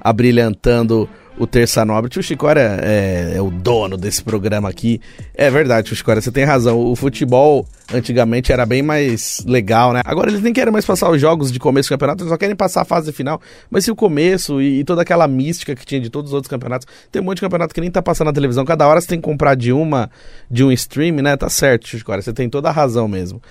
abrilhantando 0.01 1.09
o 1.39 1.47
Terça 1.47 1.85
Nobre. 1.85 2.11
Tio 2.11 2.21
Chicória 2.21 2.77
é, 2.83 3.33
é, 3.37 3.41
o 3.41 3.49
dono 3.49 3.97
desse 3.97 4.21
programa 4.21 4.69
aqui. 4.69 5.01
É 5.33 5.49
verdade, 5.49 5.87
Tio 5.87 5.95
Chicória, 5.95 6.21
você 6.21 6.31
tem 6.31 6.43
razão. 6.43 6.77
O 6.77 6.95
futebol 6.95 7.65
antigamente 7.91 8.51
era 8.51 8.65
bem 8.65 8.83
mais 8.83 9.43
legal, 9.47 9.93
né? 9.93 10.01
Agora 10.05 10.29
eles 10.29 10.41
nem 10.41 10.51
querem 10.51 10.71
mais 10.71 10.85
passar 10.85 11.09
os 11.09 11.19
jogos 11.19 11.51
de 11.51 11.57
começo 11.57 11.87
do 11.87 11.93
campeonato, 11.93 12.21
eles 12.21 12.29
só 12.29 12.37
querem 12.37 12.55
passar 12.55 12.81
a 12.81 12.85
fase 12.85 13.13
final. 13.13 13.41
Mas 13.71 13.85
se 13.85 13.91
o 13.91 13.95
começo 13.95 14.61
e, 14.61 14.81
e, 14.81 14.83
toda 14.83 15.01
aquela 15.01 15.27
mística 15.27 15.73
que 15.73 15.85
tinha 15.85 16.01
de 16.01 16.09
todos 16.09 16.31
os 16.31 16.33
outros 16.33 16.49
campeonatos, 16.49 16.85
tem 17.09 17.21
um 17.21 17.25
monte 17.25 17.37
de 17.37 17.41
campeonato 17.41 17.73
que 17.73 17.81
nem 17.81 17.89
tá 17.89 18.01
passando 18.01 18.27
na 18.27 18.33
televisão. 18.33 18.65
Cada 18.65 18.85
hora 18.85 18.99
você 18.99 19.07
tem 19.07 19.19
que 19.19 19.25
comprar 19.25 19.55
de 19.55 19.71
uma, 19.71 20.11
de 20.51 20.63
um 20.63 20.71
stream, 20.73 21.15
né? 21.15 21.37
Tá 21.37 21.49
certo, 21.49 21.85
Tio 21.85 21.97
Chicória, 21.97 22.21
você 22.21 22.33
tem 22.33 22.49
toda 22.49 22.67
a 22.67 22.71
razão 22.71 23.07
mesmo. 23.07 23.41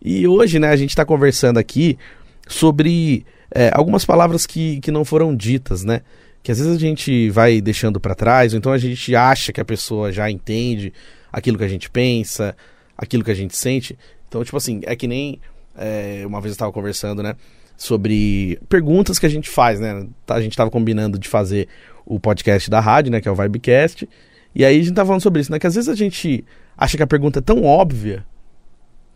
E 0.00 0.28
hoje, 0.28 0.58
né, 0.58 0.68
a 0.68 0.76
gente 0.76 0.94
tá 0.94 1.04
conversando 1.04 1.58
aqui 1.58 1.98
sobre 2.46 3.24
é, 3.52 3.70
algumas 3.74 4.04
palavras 4.04 4.46
que, 4.46 4.78
que 4.80 4.90
não 4.90 5.04
foram 5.04 5.34
ditas, 5.34 5.82
né? 5.82 6.02
Que 6.48 6.52
às 6.52 6.58
vezes 6.58 6.76
a 6.76 6.80
gente 6.80 7.28
vai 7.28 7.60
deixando 7.60 8.00
para 8.00 8.14
trás, 8.14 8.54
ou 8.54 8.58
então 8.58 8.72
a 8.72 8.78
gente 8.78 9.14
acha 9.14 9.52
que 9.52 9.60
a 9.60 9.64
pessoa 9.66 10.10
já 10.10 10.30
entende 10.30 10.94
aquilo 11.30 11.58
que 11.58 11.64
a 11.64 11.68
gente 11.68 11.90
pensa, 11.90 12.56
aquilo 12.96 13.22
que 13.22 13.30
a 13.30 13.34
gente 13.34 13.54
sente. 13.54 13.98
Então, 14.26 14.42
tipo 14.42 14.56
assim, 14.56 14.80
é 14.84 14.96
que 14.96 15.06
nem 15.06 15.38
é, 15.76 16.22
uma 16.26 16.40
vez 16.40 16.52
eu 16.52 16.54
estava 16.54 16.72
conversando, 16.72 17.22
né, 17.22 17.36
sobre 17.76 18.58
perguntas 18.66 19.18
que 19.18 19.26
a 19.26 19.28
gente 19.28 19.50
faz, 19.50 19.78
né? 19.78 20.06
Tá, 20.24 20.36
a 20.36 20.40
gente 20.40 20.52
estava 20.52 20.70
combinando 20.70 21.18
de 21.18 21.28
fazer 21.28 21.68
o 22.06 22.18
podcast 22.18 22.70
da 22.70 22.80
rádio, 22.80 23.12
né, 23.12 23.20
que 23.20 23.28
é 23.28 23.30
o 23.30 23.34
Vibecast, 23.34 24.08
e 24.54 24.64
aí 24.64 24.80
a 24.80 24.82
gente 24.82 24.94
tava 24.94 25.08
falando 25.08 25.22
sobre 25.22 25.42
isso, 25.42 25.52
né, 25.52 25.58
que 25.58 25.66
às 25.66 25.74
vezes 25.74 25.90
a 25.90 25.94
gente 25.94 26.46
acha 26.78 26.96
que 26.96 27.02
a 27.02 27.06
pergunta 27.06 27.40
é 27.40 27.42
tão 27.42 27.62
óbvia 27.62 28.24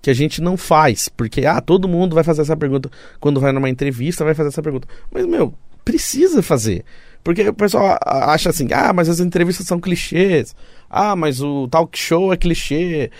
que 0.02 0.10
a 0.10 0.14
gente 0.14 0.42
não 0.42 0.58
faz, 0.58 1.08
porque 1.08 1.46
ah, 1.46 1.62
todo 1.62 1.88
mundo 1.88 2.14
vai 2.14 2.24
fazer 2.24 2.42
essa 2.42 2.58
pergunta 2.58 2.90
quando 3.18 3.40
vai 3.40 3.52
numa 3.52 3.70
entrevista, 3.70 4.22
vai 4.22 4.34
fazer 4.34 4.50
essa 4.50 4.62
pergunta. 4.62 4.86
Mas 5.10 5.24
meu, 5.24 5.54
precisa 5.82 6.42
fazer. 6.42 6.84
Porque 7.22 7.48
o 7.48 7.54
pessoal 7.54 7.98
acha 8.04 8.50
assim, 8.50 8.68
ah, 8.72 8.92
mas 8.92 9.08
as 9.08 9.20
entrevistas 9.20 9.66
são 9.66 9.80
clichês. 9.80 10.54
Ah, 10.90 11.14
mas 11.14 11.40
o 11.40 11.68
talk 11.68 11.96
show 11.96 12.32
é 12.32 12.36
clichê. 12.36 13.10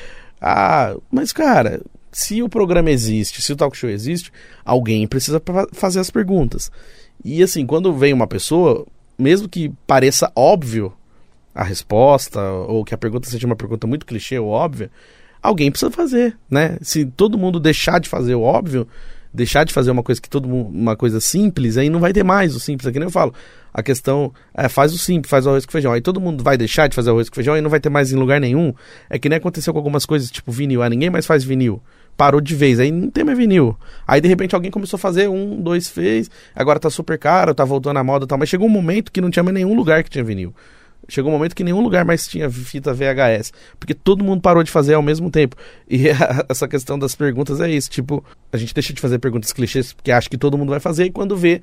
Ah, 0.40 0.96
mas 1.10 1.32
cara, 1.32 1.80
se 2.10 2.42
o 2.42 2.48
programa 2.48 2.90
existe, 2.90 3.40
se 3.40 3.52
o 3.52 3.56
talk 3.56 3.76
show 3.76 3.88
existe, 3.88 4.32
alguém 4.64 5.06
precisa 5.06 5.40
fazer 5.72 6.00
as 6.00 6.10
perguntas. 6.10 6.70
E 7.24 7.42
assim, 7.42 7.64
quando 7.64 7.92
vem 7.94 8.12
uma 8.12 8.26
pessoa, 8.26 8.86
mesmo 9.18 9.48
que 9.48 9.72
pareça 9.86 10.30
óbvio 10.34 10.92
a 11.54 11.62
resposta, 11.62 12.40
ou 12.40 12.84
que 12.84 12.94
a 12.94 12.98
pergunta 12.98 13.28
seja 13.28 13.46
uma 13.46 13.56
pergunta 13.56 13.86
muito 13.86 14.06
clichê 14.06 14.38
ou 14.38 14.48
óbvia, 14.48 14.90
alguém 15.42 15.70
precisa 15.70 15.90
fazer, 15.90 16.36
né? 16.50 16.76
Se 16.82 17.04
todo 17.04 17.38
mundo 17.38 17.60
deixar 17.60 18.00
de 18.00 18.08
fazer 18.08 18.34
o 18.34 18.42
óbvio, 18.42 18.86
deixar 19.32 19.64
de 19.64 19.72
fazer 19.72 19.90
uma 19.90 20.02
coisa 20.02 20.20
que 20.20 20.28
todo 20.28 20.48
mundo, 20.48 20.68
uma 20.68 20.96
coisa 20.96 21.20
simples, 21.20 21.76
aí 21.76 21.88
não 21.88 22.00
vai 22.00 22.12
ter 22.12 22.22
mais 22.22 22.54
o 22.54 22.60
simples. 22.60 22.86
É 22.86 22.92
que 22.92 22.98
nem 22.98 23.06
eu 23.06 23.12
falo. 23.12 23.32
A 23.72 23.82
questão 23.82 24.32
é 24.54 24.68
faz 24.68 24.92
o 24.92 24.98
simples, 24.98 25.30
faz 25.30 25.46
o 25.46 25.50
arroz 25.50 25.64
com 25.64 25.72
feijão. 25.72 25.92
Aí 25.92 26.00
todo 26.00 26.20
mundo 26.20 26.44
vai 26.44 26.58
deixar 26.58 26.88
de 26.88 26.94
fazer 26.94 27.10
arroz 27.10 27.28
com 27.28 27.34
feijão 27.34 27.56
e 27.56 27.60
não 27.60 27.70
vai 27.70 27.80
ter 27.80 27.88
mais 27.88 28.12
em 28.12 28.16
lugar 28.16 28.40
nenhum. 28.40 28.74
É 29.08 29.18
que 29.18 29.28
nem 29.28 29.38
aconteceu 29.38 29.72
com 29.72 29.78
algumas 29.78 30.04
coisas, 30.04 30.30
tipo 30.30 30.52
vinil. 30.52 30.82
Ah, 30.82 30.90
ninguém 30.90 31.08
mais 31.08 31.24
faz 31.24 31.42
vinil. 31.42 31.80
Parou 32.14 32.42
de 32.42 32.54
vez, 32.54 32.78
aí 32.78 32.92
não 32.92 33.10
tem 33.10 33.24
mais 33.24 33.38
vinil. 33.38 33.74
Aí 34.06 34.20
de 34.20 34.28
repente 34.28 34.54
alguém 34.54 34.70
começou 34.70 34.98
a 34.98 35.00
fazer 35.00 35.28
um, 35.28 35.60
dois, 35.60 35.88
fez. 35.88 36.30
Agora 36.54 36.78
tá 36.78 36.90
super 36.90 37.18
caro, 37.18 37.54
tá 37.54 37.64
voltando 37.64 37.98
à 37.98 38.04
moda 38.04 38.26
e 38.26 38.28
tal. 38.28 38.36
Mas 38.36 38.50
chegou 38.50 38.66
um 38.66 38.70
momento 38.70 39.10
que 39.10 39.20
não 39.20 39.30
tinha 39.30 39.42
mais 39.42 39.54
nenhum 39.54 39.74
lugar 39.74 40.02
que 40.04 40.10
tinha 40.10 40.22
vinil. 40.22 40.54
Chegou 41.08 41.30
um 41.30 41.34
momento 41.34 41.54
que 41.54 41.64
nenhum 41.64 41.80
lugar 41.80 42.04
mais 42.04 42.26
tinha 42.26 42.48
fita 42.50 42.94
VHS, 42.94 43.52
porque 43.78 43.92
todo 43.92 44.24
mundo 44.24 44.40
parou 44.40 44.62
de 44.62 44.70
fazer 44.70 44.94
ao 44.94 45.02
mesmo 45.02 45.30
tempo. 45.30 45.56
E 45.88 46.04
essa 46.48 46.68
questão 46.68 46.98
das 46.98 47.14
perguntas 47.14 47.60
é 47.60 47.70
isso, 47.70 47.90
tipo, 47.90 48.24
a 48.52 48.56
gente 48.56 48.72
deixa 48.72 48.92
de 48.92 49.00
fazer 49.00 49.18
perguntas 49.18 49.52
clichês 49.52 49.92
porque 49.92 50.12
acha 50.12 50.28
que 50.28 50.38
todo 50.38 50.56
mundo 50.56 50.70
vai 50.70 50.80
fazer 50.80 51.06
e 51.06 51.10
quando 51.10 51.36
vê, 51.36 51.60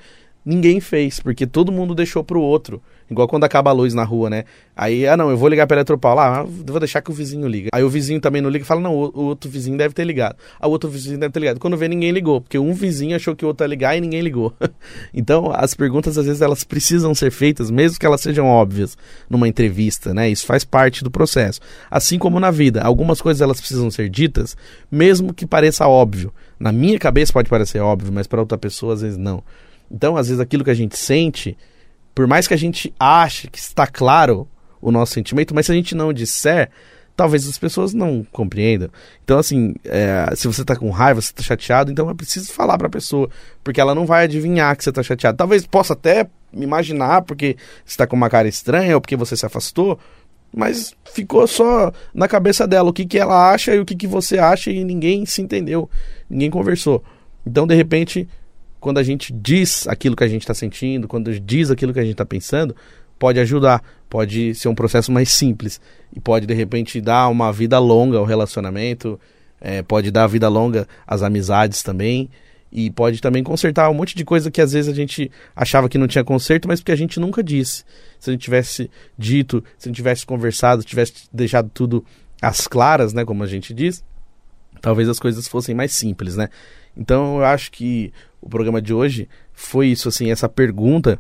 ninguém 0.50 0.80
fez, 0.80 1.20
porque 1.20 1.46
todo 1.46 1.72
mundo 1.72 1.94
deixou 1.94 2.24
pro 2.24 2.42
outro. 2.42 2.82
Igual 3.10 3.28
quando 3.28 3.44
acaba 3.44 3.70
a 3.70 3.74
luz 3.74 3.94
na 3.94 4.04
rua, 4.04 4.30
né? 4.30 4.46
Aí, 4.76 5.08
ah 5.08 5.18
não, 5.18 5.30
eu 5.30 5.38
vou 5.38 5.48
ligar 5.48 5.66
pra 5.66 5.78
Eletropau 5.78 6.16
lá, 6.16 6.42
ah, 6.42 6.44
vou 6.44 6.80
deixar 6.80 7.02
que 7.02 7.10
o 7.10 7.14
vizinho 7.14 7.48
liga. 7.48 7.70
Aí 7.74 7.84
o 7.84 7.90
vizinho 7.90 8.20
também 8.20 8.42
não 8.42 8.50
liga 8.50 8.64
e 8.64 8.68
fala, 8.68 8.82
não, 8.82 8.96
o, 8.96 9.26
outro 9.26 9.50
vizinho 9.50 9.78
deve 9.78 9.94
ter 9.94 10.04
ligado. 10.04 10.36
Ah, 10.60 10.68
o 10.68 10.72
outro 10.72 10.90
vizinho 10.90 11.20
deve 11.20 11.32
ter 11.32 11.40
ligado. 11.40 11.60
Quando 11.60 11.78
vê, 11.78 11.88
ninguém 11.88 12.12
ligou, 12.12 12.42
porque 12.42 12.58
um 12.58 12.74
vizinho 12.74 13.16
achou 13.16 13.36
que 13.36 13.44
o 13.44 13.48
outro 13.48 13.64
ia 13.64 13.68
ligar 13.68 13.96
e 13.96 14.02
ninguém 14.02 14.22
ligou. 14.22 14.54
então, 15.14 15.52
as 15.54 15.74
perguntas, 15.74 16.18
às 16.18 16.26
vezes, 16.26 16.42
elas 16.42 16.64
precisam 16.64 17.14
ser 17.14 17.32
feitas, 17.32 17.70
mesmo 17.72 18.00
que 18.00 18.06
elas 18.06 18.22
sejam 18.22 18.46
óbvias 18.46 18.98
numa 19.30 19.48
entrevista, 19.48 20.14
né? 20.14 20.30
Isso 20.30 20.46
faz 20.46 20.64
parte 20.64 21.04
do 21.04 21.12
processo. 21.12 21.60
Assim 21.90 22.18
como 22.18 22.40
na 22.40 22.52
vida, 22.52 22.82
algumas 22.82 23.22
coisas 23.22 23.42
elas 23.42 23.60
precisam 23.60 23.90
ser 23.90 24.10
ditas, 24.10 24.56
mesmo 24.92 25.34
que 25.34 25.48
pareça 25.48 25.88
óbvio. 25.88 26.32
Na 26.60 26.72
minha 26.72 27.00
cabeça 27.00 27.34
pode 27.34 27.50
parecer 27.50 27.80
óbvio, 27.80 28.12
mas 28.14 28.28
para 28.28 28.40
outra 28.40 28.58
pessoa, 28.58 28.94
às 28.94 29.02
vezes, 29.02 29.18
não. 29.18 29.44
Então, 29.92 30.18
às 30.18 30.28
vezes, 30.28 30.40
aquilo 30.40 30.64
que 30.64 30.72
a 30.72 30.76
gente 30.76 30.98
sente 30.98 31.58
por 32.20 32.28
mais 32.28 32.50
que 32.50 32.54
a 32.54 32.58
gente 32.58 32.94
ache 33.00 33.48
que 33.48 33.58
está 33.58 33.88
claro 33.88 34.46
o 34.82 34.92
nosso 34.92 35.14
sentimento, 35.14 35.56
mas 35.56 35.66
se 35.66 35.72
a 35.72 35.76
gente 35.76 35.96
não 35.96 36.12
disser, 36.12 36.70
talvez 37.16 37.48
as 37.48 37.58
pessoas 37.58 37.94
não 37.94 38.26
compreendam. 38.30 38.90
Então, 39.24 39.40
assim, 39.40 39.74
é, 39.86 40.30
se 40.36 40.46
você 40.46 40.60
está 40.60 40.76
com 40.76 40.90
raiva, 40.90 41.22
você 41.22 41.32
está 41.32 41.42
chateado, 41.42 41.90
então 41.90 42.10
é 42.10 42.14
preciso 42.14 42.52
falar 42.52 42.78
para 42.78 42.88
a 42.88 42.90
pessoa, 42.90 43.30
porque 43.64 43.80
ela 43.80 43.96
não 43.96 44.06
vai 44.06 44.26
adivinhar 44.26 44.76
que 44.76 44.84
você 44.84 44.90
está 44.90 45.02
chateado. 45.02 45.38
Talvez 45.38 45.66
possa 45.66 45.94
até 45.94 46.28
imaginar 46.52 47.22
porque 47.22 47.56
você 47.86 47.94
está 47.94 48.06
com 48.06 48.18
uma 48.18 48.30
cara 48.30 48.50
estranha 48.50 48.96
ou 48.96 49.02
porque 49.02 49.16
você 49.16 49.38
se 49.38 49.46
afastou, 49.46 49.98
mas 50.54 50.94
ficou 51.14 51.48
só 51.48 51.90
na 52.14 52.28
cabeça 52.28 52.68
dela 52.68 52.90
o 52.90 52.94
que, 52.94 53.06
que 53.06 53.18
ela 53.18 53.50
acha 53.50 53.74
e 53.74 53.80
o 53.80 53.86
que, 53.86 53.96
que 53.96 54.08
você 54.08 54.40
acha 54.40 54.72
e 54.72 54.84
ninguém 54.84 55.26
se 55.26 55.42
entendeu, 55.42 55.90
ninguém 56.30 56.50
conversou. 56.50 57.02
Então, 57.46 57.66
de 57.66 57.76
repente, 57.76 58.28
quando 58.80 58.98
a 58.98 59.04
gente 59.04 59.34
diz 59.34 59.88
aquilo 59.88 60.16
que 60.16 60.24
a 60.24 60.28
gente 60.28 60.42
está 60.42 60.54
sentindo, 60.54 61.08
quando 61.08 61.38
diz 61.40 61.70
aquilo 61.70 61.94
que 61.94 62.00
a 62.00 62.04
gente 62.04 62.14
está 62.14 62.26
pensando, 62.26 62.76
pode 63.18 63.40
ajudar, 63.40 63.84
pode 64.10 64.56
ser 64.56 64.70
um 64.70 64.76
processo 64.76 65.12
mais 65.12 65.30
simples 65.30 65.80
e 66.16 66.20
pode 66.20 66.46
de 66.46 66.54
repente 66.54 67.02
dar 67.02 67.28
uma 67.28 67.52
vida 67.52 67.78
longa 67.78 68.18
ao 68.18 68.26
relacionamento, 68.26 69.20
é, 69.60 69.82
pode 69.82 70.10
dar 70.10 70.26
vida 70.28 70.48
longa 70.48 70.88
às 71.06 71.22
amizades 71.22 71.84
também 71.84 72.30
e 72.72 72.90
pode 72.90 73.20
também 73.20 73.44
consertar 73.44 73.90
um 73.90 73.94
monte 73.94 74.16
de 74.16 74.24
coisa 74.24 74.50
que 74.50 74.62
às 74.62 74.72
vezes 74.72 74.92
a 74.92 74.96
gente 74.96 75.30
achava 75.56 75.90
que 75.90 75.98
não 75.98 76.08
tinha 76.08 76.24
conserto, 76.24 76.68
mas 76.68 76.80
porque 76.80 76.92
a 76.92 76.96
gente 76.96 77.20
nunca 77.20 77.44
disse. 77.44 77.84
Se 78.20 78.30
a 78.30 78.34
gente 78.34 78.44
tivesse 78.44 78.90
dito, 79.18 79.64
se 79.78 79.88
a 79.88 79.90
gente 79.90 79.98
tivesse 79.98 80.26
conversado, 80.26 80.84
tivesse 80.84 81.14
deixado 81.34 81.70
tudo 81.74 82.06
às 82.42 82.68
claras, 82.68 83.12
né, 83.12 83.26
como 83.26 83.44
a 83.44 83.48
gente 83.48 83.74
diz, 83.74 84.04
talvez 84.82 85.10
as 85.10 85.20
coisas 85.20 85.48
fossem 85.48 85.76
mais 85.76 85.92
simples, 85.92 86.36
né? 86.36 86.48
Então 86.96 87.38
eu 87.38 87.46
acho 87.46 87.72
que 87.72 88.14
o 88.42 88.50
programa 88.50 88.82
de 88.82 88.94
hoje 88.94 89.28
foi 89.54 89.88
isso, 89.88 90.08
assim, 90.08 90.32
essa 90.32 90.48
pergunta. 90.48 91.20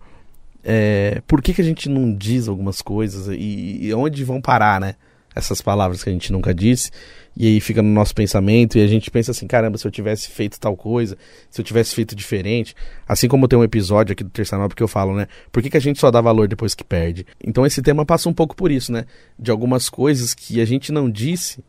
É, 0.64 1.22
por 1.28 1.42
que, 1.42 1.54
que 1.54 1.62
a 1.62 1.66
gente 1.66 1.90
não 1.90 2.14
diz 2.14 2.48
algumas 2.48 2.82
coisas 2.82 3.28
e, 3.28 3.88
e 3.88 3.94
onde 3.94 4.24
vão 4.24 4.42
parar, 4.42 4.80
né? 4.80 4.96
Essas 5.36 5.62
palavras 5.62 6.04
que 6.04 6.10
a 6.10 6.12
gente 6.12 6.32
nunca 6.32 6.54
disse, 6.54 6.90
e 7.38 7.46
aí 7.46 7.62
fica 7.62 7.82
no 7.82 7.90
nosso 7.90 8.16
pensamento, 8.16 8.78
e 8.78 8.82
a 8.82 8.88
gente 8.88 9.12
pensa 9.12 9.32
assim: 9.32 9.46
caramba, 9.48 9.78
se 9.78 9.86
eu 9.86 9.92
tivesse 9.92 10.30
feito 10.30 10.60
tal 10.60 10.76
coisa, 10.76 11.18
se 11.50 11.62
eu 11.62 11.66
tivesse 11.66 11.94
feito 11.94 12.16
diferente. 12.16 12.76
Assim 13.08 13.28
como 13.28 13.48
tem 13.48 13.58
um 13.58 13.64
episódio 13.64 14.12
aqui 14.14 14.24
do 14.24 14.30
Terça 14.30 14.58
Nova 14.58 14.74
que 14.74 14.82
eu 14.82 14.88
falo, 14.88 15.16
né? 15.16 15.28
Por 15.52 15.62
que, 15.62 15.70
que 15.70 15.78
a 15.78 15.82
gente 15.82 16.00
só 16.00 16.10
dá 16.10 16.20
valor 16.20 16.48
depois 16.48 16.74
que 16.74 16.84
perde? 16.84 17.26
Então 17.42 17.66
esse 17.66 17.82
tema 17.82 18.06
passa 18.06 18.28
um 18.28 18.34
pouco 18.34 18.56
por 18.56 18.72
isso, 18.72 18.92
né? 18.92 19.06
De 19.38 19.52
algumas 19.52 19.88
coisas 19.88 20.34
que 20.34 20.60
a 20.60 20.66
gente 20.66 20.92
não 20.92 21.10
disse 21.10 21.64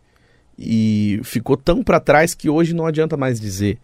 e 0.59 1.21
ficou 1.23 1.57
tão 1.57 1.83
para 1.83 2.01
trás 2.01 2.35
que 2.35 2.49
hoje 2.49 2.75
não 2.75 2.87
adianta 2.87 3.17
mais 3.17 3.39
dizer 3.39 3.79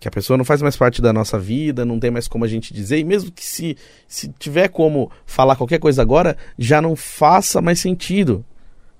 que 0.00 0.08
a 0.08 0.10
pessoa 0.10 0.38
não 0.38 0.44
faz 0.46 0.62
mais 0.62 0.76
parte 0.76 1.02
da 1.02 1.12
nossa 1.12 1.38
vida, 1.38 1.84
não 1.84 2.00
tem 2.00 2.10
mais 2.10 2.26
como 2.26 2.42
a 2.42 2.48
gente 2.48 2.72
dizer, 2.72 2.98
e 2.98 3.04
mesmo 3.04 3.30
que 3.30 3.44
se, 3.44 3.76
se 4.08 4.28
tiver 4.38 4.68
como 4.68 5.12
falar 5.26 5.56
qualquer 5.56 5.78
coisa 5.78 6.00
agora, 6.00 6.38
já 6.58 6.80
não 6.80 6.96
faça 6.96 7.60
mais 7.60 7.78
sentido. 7.78 8.42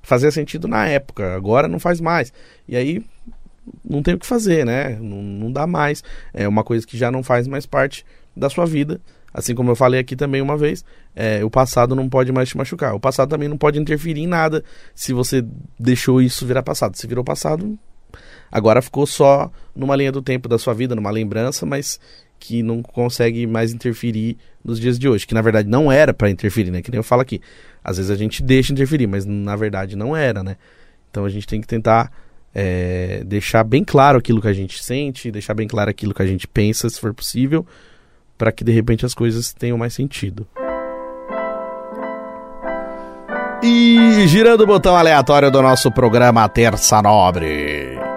Fazia 0.03 0.31
sentido 0.31 0.69
na 0.69 0.87
época, 0.87 1.35
agora 1.35 1.67
não 1.67 1.81
faz 1.81 2.01
mais. 2.03 2.33
E 2.69 2.77
aí 2.77 3.03
não 3.83 4.03
tem 4.03 4.15
o 4.15 4.19
que 4.19 4.27
fazer, 4.27 4.67
né? 4.67 4.99
Não, 5.01 5.23
não 5.23 5.51
dá 5.51 5.67
mais. 5.67 6.05
É 6.35 6.47
uma 6.47 6.63
coisa 6.63 6.87
que 6.87 6.99
já 6.99 7.11
não 7.11 7.23
faz 7.23 7.49
mais 7.49 7.65
parte 7.65 8.05
da 8.37 8.51
sua 8.51 8.67
vida. 8.67 9.01
Assim 9.33 9.55
como 9.55 9.71
eu 9.71 9.77
falei 9.77 10.01
aqui 10.01 10.17
também 10.17 10.43
uma 10.43 10.57
vez, 10.57 10.85
é, 11.15 11.43
o 11.45 11.51
passado 11.51 11.95
não 11.95 12.09
pode 12.09 12.33
mais 12.33 12.49
te 12.49 12.57
machucar. 12.57 12.95
O 12.95 13.01
passado 13.01 13.31
também 13.31 13.49
não 13.49 13.57
pode 13.57 13.79
interferir 13.79 14.21
em 14.21 14.27
nada 14.27 14.63
se 14.95 15.13
você 15.13 15.45
deixou 15.79 16.21
isso 16.21 16.45
virar 16.45 16.63
passado. 16.63 16.97
Se 16.97 17.07
virou 17.07 17.25
passado, 17.25 17.79
Agora 18.51 18.83
ficou 18.83 19.07
só 19.07 19.51
numa 19.75 19.95
linha 19.97 20.13
do 20.13 20.21
tempo 20.23 20.49
da 20.49 20.59
sua 20.59 20.75
vida, 20.75 20.95
numa 20.95 21.11
lembrança, 21.11 21.65
mas 21.65 22.01
que 22.39 22.63
não 22.63 22.83
consegue 22.83 23.47
mais 23.47 23.73
interferir 23.73 24.39
nos 24.65 24.81
dias 24.81 24.99
de 24.99 25.09
hoje, 25.09 25.27
que 25.27 25.35
na 25.35 25.43
verdade 25.43 25.69
não 25.69 25.93
era 25.93 26.13
para 26.13 26.31
interferir, 26.31 26.71
né? 26.71 26.81
Que 26.83 26.91
nem 26.91 26.99
eu 26.99 27.05
falo 27.05 27.23
aqui. 27.23 27.41
Às 27.85 27.99
vezes 27.99 28.11
a 28.11 28.17
gente 28.17 28.43
deixa 28.43 28.73
interferir, 28.73 29.07
mas 29.07 29.27
na 29.27 29.55
verdade 29.55 29.95
não 29.95 30.17
era, 30.17 30.43
né? 30.43 30.57
Então 31.11 31.25
a 31.25 31.29
gente 31.29 31.47
tem 31.47 31.61
que 31.61 31.67
tentar 31.67 32.11
é, 32.55 33.23
deixar 33.25 33.63
bem 33.63 33.85
claro 33.85 34.19
aquilo 34.19 34.41
que 34.41 34.49
a 34.49 34.53
gente 34.53 34.83
sente, 34.83 35.31
deixar 35.31 35.55
bem 35.55 35.69
claro 35.69 35.91
aquilo 35.91 36.15
que 36.15 36.23
a 36.23 36.27
gente 36.27 36.49
pensa, 36.49 36.89
se 36.89 36.99
for 36.99 37.13
possível, 37.15 37.67
para 38.39 38.51
que 38.51 38.65
de 38.65 38.73
repente 38.73 39.05
as 39.05 39.15
coisas 39.15 39.53
tenham 39.53 39.77
mais 39.77 39.95
sentido. 39.95 40.47
E 43.63 44.27
girando 44.27 44.63
o 44.63 44.67
botão 44.67 44.97
aleatório 44.97 45.51
do 45.51 45.61
nosso 45.61 45.93
programa 45.93 46.49
Terça 46.49 47.03
Nobre. 47.03 48.10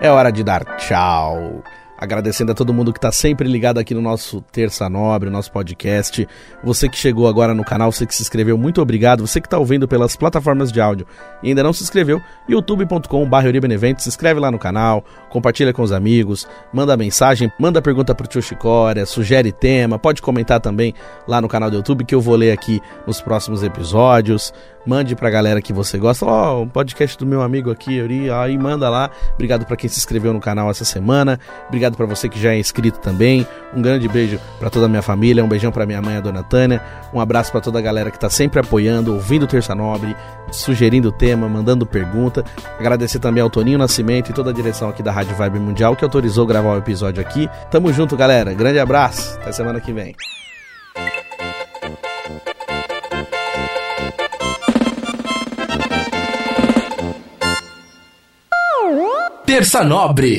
É 0.00 0.08
hora 0.10 0.30
de 0.30 0.44
dar 0.44 0.64
tchau. 0.76 1.62
Agradecendo 2.00 2.52
a 2.52 2.54
todo 2.54 2.72
mundo 2.72 2.92
que 2.92 2.98
está 2.98 3.10
sempre 3.10 3.48
ligado 3.48 3.78
aqui 3.78 3.92
no 3.92 4.00
nosso 4.00 4.40
Terça 4.52 4.88
Nobre, 4.88 5.28
nosso 5.28 5.50
podcast. 5.50 6.28
Você 6.62 6.88
que 6.88 6.96
chegou 6.96 7.26
agora 7.26 7.52
no 7.52 7.64
canal, 7.64 7.90
você 7.90 8.06
que 8.06 8.14
se 8.14 8.22
inscreveu, 8.22 8.56
muito 8.56 8.80
obrigado. 8.80 9.26
Você 9.26 9.40
que 9.40 9.48
está 9.48 9.58
ouvindo 9.58 9.88
pelas 9.88 10.14
plataformas 10.14 10.70
de 10.70 10.80
áudio 10.80 11.04
e 11.42 11.48
ainda 11.48 11.64
não 11.64 11.72
se 11.72 11.82
inscreveu, 11.82 12.22
youtube.com.br 12.48 13.98
se 13.98 14.08
inscreve 14.08 14.38
lá 14.38 14.48
no 14.48 14.60
canal, 14.60 15.04
compartilha 15.28 15.72
com 15.72 15.82
os 15.82 15.90
amigos, 15.90 16.46
manda 16.72 16.96
mensagem, 16.96 17.50
manda 17.58 17.82
pergunta 17.82 18.14
pro 18.14 18.28
tio 18.28 18.40
Chicória, 18.40 19.04
sugere 19.04 19.50
tema, 19.50 19.98
pode 19.98 20.22
comentar 20.22 20.60
também 20.60 20.94
lá 21.26 21.40
no 21.40 21.48
canal 21.48 21.68
do 21.68 21.78
YouTube 21.78 22.04
que 22.04 22.14
eu 22.14 22.20
vou 22.20 22.36
ler 22.36 22.52
aqui 22.52 22.80
nos 23.08 23.20
próximos 23.20 23.64
episódios. 23.64 24.52
Mande 24.88 25.14
pra 25.14 25.28
galera 25.28 25.60
que 25.60 25.70
você 25.70 25.98
gosta. 25.98 26.24
Ó, 26.24 26.54
oh, 26.54 26.62
um 26.62 26.68
podcast 26.68 27.18
do 27.18 27.26
meu 27.26 27.42
amigo 27.42 27.70
aqui, 27.70 27.96
Yuri, 27.96 28.30
aí 28.30 28.56
manda 28.56 28.88
lá. 28.88 29.10
Obrigado 29.34 29.66
para 29.66 29.76
quem 29.76 29.86
se 29.86 29.98
inscreveu 29.98 30.32
no 30.32 30.40
canal 30.40 30.70
essa 30.70 30.82
semana. 30.82 31.38
Obrigado 31.66 31.94
para 31.94 32.06
você 32.06 32.26
que 32.26 32.40
já 32.40 32.54
é 32.54 32.58
inscrito 32.58 32.98
também. 32.98 33.46
Um 33.76 33.82
grande 33.82 34.08
beijo 34.08 34.40
para 34.58 34.70
toda 34.70 34.86
a 34.86 34.88
minha 34.88 35.02
família, 35.02 35.44
um 35.44 35.48
beijão 35.48 35.70
para 35.70 35.84
minha 35.84 36.00
mãe, 36.00 36.16
a 36.16 36.22
dona 36.22 36.42
Tânia. 36.42 36.82
Um 37.12 37.20
abraço 37.20 37.52
para 37.52 37.60
toda 37.60 37.78
a 37.78 37.82
galera 37.82 38.10
que 38.10 38.18
tá 38.18 38.30
sempre 38.30 38.60
apoiando, 38.60 39.12
ouvindo 39.12 39.46
Terça 39.46 39.74
Nobre, 39.74 40.16
sugerindo 40.50 41.12
tema, 41.12 41.46
mandando 41.50 41.84
pergunta. 41.84 42.42
Agradecer 42.80 43.18
também 43.18 43.42
ao 43.42 43.50
Toninho 43.50 43.76
Nascimento 43.76 44.30
e 44.30 44.32
toda 44.32 44.48
a 44.48 44.54
direção 44.54 44.88
aqui 44.88 45.02
da 45.02 45.12
Rádio 45.12 45.36
Vibe 45.36 45.58
Mundial 45.58 45.96
que 45.96 46.04
autorizou 46.04 46.46
gravar 46.46 46.72
o 46.72 46.78
episódio 46.78 47.20
aqui. 47.20 47.46
Tamo 47.70 47.92
junto, 47.92 48.16
galera. 48.16 48.54
Grande 48.54 48.78
abraço. 48.78 49.36
Até 49.36 49.52
semana 49.52 49.82
que 49.82 49.92
vem. 49.92 50.14
Terça 59.48 59.82
Nobre 59.82 60.36